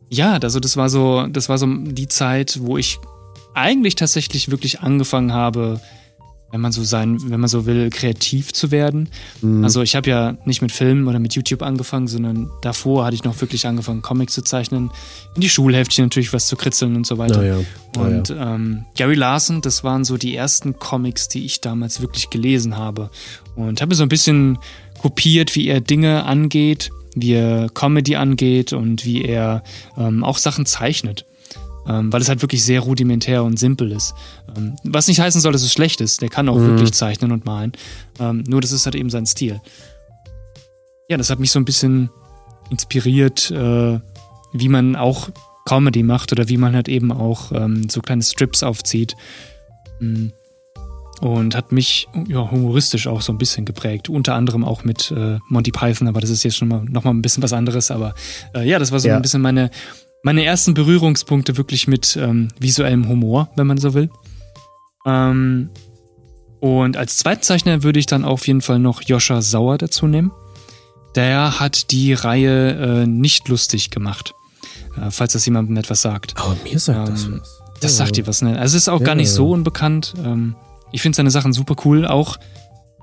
ja, 0.09 0.33
also 0.33 0.59
das 0.59 0.77
war 0.77 0.89
so, 0.89 1.27
das 1.27 1.49
war 1.49 1.57
so 1.57 1.67
die 1.67 2.07
Zeit, 2.07 2.59
wo 2.61 2.77
ich 2.77 2.99
eigentlich 3.53 3.95
tatsächlich 3.95 4.51
wirklich 4.51 4.81
angefangen 4.81 5.33
habe, 5.33 5.79
wenn 6.51 6.61
man 6.61 6.71
so 6.71 6.83
sein, 6.83 7.17
wenn 7.29 7.39
man 7.39 7.49
so 7.49 7.65
will, 7.65 7.89
kreativ 7.89 8.53
zu 8.53 8.71
werden. 8.71 9.09
Mhm. 9.41 9.63
Also 9.63 9.81
ich 9.81 9.95
habe 9.95 10.09
ja 10.09 10.37
nicht 10.45 10.61
mit 10.61 10.71
Filmen 10.71 11.07
oder 11.07 11.19
mit 11.19 11.33
YouTube 11.33 11.61
angefangen, 11.61 12.07
sondern 12.07 12.49
davor 12.61 13.05
hatte 13.05 13.15
ich 13.15 13.23
noch 13.23 13.41
wirklich 13.41 13.67
angefangen, 13.67 14.01
Comics 14.01 14.33
zu 14.33 14.41
zeichnen, 14.41 14.91
in 15.35 15.41
die 15.41 15.49
Schulheftchen 15.49 16.05
natürlich 16.05 16.31
was 16.31 16.47
zu 16.47 16.55
kritzeln 16.55 16.95
und 16.95 17.05
so 17.05 17.17
weiter. 17.17 17.43
Ja. 17.43 17.57
Und 17.97 18.29
ja. 18.29 18.55
Ähm, 18.55 18.85
Gary 18.95 19.15
Larson, 19.15 19.61
das 19.61 19.83
waren 19.83 20.05
so 20.05 20.17
die 20.17 20.35
ersten 20.35 20.79
Comics, 20.79 21.27
die 21.27 21.45
ich 21.45 21.61
damals 21.61 21.99
wirklich 21.99 22.29
gelesen 22.29 22.77
habe. 22.77 23.09
Und 23.55 23.81
habe 23.81 23.95
so 23.95 24.03
ein 24.03 24.09
bisschen 24.09 24.57
kopiert, 25.05 25.53
wie 25.53 25.67
er 25.67 25.81
Dinge 25.81 26.23
angeht, 26.23 26.89
wie 27.13 27.33
er 27.33 27.69
Comedy 27.69 28.15
angeht 28.15 28.73
und 28.73 29.05
wie 29.05 29.23
er 29.23 29.61
ähm, 29.99 30.23
auch 30.23 30.39
Sachen 30.39 30.65
zeichnet. 30.65 31.27
Ähm, 31.87 32.11
weil 32.11 32.23
es 32.23 32.27
halt 32.27 32.41
wirklich 32.41 32.63
sehr 32.63 32.79
rudimentär 32.79 33.43
und 33.43 33.59
simpel 33.59 33.91
ist. 33.91 34.15
Ähm, 34.57 34.75
was 34.83 35.07
nicht 35.07 35.19
heißen 35.19 35.41
soll, 35.41 35.51
dass 35.51 35.61
es 35.61 35.71
schlecht 35.71 36.01
ist. 36.01 36.23
Der 36.23 36.29
kann 36.29 36.49
auch 36.49 36.57
mhm. 36.57 36.69
wirklich 36.69 36.91
zeichnen 36.93 37.31
und 37.31 37.45
malen. 37.45 37.73
Ähm, 38.19 38.43
nur 38.47 38.61
das 38.61 38.71
ist 38.71 38.87
halt 38.87 38.95
eben 38.95 39.11
sein 39.11 39.27
Stil. 39.27 39.61
Ja, 41.07 41.17
das 41.17 41.29
hat 41.29 41.37
mich 41.37 41.51
so 41.51 41.59
ein 41.59 41.65
bisschen 41.65 42.09
inspiriert, 42.71 43.51
äh, 43.51 43.99
wie 44.53 44.69
man 44.69 44.95
auch 44.95 45.29
Comedy 45.67 46.01
macht 46.01 46.31
oder 46.31 46.49
wie 46.49 46.57
man 46.57 46.73
halt 46.73 46.89
eben 46.89 47.11
auch 47.11 47.51
ähm, 47.51 47.89
so 47.89 48.01
kleine 48.01 48.23
Strips 48.23 48.63
aufzieht. 48.63 49.15
Mhm 49.99 50.33
und 51.21 51.55
hat 51.55 51.71
mich 51.71 52.07
ja, 52.27 52.49
humoristisch 52.49 53.07
auch 53.07 53.21
so 53.21 53.31
ein 53.31 53.37
bisschen 53.37 53.65
geprägt. 53.65 54.09
Unter 54.09 54.35
anderem 54.35 54.63
auch 54.63 54.83
mit 54.83 55.11
äh, 55.11 55.39
Monty 55.49 55.71
Python, 55.71 56.07
aber 56.07 56.21
das 56.21 56.29
ist 56.29 56.43
jetzt 56.43 56.57
schon 56.57 56.67
mal 56.67 56.83
noch 56.85 57.03
mal 57.03 57.11
ein 57.11 57.21
bisschen 57.21 57.43
was 57.43 57.53
anderes. 57.53 57.91
Aber 57.91 58.13
äh, 58.53 58.67
ja, 58.67 58.79
das 58.79 58.91
war 58.91 58.99
so 58.99 59.07
ja. 59.07 59.15
ein 59.15 59.21
bisschen 59.21 59.41
meine, 59.41 59.71
meine 60.23 60.43
ersten 60.43 60.73
Berührungspunkte 60.73 61.57
wirklich 61.57 61.87
mit 61.87 62.17
ähm, 62.17 62.49
visuellem 62.59 63.07
Humor, 63.07 63.49
wenn 63.55 63.67
man 63.67 63.77
so 63.77 63.93
will. 63.93 64.09
Ähm, 65.05 65.69
und 66.59 66.97
als 66.97 67.17
Zweitzeichner 67.17 67.83
würde 67.83 67.99
ich 67.99 68.05
dann 68.05 68.25
auf 68.25 68.47
jeden 68.47 68.61
Fall 68.61 68.79
noch 68.79 69.01
Joscha 69.01 69.41
Sauer 69.41 69.77
dazu 69.77 70.07
nehmen. 70.07 70.31
Der 71.15 71.59
hat 71.59 71.91
die 71.91 72.13
Reihe 72.13 73.03
äh, 73.03 73.07
nicht 73.07 73.47
lustig 73.47 73.89
gemacht. 73.89 74.33
Äh, 74.97 75.11
falls 75.11 75.33
das 75.33 75.45
jemandem 75.45 75.77
etwas 75.77 76.01
sagt. 76.01 76.35
Aber 76.37 76.55
mir 76.63 76.79
sagt 76.79 77.09
ähm, 77.09 77.13
das 77.13 77.31
was. 77.31 77.61
Das 77.81 77.97
sagt 77.97 78.15
dir 78.15 78.25
was, 78.25 78.41
ne? 78.41 78.57
Also 78.57 78.77
es 78.77 78.83
ist 78.83 78.89
auch 78.89 79.01
ja. 79.01 79.05
gar 79.05 79.15
nicht 79.15 79.29
so 79.29 79.51
unbekannt. 79.51 80.13
Ähm, 80.23 80.55
ich 80.91 81.01
finde 81.01 81.15
seine 81.15 81.31
Sachen 81.31 81.53
super 81.53 81.75
cool, 81.85 82.05
auch 82.05 82.37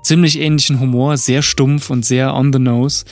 ziemlich 0.03 0.39
ähnlichen 0.39 0.79
Humor, 0.79 1.17
sehr 1.17 1.41
stumpf 1.41 1.89
und 1.89 2.05
sehr 2.05 2.33
on 2.35 2.51
the 2.53 2.59
nose. 2.59 3.05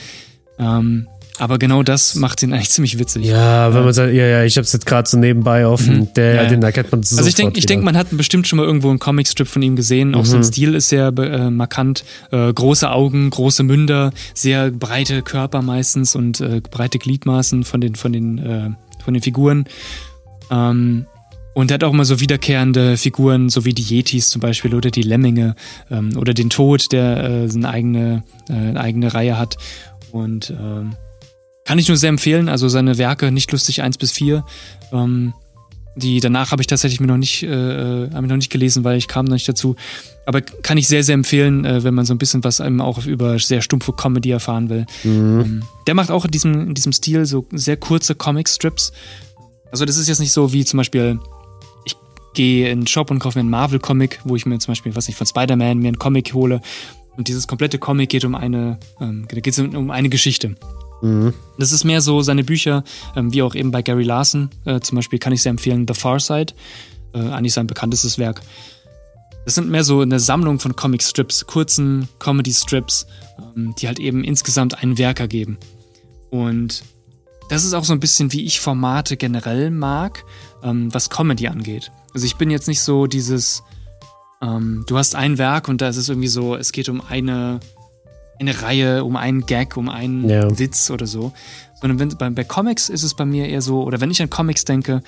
Ähm, 0.59 1.07
aber 1.41 1.57
genau 1.57 1.81
das 1.81 2.13
macht 2.15 2.43
ihn 2.43 2.53
eigentlich 2.53 2.69
ziemlich 2.69 2.99
witzig. 2.99 3.25
Ja, 3.25 3.73
wenn 3.73 3.83
man 3.83 3.93
sagt, 3.93 4.13
ja, 4.13 4.27
ja, 4.27 4.43
ich 4.43 4.57
hab's 4.57 4.73
jetzt 4.73 4.85
gerade 4.85 5.09
so 5.09 5.17
nebenbei 5.17 5.65
offen, 5.65 6.01
mhm. 6.01 6.13
der, 6.13 6.35
ja, 6.35 6.45
den 6.45 6.61
erkennt 6.61 6.91
man 6.91 7.01
so 7.01 7.17
Also 7.17 7.27
ich 7.27 7.33
denke, 7.33 7.57
ich 7.57 7.65
denke, 7.65 7.83
man 7.83 7.97
hat 7.97 8.07
bestimmt 8.11 8.47
schon 8.47 8.57
mal 8.57 8.65
irgendwo 8.65 8.89
einen 8.89 8.99
Comicstrip 8.99 9.47
von 9.47 9.63
ihm 9.63 9.75
gesehen. 9.75 10.13
Auch 10.13 10.19
mhm. 10.19 10.25
sein 10.25 10.43
Stil 10.43 10.75
ist 10.75 10.89
sehr 10.89 11.07
äh, 11.07 11.49
markant. 11.49 12.03
Äh, 12.31 12.53
große 12.53 12.91
Augen, 12.91 13.29
große 13.31 13.63
Münder, 13.63 14.11
sehr 14.35 14.69
breite 14.69 15.23
Körper 15.23 15.63
meistens 15.63 16.15
und 16.15 16.41
äh, 16.41 16.61
breite 16.61 16.99
Gliedmaßen 16.99 17.63
von 17.63 17.81
den, 17.81 17.95
von 17.95 18.13
den, 18.13 18.37
äh, 18.37 18.69
von 19.03 19.13
den 19.15 19.23
Figuren. 19.23 19.65
Ähm, 20.51 21.07
und 21.53 21.71
er 21.71 21.75
hat 21.75 21.83
auch 21.83 21.93
immer 21.93 22.05
so 22.05 22.19
wiederkehrende 22.19 22.97
Figuren, 22.97 23.49
so 23.49 23.65
wie 23.65 23.73
die 23.73 23.83
Yetis 23.83 24.29
zum 24.29 24.41
Beispiel 24.41 24.73
oder 24.73 24.89
die 24.89 25.01
Lemminge 25.01 25.55
ähm, 25.89 26.15
oder 26.17 26.33
den 26.33 26.49
Tod, 26.49 26.91
der 26.91 27.23
äh, 27.23 27.49
eine, 27.53 27.69
eigene, 27.69 28.23
äh, 28.49 28.53
eine 28.53 28.79
eigene 28.79 29.13
Reihe 29.13 29.37
hat. 29.37 29.57
Und 30.11 30.51
ähm, 30.51 30.95
kann 31.65 31.79
ich 31.79 31.87
nur 31.87 31.97
sehr 31.97 32.09
empfehlen. 32.09 32.49
Also 32.49 32.69
seine 32.69 32.97
Werke, 32.97 33.31
nicht 33.31 33.51
lustig 33.51 33.81
1 33.81 33.97
bis 33.97 34.11
4. 34.11 34.45
Ähm, 34.91 35.33
die 35.95 36.21
danach 36.21 36.51
habe 36.51 36.61
ich 36.61 36.67
tatsächlich 36.67 37.01
mir 37.01 37.07
noch 37.07 37.17
nicht, 37.17 37.43
äh, 37.43 37.47
äh, 37.47 38.11
habe 38.11 38.25
ich 38.25 38.29
noch 38.29 38.37
nicht 38.37 38.51
gelesen, 38.51 38.85
weil 38.85 38.97
ich 38.97 39.09
kam 39.09 39.25
noch 39.25 39.33
nicht 39.33 39.49
dazu. 39.49 39.75
Aber 40.25 40.39
kann 40.39 40.77
ich 40.77 40.87
sehr, 40.87 41.03
sehr 41.03 41.15
empfehlen, 41.15 41.65
äh, 41.65 41.83
wenn 41.83 41.93
man 41.93 42.05
so 42.05 42.13
ein 42.13 42.17
bisschen 42.17 42.43
was 42.45 42.61
eben 42.61 42.79
auch 42.79 43.05
über 43.05 43.37
sehr 43.39 43.61
stumpfe 43.61 43.91
Comedy 43.91 44.31
erfahren 44.31 44.69
will. 44.69 44.85
Mhm. 45.03 45.39
Ähm, 45.41 45.63
der 45.87 45.95
macht 45.95 46.11
auch 46.11 46.23
in 46.23 46.31
diesem, 46.31 46.67
in 46.67 46.73
diesem 46.73 46.93
Stil 46.93 47.25
so 47.25 47.45
sehr 47.51 47.75
kurze 47.75 48.15
Comic-Strips. 48.15 48.93
Also 49.69 49.85
das 49.85 49.97
ist 49.97 50.07
jetzt 50.07 50.19
nicht 50.19 50.31
so 50.31 50.53
wie 50.53 50.63
zum 50.63 50.77
Beispiel 50.77 51.19
gehe 52.33 52.69
in 52.69 52.81
den 52.81 52.87
Shop 52.87 53.11
und 53.11 53.19
kaufe 53.19 53.37
mir 53.37 53.41
einen 53.41 53.49
Marvel-Comic, 53.49 54.21
wo 54.23 54.35
ich 54.35 54.45
mir 54.45 54.57
zum 54.59 54.71
Beispiel, 54.71 54.95
was 54.95 55.09
ich 55.09 55.15
von 55.15 55.27
Spider-Man 55.27 55.79
mir 55.79 55.89
einen 55.89 55.99
Comic 55.99 56.33
hole. 56.33 56.61
Und 57.17 57.27
dieses 57.27 57.47
komplette 57.47 57.77
Comic 57.77 58.09
geht 58.09 58.25
um 58.25 58.35
eine, 58.35 58.79
ähm, 58.99 59.25
da 59.27 59.39
geht 59.39 59.53
es 59.53 59.59
um 59.59 59.91
eine 59.91 60.09
Geschichte. 60.09 60.55
Mhm. 61.01 61.33
Das 61.57 61.71
ist 61.71 61.83
mehr 61.83 62.01
so 62.01 62.21
seine 62.21 62.43
Bücher, 62.43 62.83
ähm, 63.15 63.33
wie 63.33 63.41
auch 63.41 63.55
eben 63.55 63.71
bei 63.71 63.81
Gary 63.81 64.03
Larson. 64.03 64.49
Äh, 64.65 64.79
zum 64.79 64.95
Beispiel 64.95 65.19
kann 65.19 65.33
ich 65.33 65.41
sehr 65.41 65.49
empfehlen 65.49 65.85
The 65.87 65.93
Far 65.93 66.19
Side, 66.19 66.53
äh, 67.13 67.19
eigentlich 67.19 67.53
sein 67.53 67.67
bekanntestes 67.67 68.17
Werk. 68.17 68.41
Das 69.45 69.55
sind 69.55 69.69
mehr 69.69 69.83
so 69.83 70.01
eine 70.01 70.19
Sammlung 70.19 70.59
von 70.59 70.75
Comic-Strips, 70.75 71.47
kurzen 71.47 72.07
Comedy-Strips, 72.19 73.07
ähm, 73.55 73.73
die 73.79 73.87
halt 73.87 73.99
eben 73.99 74.23
insgesamt 74.23 74.81
ein 74.81 74.97
Werk 74.97 75.19
ergeben. 75.19 75.57
Und 76.29 76.83
das 77.51 77.65
ist 77.65 77.73
auch 77.73 77.83
so 77.83 77.91
ein 77.91 77.99
bisschen, 77.99 78.31
wie 78.31 78.45
ich 78.45 78.61
Formate 78.61 79.17
generell 79.17 79.71
mag, 79.71 80.23
ähm, 80.63 80.87
was 80.93 81.09
Comedy 81.09 81.49
angeht. 81.49 81.91
Also 82.13 82.25
ich 82.25 82.37
bin 82.37 82.49
jetzt 82.49 82.69
nicht 82.69 82.79
so 82.79 83.07
dieses, 83.07 83.61
ähm, 84.41 84.85
du 84.87 84.97
hast 84.97 85.15
ein 85.15 85.37
Werk 85.37 85.67
und 85.67 85.81
da 85.81 85.89
ist 85.89 85.97
es 85.97 86.07
irgendwie 86.07 86.29
so, 86.29 86.55
es 86.55 86.71
geht 86.71 86.87
um 86.87 87.01
eine, 87.01 87.59
eine 88.39 88.61
Reihe, 88.61 89.03
um 89.03 89.17
einen 89.17 89.45
Gag, 89.45 89.75
um 89.75 89.89
einen 89.89 90.29
ja. 90.29 90.57
Witz 90.57 90.91
oder 90.91 91.05
so. 91.05 91.33
Sondern 91.81 91.99
wenn, 91.99 92.17
bei, 92.17 92.29
bei 92.29 92.45
Comics 92.45 92.87
ist 92.87 93.03
es 93.03 93.15
bei 93.15 93.25
mir 93.25 93.49
eher 93.49 93.61
so, 93.61 93.83
oder 93.83 93.99
wenn 93.99 94.11
ich 94.11 94.21
an 94.21 94.29
Comics 94.29 94.63
denke, 94.63 95.03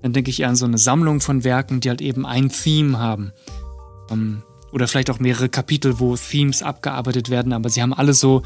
dann 0.00 0.12
denke 0.12 0.30
ich 0.30 0.38
eher 0.38 0.50
an 0.50 0.56
so 0.56 0.66
eine 0.66 0.78
Sammlung 0.78 1.20
von 1.20 1.42
Werken, 1.42 1.80
die 1.80 1.88
halt 1.88 2.00
eben 2.00 2.24
ein 2.26 2.48
Theme 2.48 3.00
haben. 3.00 3.32
Ähm, 4.08 4.44
oder 4.70 4.86
vielleicht 4.86 5.10
auch 5.10 5.18
mehrere 5.18 5.48
Kapitel, 5.48 5.98
wo 5.98 6.16
Themes 6.16 6.62
abgearbeitet 6.62 7.28
werden, 7.28 7.52
aber 7.52 7.70
sie 7.70 7.82
haben 7.82 7.92
alle 7.92 8.14
so 8.14 8.42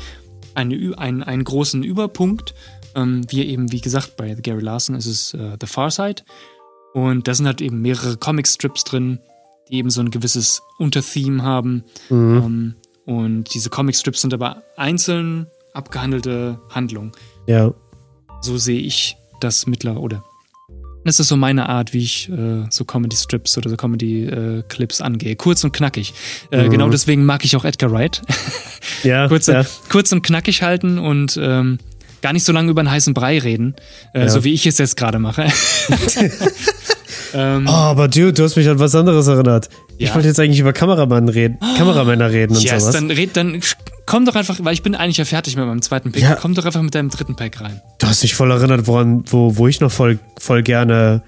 eine, 0.55 0.97
einen, 0.97 1.23
einen 1.23 1.45
großen 1.45 1.83
Überpunkt. 1.83 2.55
Ähm, 2.95 3.23
wie 3.29 3.45
eben, 3.45 3.73
wie 3.73 3.81
gesagt, 3.81 4.17
bei 4.17 4.35
Gary 4.35 4.63
Larson 4.63 4.97
ist 4.97 5.07
es 5.07 5.35
äh, 5.35 5.57
The 5.61 5.67
Far 5.67 5.91
Side. 5.91 6.23
Und 6.95 7.27
da 7.27 7.35
sind 7.35 7.47
halt 7.47 7.61
eben 7.61 7.81
mehrere 7.81 8.17
Comic-Strips 8.17 8.85
drin, 8.85 9.19
die 9.69 9.77
eben 9.77 9.91
so 9.91 10.01
ein 10.01 10.11
gewisses 10.11 10.63
Untertheme 10.79 11.43
haben. 11.43 11.85
Mhm. 12.11 12.37
Ähm, 12.37 12.75
und 13.05 13.55
diese 13.55 13.71
Comic-Strips 13.71 14.21
sind 14.21 14.35
aber 14.35 14.63
einzeln 14.77 15.47
abgehandelte 15.73 16.61
Handlungen. 16.71 17.13
Ja. 17.47 17.73
So 18.43 18.59
sehe 18.59 18.81
ich 18.81 19.17
das 19.41 19.67
mittlerweile, 19.67 20.01
oder 20.01 20.25
das 21.05 21.19
ist 21.19 21.29
so 21.29 21.37
meine 21.37 21.69
Art, 21.69 21.93
wie 21.93 22.03
ich 22.03 22.29
äh, 22.29 22.65
so 22.71 22.85
Comedy-Strips 22.85 23.59
oder 23.59 23.71
so 23.71 23.77
Comedy-Clips 23.77 25.01
äh, 25.01 25.03
angehe. 25.03 25.37
Kurz 25.37 25.65
und 25.65 25.73
knackig. 25.73 26.15
Äh, 26.51 26.65
mhm. 26.65 26.71
Genau 26.71 26.89
deswegen 26.89 27.25
mag 27.25 27.45
ich 27.45 27.57
auch 27.57 27.65
Edgar 27.65 27.91
Wright. 27.91 28.23
Ja, 29.03 29.27
kurz, 29.29 29.49
ja. 29.49 29.65
kurz 29.89 30.13
und 30.13 30.23
knackig 30.23 30.63
halten 30.63 30.99
und 30.99 31.39
ähm, 31.41 31.79
gar 32.23 32.33
nicht 32.33 32.45
so 32.45 32.53
lange 32.53 32.71
über 32.71 32.81
einen 32.81 32.91
heißen 32.91 33.13
Brei 33.13 33.39
reden, 33.39 33.75
äh, 34.15 34.21
ja. 34.21 34.29
so 34.29 34.45
wie 34.45 34.55
ich 34.55 34.67
es 34.67 34.79
jetzt 34.79 34.97
gerade 34.97 35.19
mache. 35.19 35.47
ähm, 37.35 37.67
oh, 37.69 37.71
aber 37.71 38.09
Dude, 38.09 38.33
du 38.33 38.45
hast 38.45 38.57
mich 38.57 38.69
an 38.69 38.79
was 38.79 38.95
anderes 38.95 39.27
erinnert. 39.27 39.69
Ja. 39.99 40.09
Ich 40.09 40.15
wollte 40.15 40.29
jetzt 40.29 40.41
eigentlich 40.41 40.61
über 40.61 40.73
Kameramann 40.73 41.29
reden, 41.29 41.59
Kameramänner 41.77 42.31
reden 42.31 42.57
und 42.57 42.63
yes, 42.63 42.83
sowas. 42.83 42.95
Dann, 42.95 43.11
red, 43.11 43.37
dann 43.37 43.61
komm 44.07 44.25
doch 44.25 44.35
einfach, 44.35 44.59
weil 44.63 44.73
ich 44.73 44.83
bin 44.83 44.95
eigentlich 44.95 45.19
ja 45.19 45.25
fertig 45.25 45.57
mit 45.57 45.67
meinem 45.67 45.83
zweiten 45.83 46.13
Pick. 46.13 46.23
Ja. 46.23 46.37
Komm 46.37 46.55
doch 46.55 46.65
einfach 46.65 46.83
mit 46.83 46.95
deinem 46.95 47.11
dritten 47.11 47.37
Pack 47.37 47.61
rein. 47.61 47.81
Du 47.99 48.07
hast 48.07 48.23
mich 48.23 48.35
voll 48.35 48.51
erinnert, 48.51 48.87
woran, 48.87 49.25
wo, 49.27 49.57
wo 49.57 49.69
ich 49.69 49.81
noch 49.81 49.93
voll, 49.93 50.19
voll 50.39 50.63
gerne, 50.63 51.23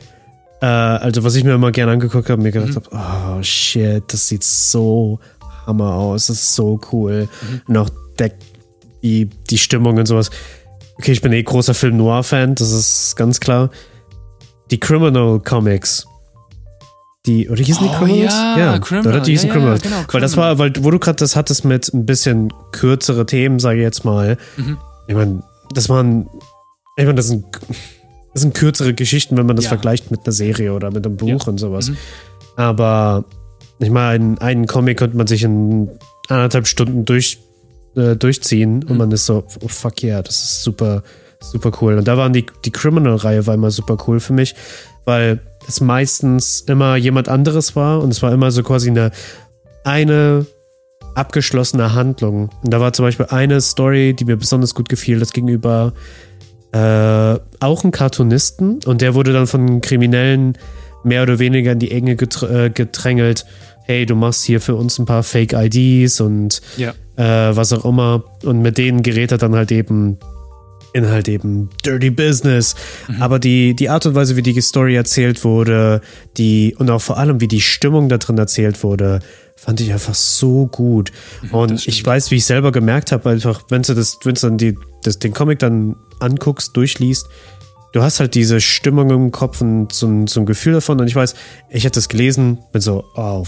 äh, 0.60 0.66
also 0.66 1.24
was 1.24 1.34
ich 1.34 1.44
mir 1.44 1.54
immer 1.54 1.72
gerne 1.72 1.92
angeguckt 1.92 2.30
habe, 2.30 2.40
mir 2.40 2.52
gedacht 2.52 2.70
mhm. 2.70 2.96
habe, 2.96 3.38
oh 3.38 3.42
shit, 3.42 4.04
das 4.08 4.28
sieht 4.28 4.44
so 4.44 5.18
hammer 5.66 5.94
aus, 5.94 6.26
das 6.26 6.36
ist 6.38 6.54
so 6.54 6.80
cool. 6.92 7.28
Mhm. 7.42 7.60
Und 7.66 7.76
auch 7.76 7.90
der, 8.18 8.32
die, 9.02 9.28
die 9.50 9.58
Stimmung 9.58 9.96
und 9.98 10.06
sowas. 10.06 10.30
Okay, 10.96 11.12
ich 11.12 11.22
bin 11.22 11.32
eh 11.32 11.42
großer 11.42 11.74
Film 11.74 11.96
Noir-Fan, 11.96 12.54
das 12.54 12.70
ist 12.70 13.16
ganz 13.16 13.40
klar. 13.40 13.70
Die 14.70 14.78
Criminal 14.78 15.40
Comics 15.40 16.06
die, 17.26 17.48
oder 17.48 17.62
hießen 17.62 17.86
die 17.86 17.90
oh, 17.90 17.98
Criminals? 17.98 18.34
Ja, 18.34 18.58
ja 18.58 18.78
Criminal. 18.78 19.14
Oder 19.14 19.20
die 19.22 19.30
hießen 19.30 19.48
ja, 19.48 19.54
Criminals. 19.54 19.82
Ja, 19.84 19.90
genau, 19.90 20.12
weil 20.12 20.20
das 20.20 20.36
war, 20.36 20.58
weil, 20.58 20.72
wo 20.80 20.90
du 20.90 20.98
gerade 20.98 21.16
das 21.16 21.36
hattest 21.36 21.64
mit 21.64 21.92
ein 21.94 22.04
bisschen 22.04 22.52
kürzere 22.72 23.24
Themen, 23.24 23.58
sage 23.58 23.78
ich 23.78 23.82
jetzt 23.82 24.04
mal. 24.04 24.36
Mhm. 24.56 24.76
Ich 25.08 25.14
meine, 25.14 25.42
das 25.72 25.88
waren, 25.88 26.28
ich 26.96 27.04
meine, 27.04 27.14
das 27.14 27.28
sind, 27.28 27.46
das 28.34 28.42
sind 28.42 28.54
kürzere 28.54 28.92
Geschichten, 28.92 29.38
wenn 29.38 29.46
man 29.46 29.56
das 29.56 29.66
vergleicht 29.66 30.10
mit 30.10 30.20
einer 30.24 30.32
Serie 30.32 30.74
oder 30.74 30.90
mit 30.90 31.06
einem 31.06 31.16
Buch 31.16 31.46
und 31.46 31.58
sowas. 31.58 31.88
Mhm. 31.88 31.96
Aber 32.56 33.24
ich 33.78 33.90
meine, 33.90 34.40
einen, 34.42 34.66
Comic 34.66 34.98
könnte 34.98 35.16
man 35.16 35.26
sich 35.26 35.44
in 35.44 35.88
anderthalb 36.28 36.66
Stunden 36.66 37.06
durch, 37.06 37.38
äh, 37.96 38.16
durchziehen 38.16 38.76
mhm. 38.76 38.90
und 38.90 38.96
man 38.98 39.10
ist 39.12 39.26
so, 39.26 39.44
oh 39.62 39.68
fuck 39.68 40.02
yeah, 40.02 40.22
das 40.22 40.42
ist 40.42 40.62
super, 40.62 41.02
super 41.40 41.72
cool. 41.80 41.98
Und 41.98 42.08
da 42.08 42.16
waren 42.16 42.32
die, 42.32 42.46
die 42.64 42.70
Criminal-Reihe 42.70 43.46
war 43.46 43.54
immer 43.54 43.70
super 43.70 43.96
cool 44.06 44.20
für 44.20 44.32
mich, 44.32 44.54
weil 45.04 45.40
es 45.68 45.80
meistens 45.80 46.62
immer 46.62 46.96
jemand 46.96 47.28
anderes 47.28 47.76
war 47.76 48.02
und 48.02 48.10
es 48.10 48.22
war 48.22 48.32
immer 48.32 48.50
so 48.50 48.62
quasi 48.62 48.90
eine, 48.90 49.10
eine 49.84 50.46
abgeschlossene 51.14 51.94
Handlung. 51.94 52.50
Und 52.62 52.72
da 52.72 52.80
war 52.80 52.92
zum 52.92 53.04
Beispiel 53.04 53.26
eine 53.26 53.60
Story, 53.60 54.14
die 54.14 54.24
mir 54.24 54.36
besonders 54.36 54.74
gut 54.74 54.88
gefiel, 54.88 55.20
das 55.20 55.32
gegenüber 55.32 55.92
äh, 56.72 57.38
auch 57.60 57.84
ein 57.84 57.92
Cartoonisten 57.92 58.80
und 58.84 59.00
der 59.00 59.14
wurde 59.14 59.32
dann 59.32 59.46
von 59.46 59.80
Kriminellen 59.80 60.58
mehr 61.04 61.22
oder 61.22 61.38
weniger 61.38 61.72
in 61.72 61.78
die 61.78 61.92
Enge 61.92 62.12
äh, 62.12 62.70
gedrängelt. 62.70 63.46
Hey, 63.84 64.06
du 64.06 64.16
machst 64.16 64.44
hier 64.44 64.60
für 64.60 64.74
uns 64.74 64.98
ein 64.98 65.04
paar 65.04 65.22
Fake-IDs 65.22 66.20
und 66.20 66.62
ja. 66.76 66.94
Äh, 67.16 67.22
was 67.22 67.72
auch 67.72 67.84
immer. 67.84 68.24
Und 68.44 68.62
mit 68.62 68.78
denen 68.78 69.02
gerät 69.02 69.32
er 69.32 69.38
dann 69.38 69.54
halt 69.54 69.72
eben 69.72 70.18
in 70.94 71.08
halt 71.10 71.28
eben 71.28 71.68
Dirty 71.84 72.10
Business. 72.10 72.76
Mhm. 73.08 73.20
Aber 73.20 73.38
die, 73.38 73.74
die 73.74 73.90
Art 73.90 74.06
und 74.06 74.14
Weise, 74.14 74.36
wie 74.36 74.42
die 74.42 74.58
Story 74.60 74.94
erzählt 74.94 75.44
wurde, 75.44 76.00
die, 76.36 76.74
und 76.78 76.88
auch 76.88 77.02
vor 77.02 77.18
allem, 77.18 77.40
wie 77.40 77.48
die 77.48 77.60
Stimmung 77.60 78.08
da 78.08 78.16
drin 78.16 78.38
erzählt 78.38 78.82
wurde, 78.84 79.18
fand 79.56 79.80
ich 79.80 79.92
einfach 79.92 80.14
so 80.14 80.66
gut. 80.66 81.10
Mhm, 81.42 81.50
und 81.50 81.88
ich 81.88 82.06
weiß, 82.06 82.30
wie 82.30 82.36
ich 82.36 82.46
selber 82.46 82.70
gemerkt 82.70 83.10
habe, 83.10 83.28
einfach, 83.30 83.64
wenn 83.70 83.82
du 83.82 83.94
das, 83.94 84.18
wenn 84.22 84.34
du 84.34 84.40
dann 84.40 84.56
die, 84.56 84.78
das, 85.02 85.18
den 85.18 85.34
Comic 85.34 85.58
dann 85.58 85.96
anguckst, 86.20 86.76
durchliest, 86.76 87.26
du 87.92 88.02
hast 88.02 88.20
halt 88.20 88.36
diese 88.36 88.60
Stimmung 88.60 89.10
im 89.10 89.32
Kopf 89.32 89.60
und 89.60 89.92
so 89.92 90.06
ein, 90.06 90.28
so 90.28 90.40
ein 90.40 90.46
Gefühl 90.46 90.74
davon. 90.74 91.00
Und 91.00 91.08
ich 91.08 91.16
weiß, 91.16 91.34
ich 91.70 91.84
hätte 91.84 91.96
das 91.98 92.08
gelesen, 92.08 92.58
bin 92.72 92.80
so, 92.80 93.04
oh, 93.16 93.44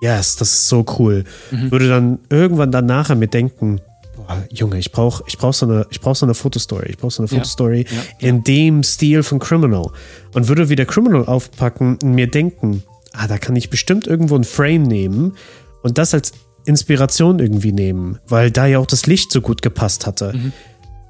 yes, 0.00 0.36
das 0.36 0.50
ist 0.50 0.68
so 0.68 0.84
cool. 0.98 1.24
Mhm. 1.50 1.70
Würde 1.70 1.88
dann 1.88 2.18
irgendwann 2.28 2.70
dann 2.70 2.86
nachher 2.86 3.14
mir 3.14 3.28
denken, 3.28 3.80
boah, 4.16 4.44
Junge, 4.50 4.78
ich 4.78 4.92
brauche 4.92 5.24
ich 5.26 5.38
brauch 5.38 5.54
so, 5.54 5.66
eine, 5.66 5.86
brauch 6.00 6.16
so 6.16 6.26
eine 6.26 6.34
Fotostory. 6.34 6.90
Ich 6.90 6.98
brauche 6.98 7.12
so 7.12 7.22
eine 7.22 7.28
Fotostory 7.28 7.86
ja, 7.88 7.96
ja, 8.20 8.28
in 8.28 8.44
dem 8.44 8.82
Stil 8.82 9.22
von 9.22 9.38
Criminal. 9.38 9.90
Und 10.34 10.48
würde 10.48 10.68
wieder 10.68 10.84
Criminal 10.84 11.24
aufpacken 11.26 11.98
und 12.02 12.14
mir 12.14 12.30
denken, 12.30 12.82
ah, 13.12 13.26
da 13.26 13.38
kann 13.38 13.56
ich 13.56 13.70
bestimmt 13.70 14.06
irgendwo 14.06 14.36
ein 14.36 14.44
Frame 14.44 14.82
nehmen 14.82 15.36
und 15.82 15.98
das 15.98 16.14
als 16.14 16.32
Inspiration 16.64 17.38
irgendwie 17.38 17.72
nehmen, 17.72 18.18
weil 18.26 18.50
da 18.50 18.66
ja 18.66 18.78
auch 18.78 18.86
das 18.86 19.06
Licht 19.06 19.30
so 19.30 19.40
gut 19.40 19.62
gepasst 19.62 20.06
hatte. 20.06 20.32
Mhm. 20.34 20.52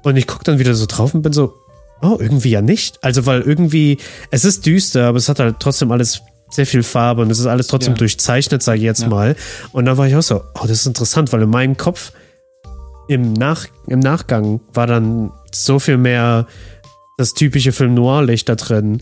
Und 0.03 0.15
ich 0.15 0.27
gucke 0.27 0.43
dann 0.43 0.59
wieder 0.59 0.75
so 0.75 0.85
drauf 0.85 1.13
und 1.13 1.23
bin 1.23 1.33
so, 1.33 1.55
oh, 2.01 2.17
irgendwie 2.19 2.51
ja 2.51 2.61
nicht. 2.61 3.03
Also, 3.03 3.25
weil 3.25 3.41
irgendwie, 3.41 3.97
es 4.31 4.45
ist 4.45 4.65
düster, 4.65 5.07
aber 5.07 5.17
es 5.17 5.27
hat 5.29 5.39
halt 5.39 5.57
trotzdem 5.59 5.91
alles 5.91 6.21
sehr 6.49 6.65
viel 6.65 6.83
Farbe 6.83 7.21
und 7.21 7.31
es 7.31 7.39
ist 7.39 7.45
alles 7.45 7.67
trotzdem 7.67 7.93
ja. 7.93 7.99
durchzeichnet, 7.99 8.63
sage 8.63 8.77
ich 8.77 8.83
jetzt 8.83 9.03
ja. 9.03 9.09
mal. 9.09 9.35
Und 9.71 9.85
dann 9.85 9.97
war 9.97 10.07
ich 10.07 10.15
auch 10.15 10.21
so, 10.21 10.43
oh, 10.55 10.61
das 10.61 10.71
ist 10.71 10.85
interessant, 10.85 11.33
weil 11.33 11.41
in 11.41 11.49
meinem 11.49 11.77
Kopf 11.77 12.11
im, 13.07 13.33
Nach, 13.33 13.65
im 13.87 13.99
Nachgang 13.99 14.59
war 14.73 14.87
dann 14.87 15.31
so 15.53 15.79
viel 15.79 15.97
mehr 15.97 16.47
das 17.17 17.33
typische 17.33 17.71
Film 17.71 17.93
Noir-Licht 17.93 18.47
da 18.47 18.55
drin. 18.55 19.01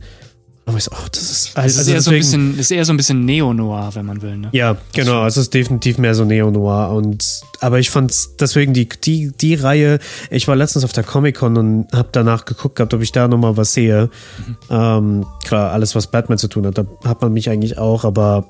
Aber 0.68 0.78
ich 0.78 0.84
so, 0.84 0.92
oh, 0.94 1.08
das 1.12 1.22
ist, 1.22 1.52
also, 1.56 1.78
das 1.78 1.86
ist, 1.86 1.88
eher 1.88 1.96
deswegen, 1.96 2.02
so 2.02 2.12
ein 2.12 2.18
bisschen, 2.18 2.60
ist 2.60 2.72
eher 2.72 2.86
so 2.86 2.94
ein 2.94 2.98
bisschen 2.98 3.24
Neo-Noir, 3.24 3.92
wenn 3.94 4.08
man 4.08 4.24
will. 4.24 4.38
Ne? 4.38 4.50
Ja, 4.52 4.78
genau. 4.94 5.22
Also 5.22 5.40
es 5.40 5.48
ist 5.48 5.54
definitiv 5.54 6.00
mehr 6.00 6.16
so 6.16 6.26
Neo-Noir. 6.26 6.90
Und, 6.90 7.42
aber 7.60 7.78
ich 7.78 7.92
fand 7.92 8.12
deswegen 8.40 8.74
die, 8.74 8.90
die, 8.90 9.32
die 9.40 9.54
Reihe, 9.54 10.00
ich 10.32 10.48
war 10.48 10.56
letztens 10.56 10.84
auf 10.84 10.92
der 10.92 11.04
Comic-Con 11.04 11.58
und 11.58 11.88
habe 11.94 12.10
danach 12.12 12.46
geguckt 12.46 12.78
gehabt, 12.78 12.96
ob 12.96 13.02
ich 13.02 13.12
da 13.12 13.28
nochmal 13.28 13.58
was 13.58 13.74
sehe. 13.74 14.10
Mhm. 14.38 14.56
Ähm, 14.72 15.26
klar, 15.44 15.72
alles, 15.72 15.94
was 15.94 16.08
Batman 16.08 16.40
zu 16.40 16.48
tun 16.48 16.66
hat, 16.66 16.80
da 16.80 16.86
hat 17.04 17.22
man 17.22 17.32
mich 17.32 17.50
eigentlich 17.50 17.78
auch, 17.78 18.04
aber 18.04 18.50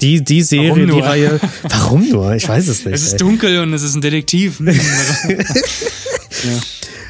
die, 0.00 0.24
die 0.24 0.42
Serie, 0.42 0.86
die 0.86 1.00
Reihe. 1.00 1.40
Warum 1.62 2.08
nur? 2.08 2.34
Ich 2.34 2.48
weiß 2.48 2.68
es 2.68 2.84
nicht. 2.84 2.94
Es 2.94 3.04
ist 3.04 3.12
ey. 3.12 3.18
dunkel 3.18 3.60
und 3.60 3.72
es 3.72 3.82
ist 3.82 3.94
ein 3.94 4.00
Detektiv. 4.00 4.60
ja. 4.64 4.72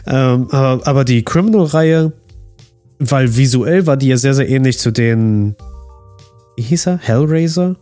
ähm, 0.07 0.49
aber, 0.51 0.87
aber 0.87 1.05
die 1.05 1.25
Criminal-Reihe, 1.25 2.13
weil 3.11 3.37
visuell 3.37 3.87
war 3.87 3.97
die 3.97 4.09
ja 4.09 4.17
sehr, 4.17 4.35
sehr 4.35 4.49
ähnlich 4.49 4.79
zu 4.79 4.91
den. 4.91 5.57
Wie 6.57 6.62
hieß 6.62 6.87
er? 6.87 6.99
Hellraiser? 6.99 7.77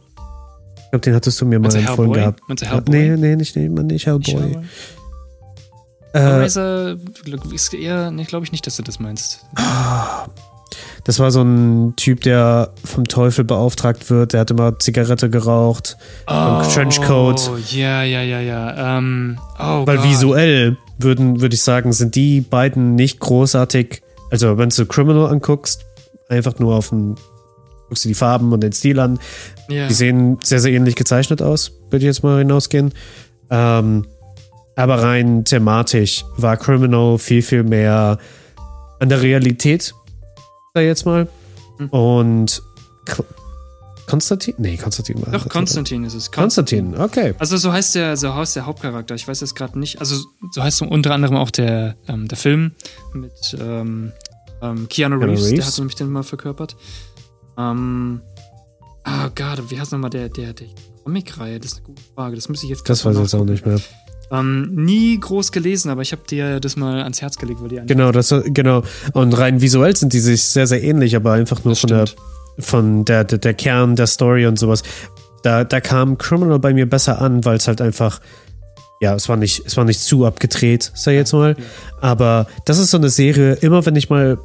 Ich 0.77 0.91
glaube, 0.91 1.03
den 1.03 1.15
hattest 1.15 1.41
du 1.41 1.47
mir 1.47 1.59
mal 1.59 1.75
empfohlen 1.75 2.13
gehabt. 2.13 2.41
Meinst 2.49 2.63
du 2.63 2.71
Hellboy? 2.71 2.95
Nee, 2.95 3.17
nee, 3.17 3.37
nicht, 3.37 3.57
nee, 3.57 3.69
nicht 3.69 4.07
Hellboy. 4.07 4.35
Hellboy. 4.35 4.65
Äh, 6.13 6.19
Hellraiser 6.19 6.97
ist 7.53 7.75
eher, 7.75 8.11
nee, 8.11 8.25
glaube 8.25 8.45
ich 8.45 8.53
nicht, 8.53 8.67
dass 8.67 8.77
du 8.77 8.83
das 8.83 8.99
meinst. 8.99 9.47
Das 11.05 11.19
war 11.19 11.31
so 11.31 11.43
ein 11.43 11.95
Typ, 11.97 12.21
der 12.21 12.71
vom 12.85 13.09
Teufel 13.09 13.45
beauftragt 13.45 14.11
wird. 14.11 14.35
Der 14.35 14.41
hat 14.41 14.51
immer 14.51 14.79
Zigarette 14.79 15.31
geraucht. 15.31 15.97
Oh, 16.27 16.63
Trenchcoat. 16.73 17.51
Ja, 17.71 18.03
ja, 18.03 18.23
ja, 18.23 18.41
ja. 18.41 18.99
Um, 18.99 19.39
oh 19.59 19.87
Weil 19.87 19.97
God. 19.97 20.07
visuell 20.07 20.77
würden, 20.99 21.41
würde 21.41 21.55
ich 21.55 21.63
sagen, 21.63 21.93
sind 21.93 22.15
die 22.15 22.43
beiden 22.43 22.95
nicht 22.95 23.19
großartig. 23.19 24.03
Also, 24.31 24.59
wenn 24.59 24.69
du 24.69 24.87
Criminal 24.87 25.27
anguckst, 25.29 25.85
einfach 26.29 26.59
nur 26.59 26.77
auf 26.77 26.91
den, 26.91 27.17
guckst 27.89 28.05
du 28.05 28.09
die 28.09 28.15
Farben 28.15 28.53
und 28.53 28.63
den 28.63 28.73
Stil 28.73 29.01
an. 29.01 29.19
Yeah. 29.69 29.89
Die 29.89 29.95
sehen 29.95 30.39
sehr, 30.43 30.61
sehr 30.61 30.73
ähnlich 30.73 30.97
gezeichnet 30.97 31.43
aus, 31.43 31.73
würde 31.91 31.99
ich 31.99 32.05
jetzt 32.05 32.23
mal 32.23 32.39
hinausgehen. 32.39 32.93
Ähm, 33.51 34.07
aber 34.77 35.03
rein 35.03 35.45
thematisch 35.45 36.25
war 36.37 36.57
Criminal 36.57 37.19
viel, 37.19 37.43
viel 37.43 37.65
mehr 37.65 38.19
an 39.01 39.09
der 39.09 39.21
Realität 39.23 39.93
da 40.75 40.81
jetzt 40.81 41.05
mal. 41.05 41.29
Mhm. 41.79 41.89
Und 41.89 42.63
Konstantin? 44.11 44.55
Nee, 44.59 44.77
Konstantin 44.77 45.25
war 45.25 45.33
Doch, 45.33 45.49
Konstantin 45.49 46.03
ist 46.03 46.15
es. 46.15 46.33
Konstantin, 46.33 46.97
okay. 46.97 47.33
Also 47.39 47.57
so 47.57 47.73
heißt 47.73 47.95
der, 47.95 48.17
so 48.17 48.35
heißt 48.35 48.57
der 48.57 48.67
Hauptcharakter. 48.67 49.15
Ich 49.15 49.29
weiß 49.29 49.41
jetzt 49.41 49.55
gerade 49.55 49.79
nicht. 49.79 50.01
Also 50.01 50.17
so 50.51 50.61
heißt 50.61 50.83
unter 50.83 51.13
anderem 51.15 51.37
auch 51.37 51.53
der, 51.53 51.95
ähm, 52.09 52.27
der 52.27 52.37
Film 52.37 52.73
mit 53.15 53.57
ähm, 53.61 54.11
ähm, 54.63 54.89
Keanu, 54.89 55.17
Reeves, 55.17 55.45
Reeves, 55.45 55.55
der 55.55 55.65
hat 55.65 55.79
nämlich 55.79 55.95
den 55.95 56.11
mal 56.11 56.25
verkörpert. 56.25 56.77
Ähm, 57.57 58.21
oh 59.07 59.29
Gott, 59.37 59.71
wie 59.71 59.79
heißt 59.79 59.93
nochmal 59.93 60.11
der, 60.11 60.29
der, 60.29 60.55
der 60.55 60.67
Comic-Reihe? 61.05 61.61
Das 61.61 61.71
ist 61.73 61.77
eine 61.79 61.87
gute 61.87 62.03
Frage. 62.17 62.35
Das 62.35 62.49
müsste 62.49 62.67
ich 62.67 62.71
jetzt 62.71 62.89
Das 62.89 63.05
weiß 63.05 63.15
ich 63.15 63.23
jetzt 63.23 63.35
auch 63.35 63.45
nicht 63.45 63.65
mehr. 63.65 63.79
Ähm, 64.33 64.75
nie 64.75 65.21
groß 65.21 65.53
gelesen, 65.53 65.89
aber 65.89 66.03
ich 66.03 66.11
habe 66.11 66.23
dir 66.29 66.59
das 66.59 66.75
mal 66.75 67.03
ans 67.03 67.23
Herz 67.23 67.37
gelegt, 67.37 67.61
weil 67.63 67.69
die 67.69 67.81
Genau, 67.87 68.11
das 68.11 68.35
genau. 68.47 68.83
Und 69.13 69.33
rein 69.39 69.61
visuell 69.61 69.97
sind 69.97 70.13
die 70.13 70.21
sich 70.21 70.43
sehr, 70.43 70.67
sehr 70.67 70.83
ähnlich, 70.83 71.15
aber 71.15 71.33
einfach 71.33 71.65
nur 71.65 71.73
das 71.73 71.81
von 71.81 71.91
stimmt. 71.91 72.17
der 72.17 72.40
von 72.59 73.05
der, 73.05 73.25
der, 73.25 73.39
der 73.39 73.55
Kern 73.55 73.97
der 73.97 74.07
Story 74.07 74.47
und 74.47 74.59
sowas. 74.59 74.83
Da, 75.43 75.65
da 75.65 75.81
kam 75.81 76.19
Criminal 76.19 76.59
bei 76.59 76.75
mir 76.75 76.89
besser 76.89 77.21
an, 77.21 77.45
weil 77.45 77.57
es 77.57 77.69
halt 77.69 77.81
einfach 77.81 78.21
ja, 79.03 79.15
es 79.15 79.31
war 79.31 79.37
nicht, 79.39 79.63
es 79.65 79.79
war 79.79 79.87
nicht 79.87 80.01
zu 80.01 80.27
abgedreht, 80.27 80.93
sag 80.95 81.13
ich 81.13 81.19
jetzt 81.19 81.33
mal. 81.33 81.57
Aber 82.03 82.47
das 82.67 82.79
ist 82.79 82.91
so 82.91 82.99
eine 82.99 83.09
Serie, 83.09 83.55
immer 83.55 83.87
wenn 83.87 83.97
ich 83.97 84.11
mal, 84.11 84.37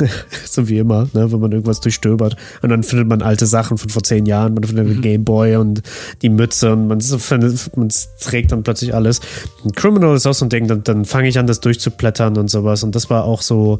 so 0.46 0.66
wie 0.66 0.78
immer, 0.78 1.08
ne, 1.12 1.30
wenn 1.30 1.40
man 1.40 1.52
irgendwas 1.52 1.80
durchstöbert 1.80 2.34
und 2.62 2.70
dann 2.70 2.82
findet 2.82 3.06
man 3.06 3.20
alte 3.20 3.44
Sachen 3.44 3.76
von 3.76 3.90
vor 3.90 4.02
zehn 4.02 4.24
Jahren, 4.24 4.54
man 4.54 4.64
findet 4.64 4.86
mhm. 4.86 4.92
den 4.94 5.02
Gameboy 5.02 5.56
und 5.56 5.82
die 6.22 6.30
Mütze 6.30 6.72
und 6.72 6.88
man, 6.88 7.02
findet, 7.02 7.76
man 7.76 7.92
trägt 8.18 8.50
dann 8.50 8.62
plötzlich 8.62 8.94
alles. 8.94 9.20
Und 9.62 9.76
Criminal 9.76 10.16
ist 10.16 10.26
auch 10.26 10.32
so 10.32 10.46
ein 10.46 10.48
Ding, 10.48 10.68
dann, 10.68 10.82
dann 10.84 11.04
fange 11.04 11.28
ich 11.28 11.38
an, 11.38 11.46
das 11.46 11.60
durchzuplättern 11.60 12.38
und 12.38 12.48
sowas. 12.48 12.82
Und 12.82 12.94
das 12.94 13.10
war 13.10 13.24
auch 13.24 13.42
so, 13.42 13.78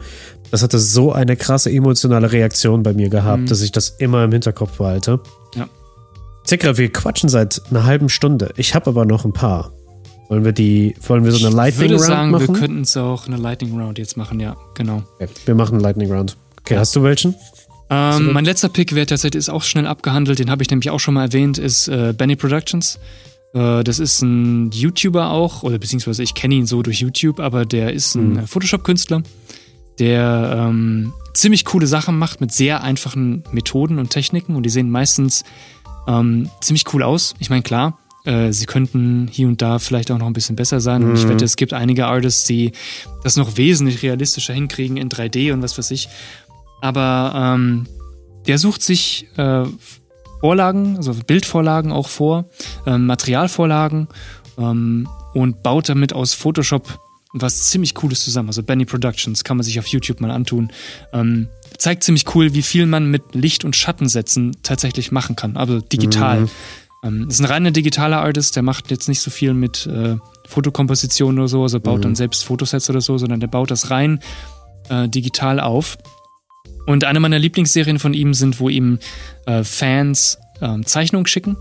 das 0.51 0.63
hatte 0.63 0.79
so 0.79 1.11
eine 1.11 1.37
krasse 1.37 1.71
emotionale 1.71 2.33
Reaktion 2.33 2.83
bei 2.83 2.93
mir 2.93 3.09
gehabt, 3.09 3.45
mhm. 3.45 3.47
dass 3.47 3.63
ich 3.63 3.73
das 3.73 3.89
immer 3.89 4.25
im 4.25 4.33
Hinterkopf 4.33 4.77
behalte. 4.77 5.21
Ja. 5.57 5.71
Zikra, 6.45 6.77
wir 6.77 6.93
quatschen 6.93 7.31
seit 7.31 7.63
einer 7.71 7.85
halben 7.85 8.11
Stunde. 8.11 8.53
Ich 8.57 8.75
habe 8.75 8.91
aber 8.91 9.07
noch 9.07 9.25
ein 9.25 9.33
paar. 9.33 9.73
Wollen 10.29 10.45
wir 10.45 10.53
die, 10.53 10.95
wollen 11.07 11.25
wir 11.25 11.33
so 11.33 11.47
eine 11.47 11.57
Lightning 11.57 11.91
Round 11.91 12.03
sagen, 12.03 12.31
machen? 12.31 12.43
Ich 12.43 12.49
würde 12.49 12.53
sagen, 12.53 12.55
wir 12.55 12.61
könnten 12.61 12.83
es 12.83 12.97
auch 12.97 13.27
eine 13.27 13.37
Lightning 13.37 13.79
Round 13.81 13.99
jetzt 13.99 14.17
machen, 14.17 14.41
ja, 14.41 14.57
genau. 14.75 15.03
Okay, 15.19 15.29
wir 15.47 15.55
machen 15.55 15.75
eine 15.75 15.83
Lightning 15.83 16.13
Round. 16.13 16.37
Okay, 16.61 16.75
ja. 16.75 16.81
hast 16.81 16.95
du 16.95 17.03
welchen? 17.03 17.35
Ähm, 17.91 18.33
mein 18.35 18.45
letzter 18.45 18.69
Pick, 18.69 18.95
wer 18.95 19.07
tatsächlich 19.07 19.39
ist 19.39 19.49
auch 19.49 19.63
schnell 19.63 19.87
abgehandelt, 19.87 20.39
den 20.39 20.51
habe 20.51 20.63
ich 20.63 20.69
nämlich 20.69 20.91
auch 20.91 21.01
schon 21.01 21.15
mal 21.15 21.25
erwähnt, 21.25 21.57
ist 21.57 21.89
äh, 21.89 22.13
Benny 22.17 22.37
Productions. 22.37 22.99
Äh, 23.55 23.83
das 23.83 23.99
ist 23.99 24.21
ein 24.21 24.71
YouTuber 24.71 25.31
auch, 25.31 25.63
oder 25.63 25.79
beziehungsweise 25.79 26.23
ich 26.23 26.35
kenne 26.35 26.57
ihn 26.57 26.67
so 26.67 26.83
durch 26.83 27.01
YouTube, 27.01 27.41
aber 27.41 27.65
der 27.65 27.95
ist 27.95 28.15
ein 28.15 28.35
mhm. 28.35 28.47
Photoshop-Künstler, 28.47 29.23
der 29.99 30.67
ähm, 30.69 31.15
ziemlich 31.33 31.65
coole 31.65 31.87
Sachen 31.87 32.19
macht 32.19 32.43
mit 32.43 32.53
sehr 32.53 32.83
einfachen 32.83 33.45
Methoden 33.53 33.99
und 33.99 34.11
Techniken 34.11 34.57
und 34.57 34.65
die 34.65 34.71
sehen 34.71 34.91
meistens 34.91 35.45
ähm, 36.07 36.51
ziemlich 36.61 36.85
cool 36.93 37.03
aus. 37.03 37.35
Ich 37.39 37.49
meine, 37.49 37.63
klar, 37.63 37.99
äh, 38.29 38.53
sie 38.53 38.67
könnten 38.67 39.27
hier 39.31 39.49
und 39.49 39.63
da 39.63 39.79
vielleicht 39.79 40.11
auch 40.11 40.19
noch 40.19 40.27
ein 40.27 40.35
bisschen 40.35 40.55
besser 40.55 40.81
sein. 40.81 41.03
Und 41.03 41.11
mhm. 41.11 41.17
ich 41.17 41.29
wette, 41.29 41.45
es 41.45 41.57
gibt 41.57 41.73
einige 41.73 42.07
Artists, 42.07 42.45
die 42.45 42.73
das 43.25 43.37
noch 43.37 43.57
wesentlich 43.57 44.03
realistischer 44.03 44.53
hinkriegen 44.53 44.99
in 44.99 45.09
3D 45.09 45.53
und 45.53 45.63
was 45.63 45.79
weiß 45.79 45.91
ich. 45.93 46.09
Aber 46.83 47.33
ähm, 47.35 47.87
der 48.47 48.59
sucht 48.59 48.83
sich 48.83 49.27
äh, 49.37 49.65
Vorlagen, 50.41 50.99
also 50.99 51.15
Bildvorlagen 51.27 51.91
auch 51.91 52.09
vor, 52.09 52.45
äh, 52.87 52.99
Materialvorlagen 52.99 54.09
ähm, 54.59 55.09
und 55.33 55.63
baut 55.63 55.89
damit 55.89 56.13
aus 56.13 56.35
Photoshop 56.35 57.01
was 57.33 57.69
ziemlich 57.69 57.95
Cooles 57.95 58.25
zusammen. 58.25 58.49
Also 58.49 58.63
Benny 58.63 58.87
Productions 58.87 59.45
kann 59.45 59.59
man 59.59 59.65
sich 59.65 59.79
auf 59.79 59.87
YouTube 59.87 60.21
mal 60.21 60.31
antun. 60.31 60.71
Ähm, 61.13 61.49
zeigt 61.77 62.03
ziemlich 62.03 62.35
cool, 62.35 62.55
wie 62.55 62.63
viel 62.63 62.87
man 62.87 63.11
mit 63.11 63.35
Licht- 63.35 63.65
und 63.65 63.77
Schattensätzen 63.77 64.57
tatsächlich 64.63 65.13
machen 65.13 65.37
kann, 65.37 65.57
also 65.57 65.81
digital. 65.81 66.43
Mhm. 66.43 66.51
Ähm, 67.05 67.29
ist 67.29 67.41
ein 67.41 67.47
reiner 67.47 67.71
digitaler 67.71 68.21
Artist, 68.21 68.57
der 68.57 68.63
macht 68.63 68.91
jetzt 68.91 69.09
nicht 69.09 69.21
so 69.21 69.31
viel 69.31 69.55
mit 69.55 69.87
äh, 69.87 70.17
Fotokomposition 70.47 71.39
oder 71.39 71.49
so, 71.49 71.63
also 71.63 71.81
baut 71.81 71.99
mhm. 71.99 72.03
dann 72.03 72.15
selbst 72.15 72.45
Fotosets 72.45 72.91
oder 72.91 73.01
so, 73.01 73.19
sondern 73.19 73.41
der 73.41 73.47
baut 73.47 73.71
das 73.71 73.91
rein 73.91 74.21
äh, 74.89 75.09
digital 75.09 75.61
auf. 75.61 75.99
Und 76.87 77.05
eine 77.05 77.21
meiner 77.21 77.39
Lieblingsserien 77.39 77.99
von 77.99 78.15
ihm 78.15 78.33
sind, 78.35 78.61
wo 78.61 78.69
ihm 78.69 78.99
äh, 79.47 79.63
Fans 79.63 80.39
ähm, 80.61 80.87
Zeichnungen 80.87 81.27
schicken 81.27 81.57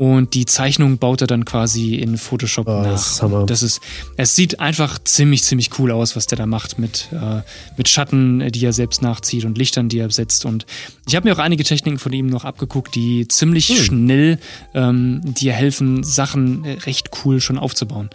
und 0.00 0.32
die 0.32 0.46
Zeichnung 0.46 0.96
baut 0.96 1.20
er 1.20 1.26
dann 1.26 1.44
quasi 1.44 1.96
in 1.96 2.16
Photoshop 2.16 2.66
oh, 2.66 2.80
nach. 2.80 2.84
Das 2.84 3.20
ist, 3.20 3.22
das 3.50 3.62
ist, 3.62 3.80
es 4.16 4.34
sieht 4.34 4.58
einfach 4.58 4.98
ziemlich, 5.04 5.42
ziemlich 5.42 5.78
cool 5.78 5.90
aus, 5.90 6.16
was 6.16 6.26
der 6.26 6.38
da 6.38 6.46
macht 6.46 6.78
mit, 6.78 7.08
äh, 7.12 7.42
mit 7.76 7.86
Schatten, 7.86 8.50
die 8.50 8.64
er 8.64 8.72
selbst 8.72 9.02
nachzieht 9.02 9.44
und 9.44 9.58
Lichtern, 9.58 9.90
die 9.90 9.98
er 9.98 10.10
setzt. 10.10 10.46
Und 10.46 10.64
ich 11.06 11.16
habe 11.16 11.28
mir 11.28 11.34
auch 11.34 11.38
einige 11.38 11.64
Techniken 11.64 11.98
von 11.98 12.14
ihm 12.14 12.28
noch 12.28 12.46
abgeguckt, 12.46 12.94
die 12.94 13.28
ziemlich 13.28 13.68
hm. 13.68 13.76
schnell 13.76 14.38
ähm, 14.72 15.20
dir 15.22 15.52
helfen, 15.52 16.02
Sachen 16.02 16.64
äh, 16.64 16.78
recht 16.78 17.10
cool 17.22 17.42
schon 17.42 17.58
aufzubauen. 17.58 18.08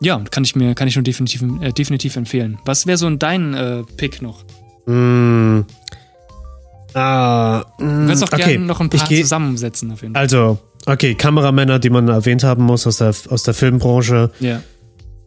Ja, 0.00 0.18
kann 0.32 0.42
ich 0.42 0.56
mir, 0.56 0.74
kann 0.74 0.88
ich 0.88 0.94
schon 0.94 1.04
definitiv, 1.04 1.44
äh, 1.60 1.70
definitiv 1.70 2.16
empfehlen. 2.16 2.58
Was 2.64 2.88
wäre 2.88 2.98
so 2.98 3.08
dein 3.08 3.54
äh, 3.54 3.84
Pick 3.96 4.20
noch? 4.20 4.42
Mm. 4.86 5.60
Ah, 6.94 7.64
mm, 7.78 7.82
du 7.82 8.06
kannst 8.06 8.24
auch 8.24 8.32
okay. 8.32 8.44
gerne 8.54 8.66
noch 8.66 8.80
ein 8.80 8.90
paar 8.90 9.08
zusammensetzen 9.08 9.92
auf 9.92 10.02
jeden 10.02 10.14
Fall. 10.14 10.22
Also, 10.22 10.58
Okay, 10.84 11.14
Kameramänner, 11.14 11.78
die 11.78 11.90
man 11.90 12.08
erwähnt 12.08 12.42
haben 12.42 12.64
muss 12.64 12.86
aus 12.86 12.98
der, 12.98 13.14
aus 13.28 13.44
der 13.44 13.54
Filmbranche. 13.54 14.30
Ja. 14.40 14.62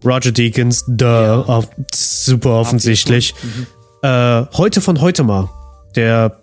Roger 0.03 0.31
Deakins, 0.31 0.83
da 0.87 1.45
ja. 1.47 1.63
super 1.93 2.59
offensichtlich. 2.59 3.33
Mhm. 3.41 3.67
Äh, 4.01 4.45
heute 4.57 4.81
von 4.81 4.99
heute 5.01 5.23
mal. 5.23 5.49
Der 5.95 6.41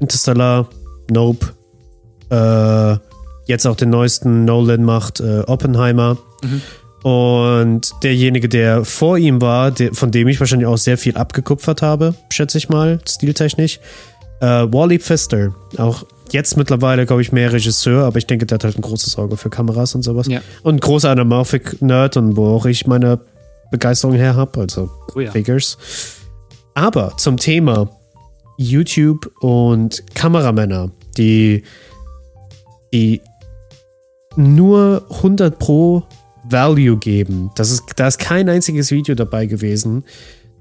Interstellar, 0.00 0.68
Nope, 1.10 1.54
äh, 2.30 2.98
jetzt 3.46 3.66
auch 3.66 3.76
den 3.76 3.90
neuesten 3.90 4.44
Nolan 4.44 4.84
macht, 4.84 5.20
äh, 5.20 5.40
Oppenheimer. 5.46 6.18
Mhm. 6.42 6.62
Und 7.02 7.92
derjenige, 8.02 8.48
der 8.48 8.84
vor 8.84 9.18
ihm 9.18 9.40
war, 9.42 9.70
der, 9.70 9.94
von 9.94 10.10
dem 10.10 10.28
ich 10.28 10.40
wahrscheinlich 10.40 10.66
auch 10.66 10.78
sehr 10.78 10.96
viel 10.96 11.16
abgekupfert 11.16 11.82
habe, 11.82 12.14
schätze 12.30 12.58
ich 12.58 12.68
mal, 12.68 13.00
stiltechnisch, 13.06 13.80
äh, 14.44 14.72
Wally 14.72 14.98
Pfister, 14.98 15.54
auch 15.78 16.04
jetzt 16.30 16.56
mittlerweile, 16.56 17.06
glaube 17.06 17.22
ich, 17.22 17.32
mehr 17.32 17.52
Regisseur, 17.52 18.04
aber 18.04 18.18
ich 18.18 18.26
denke, 18.26 18.44
der 18.44 18.56
hat 18.56 18.64
halt 18.64 18.76
ein 18.76 18.82
großes 18.82 19.16
Auge 19.16 19.36
für 19.36 19.48
Kameras 19.48 19.94
und 19.94 20.02
sowas. 20.02 20.26
Ja. 20.26 20.40
Und 20.62 20.80
großer 20.80 21.10
Anamorphic-Nerd 21.10 22.16
und 22.18 22.36
wo 22.36 22.48
auch 22.48 22.66
ich 22.66 22.86
meine 22.86 23.20
Begeisterung 23.70 24.14
her 24.14 24.36
habe, 24.36 24.60
also 24.60 24.90
oh 25.14 25.20
ja. 25.20 25.30
Figures. 25.30 25.78
Aber 26.74 27.16
zum 27.16 27.38
Thema 27.38 27.88
YouTube 28.58 29.30
und 29.40 30.04
Kameramänner, 30.14 30.90
die, 31.16 31.62
die 32.92 33.22
nur 34.36 35.06
100 35.10 35.58
pro 35.58 36.02
Value 36.44 36.98
geben. 36.98 37.50
Das 37.54 37.70
ist, 37.70 37.84
da 37.96 38.08
ist 38.08 38.18
kein 38.18 38.48
einziges 38.48 38.90
Video 38.90 39.14
dabei 39.14 39.46
gewesen, 39.46 40.04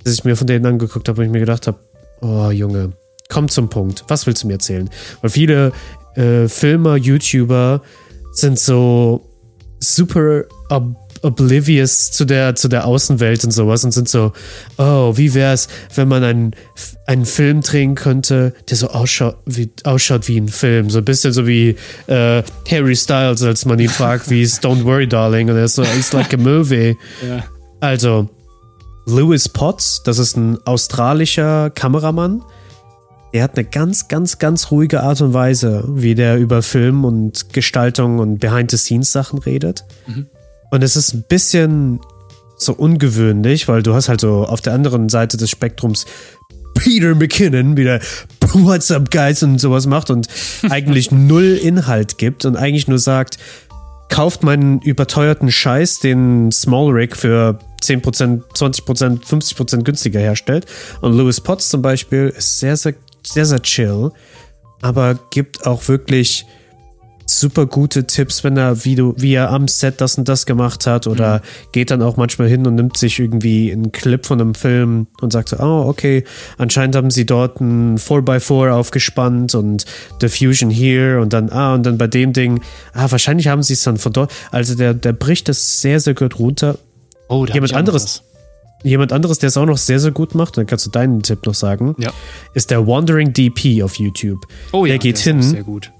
das 0.04 0.14
ich 0.14 0.24
mir 0.24 0.38
von 0.38 0.48
denen 0.48 0.66
angeguckt 0.66 1.10
habe, 1.10 1.18
wo 1.18 1.22
ich 1.24 1.30
mir 1.30 1.40
gedacht 1.40 1.68
habe, 1.68 1.80
oh 2.22 2.52
Junge, 2.52 2.94
komm 3.34 3.50
zum 3.50 3.68
Punkt. 3.68 4.04
Was 4.08 4.28
willst 4.28 4.44
du 4.44 4.48
mir 4.48 4.54
erzählen? 4.54 4.90
Weil 5.22 5.32
viele 5.32 5.72
äh, 6.16 6.48
Filmer, 6.48 6.96
YouTuber 6.96 7.82
sind 8.32 8.60
so 8.60 9.28
super 9.80 10.44
ob 10.70 10.96
oblivious 11.24 12.12
zu 12.12 12.26
der, 12.26 12.54
zu 12.54 12.68
der 12.68 12.86
Außenwelt 12.86 13.46
und 13.46 13.52
sowas 13.52 13.86
und 13.86 13.92
sind 13.92 14.10
so, 14.10 14.34
oh, 14.78 15.14
wie 15.16 15.34
wäre 15.34 15.54
es, 15.54 15.70
wenn 15.96 16.10
man 16.10 16.22
einen, 16.22 16.52
einen 17.08 17.26
Film 17.26 17.62
drehen 17.62 17.96
könnte, 17.96 18.54
der 18.70 18.76
so 18.76 18.90
ausschaut 18.90 19.38
wie, 19.46 19.72
ausschaut 19.86 20.28
wie 20.28 20.38
ein 20.38 20.50
Film. 20.50 20.90
So 20.90 20.98
ein 20.98 21.06
bisschen 21.06 21.32
so 21.32 21.48
wie 21.48 21.78
äh, 22.08 22.44
Harry 22.70 22.96
Styles, 22.98 23.42
als 23.42 23.64
man 23.64 23.80
ihn 23.80 23.88
fragt, 23.88 24.30
wie 24.30 24.42
ist 24.42 24.66
Don't 24.66 24.84
Worry, 24.84 25.08
Darling. 25.08 25.50
Und 25.50 25.56
er 25.56 25.64
ist 25.64 25.76
so, 25.76 25.84
it's 25.84 26.12
like 26.12 26.34
a 26.34 26.38
movie. 26.38 26.98
Ja. 27.26 27.46
Also, 27.80 28.30
Lewis 29.06 29.48
Potts, 29.50 30.04
das 30.04 30.18
ist 30.18 30.38
ein 30.38 30.58
australischer 30.66 31.70
Kameramann, 31.70 32.44
er 33.34 33.44
hat 33.44 33.58
eine 33.58 33.66
ganz, 33.66 34.08
ganz, 34.08 34.38
ganz 34.38 34.70
ruhige 34.70 35.02
Art 35.02 35.20
und 35.20 35.34
Weise, 35.34 35.84
wie 35.88 36.14
der 36.14 36.38
über 36.38 36.62
Film 36.62 37.04
und 37.04 37.52
Gestaltung 37.52 38.20
und 38.20 38.38
Behind-the-Scenes-Sachen 38.38 39.40
redet. 39.40 39.86
Mhm. 40.06 40.28
Und 40.70 40.84
es 40.84 40.96
ist 40.96 41.14
ein 41.14 41.24
bisschen 41.28 42.00
so 42.58 42.74
ungewöhnlich, 42.74 43.68
weil 43.68 43.82
du 43.82 43.96
hast 43.96 44.08
halt 44.08 44.22
so 44.22 44.46
auf 44.46 44.62
der 44.62 44.74
anderen 44.74 45.10
Seite 45.10 45.38
des 45.38 45.50
Spektrums 45.50 46.06
Peter 46.76 47.16
McKinnon 47.16 47.76
wieder 47.76 48.00
What's 48.54 48.92
up, 48.92 49.10
guys 49.10 49.42
und 49.42 49.58
sowas 49.60 49.88
macht 49.88 50.12
und 50.12 50.28
eigentlich 50.70 51.12
null 51.12 51.60
Inhalt 51.60 52.20
gibt 52.20 52.46
und 52.46 52.56
eigentlich 52.56 52.88
nur 52.88 53.00
sagt, 53.00 53.40
kauft 54.10 54.44
meinen 54.44 54.80
überteuerten 54.80 55.52
Scheiß, 55.52 56.02
den 56.02 56.52
Small 56.52 56.92
Rig 56.92 57.18
für 57.18 57.58
10%, 57.82 58.44
20%, 58.54 59.24
50% 59.26 59.84
günstiger 59.84 60.20
herstellt. 60.20 60.68
Und 61.02 61.14
Lewis 61.18 61.42
Potts 61.42 61.70
zum 61.70 61.82
Beispiel 61.82 62.32
ist 62.38 62.60
sehr, 62.60 62.78
sehr 62.78 62.94
sehr, 63.26 63.46
sehr 63.46 63.62
chill, 63.62 64.12
aber 64.82 65.20
gibt 65.32 65.66
auch 65.66 65.88
wirklich 65.88 66.46
super 67.26 67.66
gute 67.66 68.06
Tipps, 68.06 68.44
wenn 68.44 68.58
er, 68.58 68.84
wie 68.86 68.96
du, 68.96 69.14
wie 69.18 69.34
er 69.34 69.50
am 69.50 69.68
Set 69.68 70.02
das 70.02 70.18
und 70.18 70.28
das 70.28 70.46
gemacht 70.46 70.86
hat 70.88 71.08
oder 71.08 71.38
mhm. 71.38 71.42
geht 71.72 71.92
dann 71.92 72.02
auch 72.02 72.18
manchmal 72.18 72.48
hin 72.48 72.68
und 72.68 72.76
nimmt 72.76 72.98
sich 72.98 73.20
irgendwie 73.20 73.72
einen 73.72 73.92
Clip 73.92 74.26
von 74.26 74.42
einem 74.42 74.56
Film 74.56 75.08
und 75.22 75.32
sagt 75.32 75.50
so, 75.50 75.58
oh, 75.60 75.88
okay, 75.88 76.24
anscheinend 76.58 76.96
haben 76.96 77.12
sie 77.12 77.26
dort 77.26 77.62
ein 77.62 77.98
4x4 77.98 78.72
aufgespannt 78.72 79.56
und 79.56 79.86
Diffusion 80.22 80.70
hier 80.70 81.20
und 81.22 81.34
dann, 81.34 81.50
ah, 81.50 81.74
und 81.74 81.86
dann 81.86 81.98
bei 81.98 82.08
dem 82.08 82.34
Ding, 82.34 82.62
ah, 82.94 83.10
wahrscheinlich 83.10 83.48
haben 83.48 83.64
sie 83.64 83.74
es 83.74 83.84
dann 83.84 83.98
von 83.98 84.14
dort. 84.14 84.32
Also 84.52 84.76
der, 84.76 84.94
der 84.94 85.14
bricht 85.14 85.48
das 85.50 85.82
sehr, 85.82 86.00
sehr 86.00 86.14
gut 86.14 86.40
runter. 86.40 86.78
Oh, 87.30 87.46
da 87.46 87.54
Jemand 87.54 87.74
anderes. 87.74 88.24
Jemand 88.84 89.14
anderes, 89.14 89.40
der 89.40 89.48
es 89.48 89.58
auch 89.58 89.66
noch 89.66 89.78
sehr, 89.78 90.00
sehr 90.00 90.12
gut 90.12 90.36
macht, 90.36 90.58
dann 90.58 90.66
kannst 90.66 90.86
du 90.86 90.90
deinen 90.90 91.22
Tipp 91.22 91.46
noch 91.46 91.54
sagen, 91.54 91.96
ja. 91.98 92.12
ist 92.54 92.70
der 92.70 92.86
Wandering 92.86 93.34
DP 93.34 93.82
auf 93.84 93.96
YouTube. 93.96 94.46
Oh 94.72 94.86
ja, 94.86 94.92
der 94.94 95.00
geht 95.00 95.26
der 95.26 95.34
hin. 95.34 95.42
sehr 95.42 95.64
gut 95.64 95.92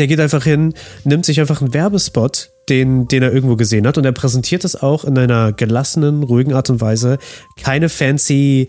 der 0.00 0.06
geht 0.06 0.18
einfach 0.18 0.44
hin, 0.44 0.72
nimmt 1.04 1.26
sich 1.26 1.40
einfach 1.40 1.60
einen 1.60 1.74
Werbespot, 1.74 2.50
den, 2.70 3.06
den 3.06 3.22
er 3.22 3.34
irgendwo 3.34 3.56
gesehen 3.56 3.86
hat 3.86 3.98
und 3.98 4.06
er 4.06 4.12
präsentiert 4.12 4.64
es 4.64 4.74
auch 4.74 5.04
in 5.04 5.16
einer 5.18 5.52
gelassenen, 5.52 6.22
ruhigen 6.22 6.54
Art 6.54 6.70
und 6.70 6.80
Weise. 6.80 7.18
Keine 7.62 7.90
fancy 7.90 8.68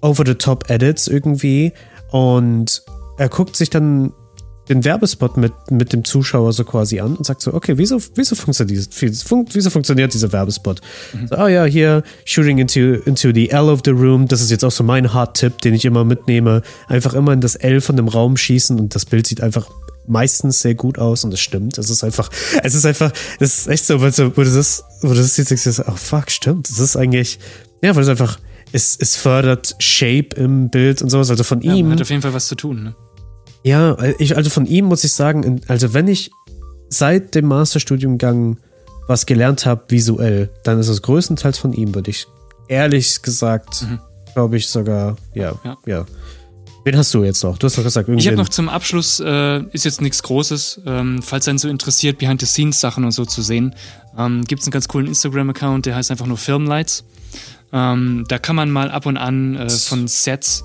over-the-top-Edits 0.00 1.06
irgendwie 1.06 1.72
und 2.10 2.82
er 3.16 3.28
guckt 3.28 3.54
sich 3.54 3.70
dann 3.70 4.12
den 4.70 4.84
Werbespot 4.84 5.36
mit, 5.36 5.52
mit 5.70 5.92
dem 5.92 6.04
Zuschauer 6.04 6.52
so 6.52 6.64
quasi 6.64 7.00
an 7.00 7.16
und 7.16 7.26
sagt 7.26 7.42
so, 7.42 7.52
okay, 7.52 7.76
wieso, 7.76 8.00
wieso, 8.14 8.36
funktioniert, 8.36 8.88
wieso 9.52 9.70
funktioniert 9.70 10.14
dieser 10.14 10.32
Werbespot? 10.32 10.80
Mhm. 11.12 11.28
So, 11.28 11.36
oh 11.36 11.48
ja, 11.48 11.64
hier, 11.64 12.04
shooting 12.24 12.58
into, 12.58 13.02
into 13.04 13.32
the 13.34 13.50
L 13.50 13.68
of 13.68 13.80
the 13.84 13.90
room, 13.90 14.28
das 14.28 14.40
ist 14.40 14.50
jetzt 14.50 14.64
auch 14.64 14.70
so 14.70 14.84
mein 14.84 15.12
Hard-Tipp, 15.12 15.60
den 15.60 15.74
ich 15.74 15.84
immer 15.84 16.04
mitnehme. 16.04 16.62
Einfach 16.86 17.14
immer 17.14 17.32
in 17.32 17.40
das 17.40 17.56
L 17.56 17.80
von 17.80 17.96
dem 17.96 18.08
Raum 18.08 18.36
schießen 18.36 18.78
und 18.78 18.94
das 18.94 19.04
Bild 19.04 19.26
sieht 19.26 19.42
einfach 19.42 19.68
meistens 20.06 20.60
sehr 20.60 20.74
gut 20.74 20.98
aus 20.98 21.24
und 21.24 21.34
es 21.34 21.40
stimmt. 21.40 21.76
Es 21.76 21.90
ist 21.90 22.04
einfach, 22.04 22.30
es 22.62 22.74
ist 22.74 22.86
einfach, 22.86 23.12
es 23.40 23.58
ist 23.58 23.66
echt 23.68 23.86
so, 23.86 24.00
wo 24.00 24.08
du, 24.08 24.36
wo 24.36 24.42
du 24.42 24.54
das, 24.54 24.84
wo 25.02 25.08
du 25.08 25.16
das 25.16 25.36
jetzt 25.36 25.50
denkst, 25.50 25.82
oh 25.86 25.96
fuck, 25.96 26.30
stimmt. 26.30 26.70
Es 26.70 26.78
ist 26.78 26.96
eigentlich, 26.96 27.40
ja, 27.82 27.94
weil 27.94 28.04
es 28.04 28.08
einfach, 28.08 28.38
es, 28.72 28.96
es 29.00 29.16
fördert 29.16 29.74
Shape 29.80 30.28
im 30.36 30.70
Bild 30.70 31.02
und 31.02 31.10
sowas. 31.10 31.28
Also 31.30 31.42
von 31.42 31.60
ja, 31.60 31.74
ihm. 31.74 31.90
hat 31.90 32.00
auf 32.00 32.10
jeden 32.10 32.22
Fall 32.22 32.34
was 32.34 32.46
zu 32.46 32.54
tun, 32.54 32.84
ne? 32.84 32.94
Ja, 33.62 33.96
ich, 34.18 34.36
also 34.36 34.50
von 34.50 34.66
ihm 34.66 34.86
muss 34.86 35.04
ich 35.04 35.12
sagen, 35.12 35.60
also 35.68 35.92
wenn 35.92 36.08
ich 36.08 36.30
seit 36.88 37.34
dem 37.34 37.46
Masterstudiumgang 37.46 38.58
was 39.06 39.26
gelernt 39.26 39.66
habe 39.66 39.84
visuell, 39.88 40.50
dann 40.64 40.78
ist 40.78 40.88
es 40.88 41.02
größtenteils 41.02 41.58
von 41.58 41.72
ihm, 41.72 41.94
würde 41.94 42.10
ich 42.10 42.26
ehrlich 42.68 43.22
gesagt, 43.22 43.82
mhm. 43.82 43.98
glaube 44.34 44.56
ich 44.56 44.68
sogar, 44.68 45.16
ja, 45.34 45.54
ja. 45.64 45.76
ja. 45.86 46.06
Wen 46.84 46.96
hast 46.96 47.12
du 47.12 47.24
jetzt 47.24 47.44
noch? 47.44 47.58
Du 47.58 47.66
hast 47.66 47.76
doch 47.76 47.82
gesagt, 47.82 48.08
irgendwie. 48.08 48.22
Ich 48.22 48.28
habe 48.28 48.38
noch 48.38 48.48
zum 48.48 48.70
Abschluss, 48.70 49.20
äh, 49.20 49.62
ist 49.72 49.84
jetzt 49.84 50.00
nichts 50.00 50.22
Großes, 50.22 50.80
ähm, 50.86 51.20
falls 51.22 51.46
einen 51.46 51.58
so 51.58 51.68
interessiert, 51.68 52.18
Behind-the-Scenes-Sachen 52.18 53.04
und 53.04 53.10
so 53.10 53.26
zu 53.26 53.42
sehen, 53.42 53.74
ähm, 54.16 54.44
gibt 54.44 54.62
es 54.62 54.66
einen 54.66 54.72
ganz 54.72 54.88
coolen 54.88 55.06
Instagram-Account, 55.06 55.84
der 55.86 55.96
heißt 55.96 56.10
einfach 56.10 56.26
nur 56.26 56.38
Filmlights. 56.38 57.04
Ähm, 57.72 58.24
da 58.28 58.38
kann 58.38 58.56
man 58.56 58.70
mal 58.70 58.90
ab 58.90 59.06
und 59.06 59.16
an 59.18 59.56
äh, 59.56 59.68
von 59.68 60.08
Sets 60.08 60.64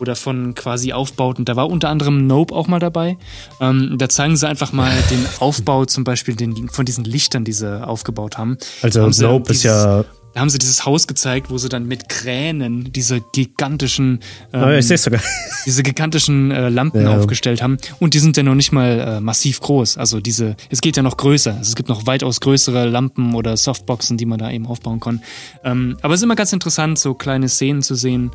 oder 0.00 0.16
von 0.16 0.54
quasi 0.54 0.92
Aufbauten. 0.92 1.44
Da 1.44 1.56
war 1.56 1.68
unter 1.68 1.88
anderem 1.88 2.26
Nope 2.26 2.54
auch 2.54 2.66
mal 2.66 2.78
dabei. 2.78 3.16
Ähm, 3.60 3.96
da 3.98 4.08
zeigen 4.08 4.36
sie 4.36 4.48
einfach 4.48 4.72
mal 4.72 4.92
den 5.10 5.24
Aufbau 5.40 5.84
zum 5.84 6.04
Beispiel 6.04 6.36
den, 6.36 6.68
von 6.68 6.84
diesen 6.84 7.04
Lichtern, 7.04 7.44
die 7.44 7.52
sie 7.52 7.86
aufgebaut 7.86 8.38
haben. 8.38 8.58
Also 8.82 9.02
haben 9.02 9.14
Nope 9.18 9.52
ist 9.52 9.62
ja 9.62 10.04
da 10.34 10.40
haben 10.40 10.50
sie 10.50 10.58
dieses 10.58 10.84
Haus 10.84 11.06
gezeigt, 11.06 11.48
wo 11.48 11.58
sie 11.58 11.68
dann 11.68 11.86
mit 11.86 12.08
Kränen 12.08 12.92
diese 12.92 13.20
gigantischen, 13.20 14.18
ähm, 14.52 14.64
oh, 14.64 14.70
ich 14.70 14.88
sogar. 15.00 15.20
diese 15.64 15.84
gigantischen 15.84 16.50
äh, 16.50 16.70
Lampen 16.70 17.02
ja. 17.02 17.16
aufgestellt 17.16 17.62
haben. 17.62 17.78
Und 18.00 18.14
die 18.14 18.18
sind 18.18 18.36
ja 18.36 18.42
noch 18.42 18.56
nicht 18.56 18.72
mal 18.72 18.98
äh, 18.98 19.20
massiv 19.20 19.60
groß. 19.60 19.96
Also 19.96 20.18
diese, 20.18 20.56
es 20.70 20.80
geht 20.80 20.96
ja 20.96 21.04
noch 21.04 21.16
größer. 21.16 21.52
Also 21.52 21.68
es 21.68 21.76
gibt 21.76 21.88
noch 21.88 22.08
weitaus 22.08 22.40
größere 22.40 22.88
Lampen 22.88 23.36
oder 23.36 23.56
Softboxen, 23.56 24.16
die 24.16 24.26
man 24.26 24.40
da 24.40 24.50
eben 24.50 24.66
aufbauen 24.66 24.98
kann. 24.98 25.22
Ähm, 25.62 25.96
aber 26.02 26.14
es 26.14 26.20
ist 26.20 26.24
immer 26.24 26.34
ganz 26.34 26.52
interessant, 26.52 26.98
so 26.98 27.14
kleine 27.14 27.48
Szenen 27.48 27.82
zu 27.82 27.94
sehen, 27.94 28.32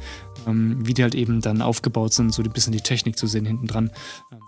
ähm, 0.47 0.77
wie 0.85 0.93
die 0.93 1.03
halt 1.03 1.15
eben 1.15 1.41
dann 1.41 1.61
aufgebaut 1.61 2.13
sind, 2.13 2.33
so 2.33 2.41
ein 2.41 2.51
bisschen 2.51 2.73
die 2.73 2.81
Technik 2.81 3.17
zu 3.17 3.27
sehen 3.27 3.45
hinten 3.45 3.67
dran. 3.67 3.91
Ähm, 4.31 4.39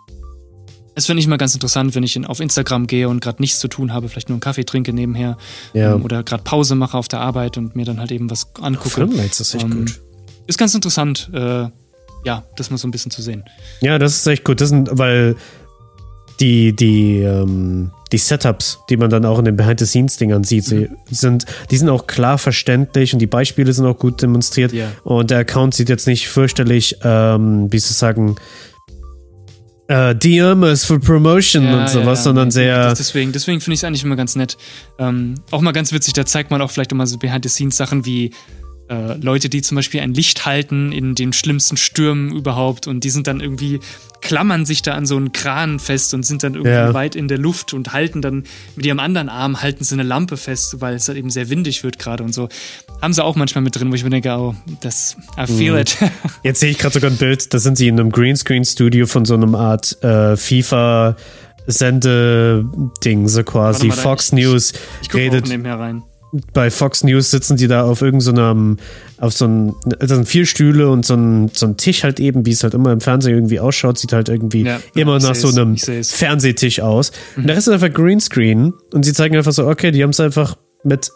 das 0.95 1.05
finde 1.05 1.21
ich 1.21 1.27
mal 1.27 1.37
ganz 1.37 1.53
interessant, 1.53 1.95
wenn 1.95 2.03
ich 2.03 2.15
in, 2.15 2.25
auf 2.25 2.39
Instagram 2.39 2.85
gehe 2.85 3.07
und 3.07 3.21
gerade 3.21 3.41
nichts 3.41 3.59
zu 3.59 3.67
tun 3.67 3.93
habe, 3.93 4.09
vielleicht 4.09 4.29
nur 4.29 4.35
einen 4.35 4.41
Kaffee 4.41 4.65
trinke 4.65 4.91
nebenher 4.91 5.37
ja. 5.73 5.95
ähm, 5.95 6.03
oder 6.03 6.23
gerade 6.23 6.43
Pause 6.43 6.75
mache 6.75 6.97
auf 6.97 7.07
der 7.07 7.21
Arbeit 7.21 7.57
und 7.57 7.75
mir 7.75 7.85
dann 7.85 7.99
halt 7.99 8.11
eben 8.11 8.29
was 8.29 8.53
angucke. 8.59 8.89
Filmlights 8.89 9.39
ist 9.39 9.55
echt 9.55 9.63
ähm, 9.63 9.85
gut. 9.85 10.01
Ist 10.47 10.57
ganz 10.57 10.75
interessant, 10.75 11.29
äh, 11.33 11.69
ja, 12.23 12.43
das 12.55 12.69
mal 12.69 12.77
so 12.77 12.87
ein 12.87 12.91
bisschen 12.91 13.11
zu 13.11 13.21
sehen. 13.21 13.43
Ja, 13.81 13.97
das 13.97 14.17
ist 14.17 14.27
echt 14.27 14.43
gut. 14.43 14.61
Das 14.61 14.69
sind, 14.69 14.89
weil 14.91 15.35
die, 16.41 16.75
die, 16.75 17.19
ähm, 17.19 17.91
die 18.11 18.17
Setups, 18.17 18.79
die 18.89 18.97
man 18.97 19.09
dann 19.09 19.25
auch 19.25 19.39
in 19.39 19.45
den 19.45 19.55
Behind-the-Scenes-Dingern 19.55 20.43
sieht, 20.43 20.71
mhm. 20.71 20.89
sind, 21.09 21.45
die 21.69 21.77
sind 21.77 21.87
auch 21.89 22.07
klar 22.07 22.37
verständlich 22.37 23.13
und 23.13 23.19
die 23.19 23.27
Beispiele 23.27 23.71
sind 23.71 23.85
auch 23.85 23.97
gut 23.97 24.21
demonstriert. 24.21 24.73
Yeah. 24.73 24.91
Und 25.03 25.29
der 25.29 25.39
Account 25.39 25.75
sieht 25.75 25.87
jetzt 25.87 26.07
nicht 26.07 26.27
fürchterlich, 26.27 26.97
ähm, 27.03 27.71
wie 27.71 27.79
zu 27.79 27.93
sagen, 27.93 28.35
äh, 29.87 30.15
DM 30.15 30.63
ist 30.63 30.85
für 30.85 30.99
Promotion 30.99 31.65
ja, 31.65 31.81
und 31.81 31.89
sowas, 31.89 32.19
ja, 32.19 32.23
sondern 32.23 32.49
sehr. 32.49 32.93
Deswegen, 32.93 33.31
deswegen 33.31 33.61
finde 33.61 33.75
ich 33.75 33.81
es 33.81 33.83
eigentlich 33.83 34.03
immer 34.03 34.15
ganz 34.15 34.35
nett. 34.35 34.57
Ähm, 34.97 35.35
auch 35.51 35.61
mal 35.61 35.73
ganz 35.73 35.93
witzig, 35.93 36.13
da 36.13 36.25
zeigt 36.25 36.49
man 36.49 36.61
auch 36.61 36.71
vielleicht 36.71 36.91
immer 36.91 37.05
so 37.05 37.17
Behind-the-Scenes-Sachen 37.17 38.05
wie 38.05 38.31
äh, 38.89 39.17
Leute, 39.21 39.49
die 39.49 39.61
zum 39.61 39.75
Beispiel 39.75 40.01
ein 40.01 40.13
Licht 40.13 40.45
halten 40.45 40.91
in 40.91 41.15
den 41.15 41.33
schlimmsten 41.33 41.77
Stürmen 41.77 42.35
überhaupt 42.35 42.87
und 42.87 43.03
die 43.03 43.09
sind 43.09 43.27
dann 43.27 43.39
irgendwie, 43.39 43.79
klammern 44.21 44.65
sich 44.65 44.81
da 44.81 44.93
an 44.93 45.05
so 45.05 45.15
einen 45.15 45.31
Kran 45.31 45.79
fest 45.79 46.13
und 46.13 46.25
sind 46.25 46.43
dann 46.43 46.55
irgendwie 46.55 46.71
ja. 46.71 46.93
weit 46.93 47.15
in 47.15 47.27
der 47.27 47.37
Luft 47.37 47.73
und 47.73 47.93
halten 47.93 48.21
dann 48.21 48.43
mit 48.75 48.85
ihrem 48.85 48.99
anderen 48.99 49.29
Arm 49.29 49.61
halten 49.61 49.83
sie 49.83 49.95
eine 49.95 50.03
Lampe 50.03 50.37
fest, 50.37 50.81
weil 50.81 50.95
es 50.95 51.07
halt 51.07 51.17
eben 51.17 51.29
sehr 51.29 51.49
windig 51.49 51.83
wird 51.83 51.99
gerade 51.99 52.23
und 52.23 52.33
so. 52.33 52.49
Haben 53.01 53.13
sie 53.13 53.23
auch 53.23 53.35
manchmal 53.35 53.63
mit 53.63 53.79
drin, 53.79 53.91
wo 53.91 53.95
ich 53.95 54.03
mir 54.03 54.09
denke, 54.09 54.29
oh, 54.31 54.55
das, 54.81 55.15
I 55.37 55.47
feel 55.47 55.73
mhm. 55.73 55.79
it. 55.79 55.97
Jetzt 56.43 56.59
sehe 56.59 56.69
ich 56.69 56.77
gerade 56.77 56.93
sogar 56.93 57.11
ein 57.11 57.17
Bild, 57.17 57.53
da 57.53 57.59
sind 57.59 57.77
sie 57.77 57.87
in 57.87 57.99
einem 57.99 58.11
Greenscreen-Studio 58.11 59.07
von 59.07 59.25
so 59.25 59.33
einem 59.33 59.55
Art 59.55 60.01
äh, 60.03 60.35
FIFA 60.35 61.15
Sende-Ding, 61.67 63.27
so 63.27 63.43
quasi. 63.43 63.87
Mal, 63.87 63.95
Fox 63.95 64.27
ich, 64.27 64.33
News 64.33 64.73
ich, 65.01 65.07
ich 65.07 65.13
redet. 65.13 65.47
nebenher 65.47 65.79
rein 65.79 66.03
bei 66.53 66.71
Fox 66.71 67.03
News 67.03 67.31
sitzen 67.31 67.57
die 67.57 67.67
da 67.67 67.83
auf 67.83 68.01
irgendeinem, 68.01 68.77
so 69.17 69.25
auf 69.25 69.33
so 69.33 69.45
einem, 69.45 69.75
also 69.99 70.23
vier 70.23 70.45
Stühle 70.45 70.89
und 70.89 71.05
so 71.05 71.15
ein, 71.15 71.49
so 71.53 71.65
ein 71.65 71.77
Tisch 71.77 72.03
halt 72.03 72.19
eben, 72.19 72.45
wie 72.45 72.51
es 72.51 72.63
halt 72.63 72.73
immer 72.73 72.91
im 72.91 73.01
Fernsehen 73.01 73.35
irgendwie 73.35 73.59
ausschaut, 73.59 73.97
sieht 73.97 74.13
halt 74.13 74.29
irgendwie 74.29 74.63
ja, 74.63 74.79
immer 74.95 75.19
nach 75.19 75.35
so 75.35 75.49
einem 75.49 75.77
Fernsehtisch 75.77 76.79
aus. 76.79 77.11
Mhm. 77.35 77.41
Und 77.41 77.47
der 77.47 77.55
Rest 77.57 77.67
ist 77.67 77.73
einfach 77.73 77.93
Greenscreen 77.93 78.73
und 78.93 79.03
sie 79.03 79.13
zeigen 79.13 79.35
einfach 79.35 79.51
so, 79.51 79.67
okay, 79.67 79.91
die 79.91 80.03
haben 80.03 80.11
es 80.11 80.19
einfach 80.19 80.57
mit 80.83 81.11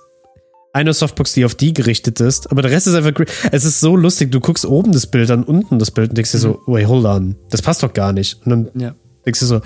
einer 0.73 0.93
Softbox, 0.93 1.33
die 1.33 1.45
auf 1.45 1.55
die 1.55 1.73
gerichtet 1.73 2.19
ist, 2.19 2.51
aber 2.51 2.61
der 2.61 2.71
Rest 2.71 2.87
ist 2.87 2.95
einfach, 2.95 3.13
es 3.51 3.63
ist 3.63 3.79
so 3.79 3.95
lustig, 3.95 4.31
du 4.31 4.41
guckst 4.41 4.65
oben 4.65 4.91
das 4.91 5.07
Bild 5.07 5.31
an, 5.31 5.45
unten 5.45 5.79
das 5.79 5.91
Bild 5.91 6.09
und 6.09 6.17
denkst 6.17 6.33
dir 6.33 6.37
so, 6.37 6.61
mhm. 6.65 6.73
wait, 6.73 6.87
hold 6.87 7.05
on, 7.05 7.35
das 7.49 7.61
passt 7.61 7.81
doch 7.81 7.93
gar 7.93 8.11
nicht. 8.11 8.45
Und 8.45 8.49
dann 8.49 8.69
ja 8.81 8.95
denkst 9.25 9.39
du 9.39 9.45
so, 9.45 9.61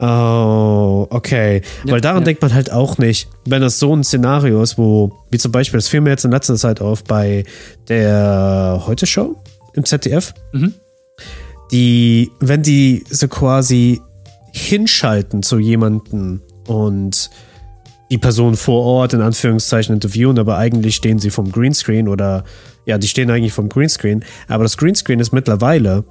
oh, 0.00 1.06
okay. 1.10 1.62
Ja, 1.84 1.92
Weil 1.92 2.00
daran 2.00 2.22
ja. 2.22 2.24
denkt 2.24 2.42
man 2.42 2.54
halt 2.54 2.72
auch 2.72 2.98
nicht, 2.98 3.28
wenn 3.46 3.62
das 3.62 3.78
so 3.78 3.94
ein 3.94 4.04
Szenario 4.04 4.62
ist, 4.62 4.78
wo, 4.78 5.12
wie 5.30 5.38
zum 5.38 5.52
Beispiel, 5.52 5.78
das 5.78 5.88
fiel 5.88 6.00
mir 6.00 6.10
jetzt 6.10 6.24
in 6.24 6.30
letzter 6.30 6.56
Zeit 6.56 6.80
auf 6.80 7.04
bei 7.04 7.44
der 7.88 8.82
Heute-Show 8.86 9.36
im 9.74 9.84
ZDF, 9.84 10.34
mhm. 10.52 10.74
die, 11.70 12.30
wenn 12.40 12.62
die 12.62 13.04
so 13.08 13.28
quasi 13.28 14.00
hinschalten 14.52 15.42
zu 15.42 15.58
jemanden 15.58 16.42
und 16.66 17.30
die 18.10 18.18
Person 18.18 18.56
vor 18.56 18.84
Ort 18.84 19.14
in 19.14 19.22
Anführungszeichen 19.22 19.94
interviewen, 19.94 20.38
aber 20.38 20.58
eigentlich 20.58 20.96
stehen 20.96 21.18
sie 21.18 21.30
vom 21.30 21.50
Greenscreen 21.50 22.08
oder 22.08 22.44
ja, 22.84 22.98
die 22.98 23.08
stehen 23.08 23.30
eigentlich 23.30 23.54
vom 23.54 23.70
Greenscreen. 23.70 24.24
Aber 24.48 24.64
das 24.64 24.76
Greenscreen 24.76 25.18
ist 25.18 25.32
mittlerweile, 25.32 26.04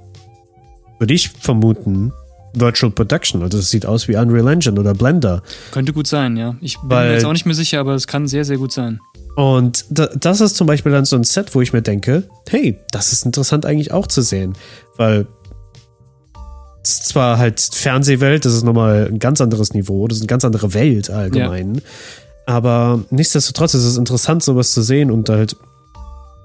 würde 0.98 1.14
ich 1.14 1.30
vermuten, 1.30 2.12
Virtual 2.54 2.92
Production. 2.92 3.42
Also 3.44 3.58
es 3.58 3.70
sieht 3.70 3.86
aus 3.86 4.08
wie 4.08 4.16
Unreal 4.16 4.48
Engine 4.48 4.80
oder 4.80 4.94
Blender. 4.94 5.42
Könnte 5.72 5.94
gut 5.94 6.08
sein, 6.08 6.38
ja. 6.38 6.56
Ich 6.62 6.80
bin 6.80 6.90
Weil, 6.90 7.08
mir 7.10 7.14
jetzt 7.16 7.26
auch 7.26 7.34
nicht 7.34 7.46
mehr 7.46 7.56
sicher, 7.56 7.80
aber 7.80 7.96
es 7.96 8.08
kann 8.08 8.28
sehr, 8.28 8.46
sehr 8.46 8.58
gut 8.58 8.72
sein. 8.72 9.00
Und 9.36 9.86
das 9.90 10.42
ist 10.42 10.58
zum 10.58 10.68
Beispiel 10.68 10.92
dann 10.92 11.06
so 11.06 11.16
ein 11.16 11.24
Set, 11.24 11.56
wo 11.56 11.62
ich 11.62 11.72
mir 11.72 11.82
denke, 11.82 12.24
hey, 12.50 12.78
das 12.92 13.14
ist 13.14 13.26
interessant 13.26 13.66
eigentlich 13.66 13.92
auch 13.92 14.08
zu 14.08 14.22
sehen. 14.22 14.56
Weil 14.98 15.26
es 16.84 16.92
ist 16.92 17.10
zwar 17.10 17.38
halt 17.38 17.62
Fernsehwelt, 17.62 18.44
das 18.44 18.54
ist 18.54 18.64
nochmal 18.64 19.08
ein 19.10 19.20
ganz 19.20 19.40
anderes 19.40 19.74
Niveau, 19.74 20.08
das 20.08 20.18
ist 20.18 20.24
eine 20.24 20.28
ganz 20.28 20.44
andere 20.44 20.74
Welt 20.74 21.10
allgemein. 21.10 21.76
Ja. 21.76 21.82
Aber 22.48 23.06
nichtsdestotrotz 23.12 23.74
ist 23.76 23.86
es 23.86 23.98
interessant, 23.98 24.44
sowas 24.44 24.74
zu 24.74 24.82
sehen 24.82 25.12
und 25.12 25.30
halt 25.30 25.56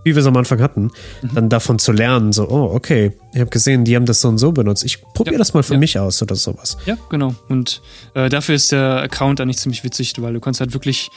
wie 0.06 0.14
wir 0.14 0.20
es 0.20 0.26
am 0.26 0.36
Anfang 0.36 0.62
hatten, 0.62 0.92
mhm. 1.20 1.34
dann 1.34 1.48
davon 1.48 1.80
zu 1.80 1.90
lernen, 1.90 2.32
so, 2.32 2.48
oh, 2.48 2.72
okay, 2.72 3.12
ich 3.34 3.40
habe 3.40 3.50
gesehen, 3.50 3.84
die 3.84 3.96
haben 3.96 4.06
das 4.06 4.20
so 4.20 4.28
und 4.28 4.38
so 4.38 4.52
benutzt. 4.52 4.84
Ich 4.84 5.02
probiere 5.02 5.34
ja, 5.34 5.38
das 5.38 5.52
mal 5.52 5.64
für 5.64 5.74
ja. 5.74 5.80
mich 5.80 5.98
aus 5.98 6.22
oder 6.22 6.36
sowas. 6.36 6.78
Ja, 6.86 6.96
genau. 7.10 7.34
Und 7.48 7.82
äh, 8.14 8.28
dafür 8.28 8.54
ist 8.54 8.70
der 8.70 9.02
Account 9.02 9.40
eigentlich 9.40 9.58
ziemlich 9.58 9.82
witzig, 9.82 10.14
weil 10.18 10.32
du 10.32 10.40
kannst 10.40 10.60
halt 10.60 10.72
wirklich 10.72 11.10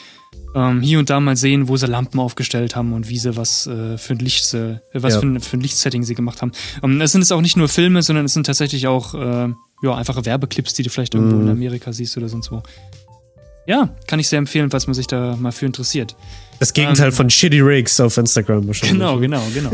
ähm, 0.55 0.81
hier 0.81 0.97
und 0.97 1.11
da 1.11 1.19
mal 1.19 1.35
sehen, 1.35 1.67
wo 1.67 1.77
sie 1.77 1.85
Lampen 1.85 2.19
aufgestellt 2.19 2.75
haben 2.75 2.93
und 2.93 3.09
wie 3.09 3.19
sie 3.19 3.37
was 3.37 3.67
äh, 3.67 3.99
für 3.99 4.13
ein 4.13 4.19
Licht, 4.19 4.55
äh, 4.55 4.79
was 4.93 5.13
ja. 5.13 5.19
für, 5.19 5.27
ein, 5.27 5.39
für 5.39 5.57
ein 5.57 5.61
Lichtsetting 5.61 6.03
sie 6.03 6.15
gemacht 6.15 6.41
haben. 6.41 6.51
Ähm, 6.81 6.99
es 6.99 7.11
sind 7.11 7.21
jetzt 7.21 7.31
auch 7.31 7.41
nicht 7.41 7.57
nur 7.57 7.69
Filme, 7.69 8.01
sondern 8.01 8.25
es 8.25 8.33
sind 8.33 8.47
tatsächlich 8.47 8.87
auch 8.87 9.13
äh, 9.13 9.49
ja, 9.83 9.95
einfache 9.95 10.25
Werbeclips, 10.25 10.73
die 10.73 10.81
du 10.81 10.89
vielleicht 10.89 11.13
irgendwo 11.13 11.35
mhm. 11.35 11.43
in 11.43 11.49
Amerika 11.49 11.93
siehst 11.93 12.17
oder 12.17 12.27
sonst 12.27 12.51
wo. 12.51 12.63
Ja, 13.69 13.87
kann 14.07 14.19
ich 14.19 14.27
sehr 14.27 14.39
empfehlen, 14.39 14.71
falls 14.71 14.87
man 14.87 14.95
sich 14.95 15.05
da 15.05 15.35
mal 15.39 15.51
für 15.51 15.67
interessiert. 15.67 16.15
Das 16.57 16.73
Gegenteil 16.73 17.09
ähm, 17.09 17.13
von 17.13 17.29
Shitty 17.29 17.59
Rigs 17.59 17.99
auf 17.99 18.17
Instagram 18.17 18.65
wahrscheinlich. 18.65 18.97
Genau, 18.97 19.19
genau, 19.19 19.43
genau. 19.53 19.69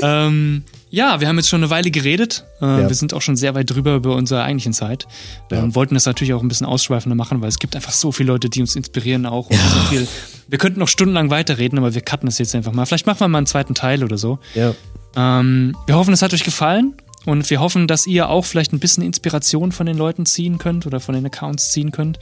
ähm, 0.02 0.62
ja, 0.90 1.20
wir 1.20 1.26
haben 1.26 1.36
jetzt 1.36 1.48
schon 1.48 1.60
eine 1.60 1.70
Weile 1.70 1.90
geredet. 1.90 2.44
Äh, 2.62 2.66
ja. 2.66 2.88
Wir 2.88 2.94
sind 2.94 3.12
auch 3.12 3.20
schon 3.20 3.34
sehr 3.34 3.56
weit 3.56 3.68
drüber 3.68 3.96
über 3.96 4.14
unserer 4.14 4.44
eigentlichen 4.44 4.72
Zeit. 4.72 5.08
Ja. 5.50 5.58
Ähm, 5.58 5.74
wollten 5.74 5.94
das 5.94 6.06
natürlich 6.06 6.34
auch 6.34 6.40
ein 6.40 6.46
bisschen 6.46 6.68
ausschweifender 6.68 7.16
machen, 7.16 7.42
weil 7.42 7.48
es 7.48 7.58
gibt 7.58 7.74
einfach 7.74 7.90
so 7.90 8.12
viele 8.12 8.28
Leute, 8.28 8.48
die 8.48 8.60
uns 8.60 8.76
inspirieren 8.76 9.26
auch. 9.26 9.50
Ja. 9.50 9.58
So 9.58 9.80
viel. 9.90 10.06
Wir 10.46 10.58
könnten 10.58 10.78
noch 10.78 10.88
stundenlang 10.88 11.30
weiterreden, 11.30 11.80
aber 11.80 11.92
wir 11.92 12.02
cutten 12.02 12.26
das 12.26 12.38
jetzt 12.38 12.54
einfach 12.54 12.70
mal. 12.70 12.86
Vielleicht 12.86 13.08
machen 13.08 13.18
wir 13.18 13.26
mal 13.26 13.38
einen 13.38 13.48
zweiten 13.48 13.74
Teil 13.74 14.04
oder 14.04 14.18
so. 14.18 14.38
Ja. 14.54 14.72
Ähm, 15.16 15.76
wir 15.86 15.96
hoffen, 15.96 16.14
es 16.14 16.22
hat 16.22 16.32
euch 16.32 16.44
gefallen. 16.44 16.94
Und 17.26 17.50
wir 17.50 17.60
hoffen, 17.60 17.88
dass 17.88 18.06
ihr 18.06 18.28
auch 18.28 18.44
vielleicht 18.44 18.72
ein 18.72 18.78
bisschen 18.78 19.02
Inspiration 19.02 19.72
von 19.72 19.84
den 19.84 19.98
Leuten 19.98 20.26
ziehen 20.26 20.58
könnt 20.58 20.86
oder 20.86 21.00
von 21.00 21.14
den 21.14 21.26
Accounts 21.26 21.72
ziehen 21.72 21.90
könnt 21.90 22.20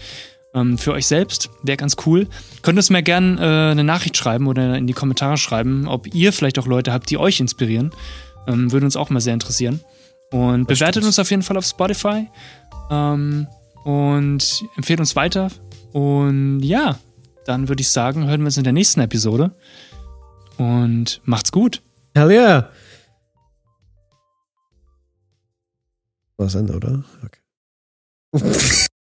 ähm, 0.55 0.79
für 0.79 0.93
euch 0.93 1.07
selbst. 1.07 1.51
Wäre 1.63 1.77
ganz 1.77 1.97
cool. 2.07 2.29
Könnt 2.63 2.79
uns 2.79 2.91
mal 2.91 3.03
gerne 3.03 3.41
äh, 3.41 3.71
eine 3.73 3.85
Nachricht 3.85 4.17
schreiben 4.17 4.47
oder 4.47 4.77
in 4.77 4.87
die 4.87 4.93
Kommentare 4.93 5.37
schreiben, 5.37 5.87
ob 5.89 6.13
ihr 6.15 6.33
vielleicht 6.33 6.59
auch 6.59 6.67
Leute 6.67 6.93
habt, 6.93 7.11
die 7.11 7.19
euch 7.19 7.41
inspirieren. 7.41 7.93
Ähm, 8.47 8.73
würde 8.73 8.87
uns 8.87 8.97
auch 8.97 9.11
mal 9.11 9.21
sehr 9.21 9.35
interessieren. 9.35 9.81
Und 10.31 10.71
das 10.71 10.79
bewertet 10.79 10.95
stimmt. 10.95 11.07
uns 11.07 11.19
auf 11.19 11.31
jeden 11.31 11.43
Fall 11.43 11.57
auf 11.57 11.65
Spotify. 11.65 12.29
Ähm, 12.91 13.47
und 13.85 14.65
empfehlt 14.77 15.01
uns 15.01 15.17
weiter. 15.17 15.51
Und 15.93 16.61
ja, 16.61 16.99
dann 17.47 17.69
würde 17.69 17.81
ich 17.81 17.89
sagen, 17.89 18.27
hören 18.27 18.41
wir 18.41 18.47
uns 18.47 18.57
in 18.57 18.65
der 18.65 18.73
nächsten 18.73 19.01
Episode. 19.01 19.55
Und 20.59 21.21
macht's 21.25 21.53
gut. 21.53 21.83
Hell 22.15 22.31
yeah. 22.31 22.71
War 26.37 26.47
das 26.47 26.55
Ende, 26.55 26.75
oder? 26.75 27.05
Okay. 27.25 28.87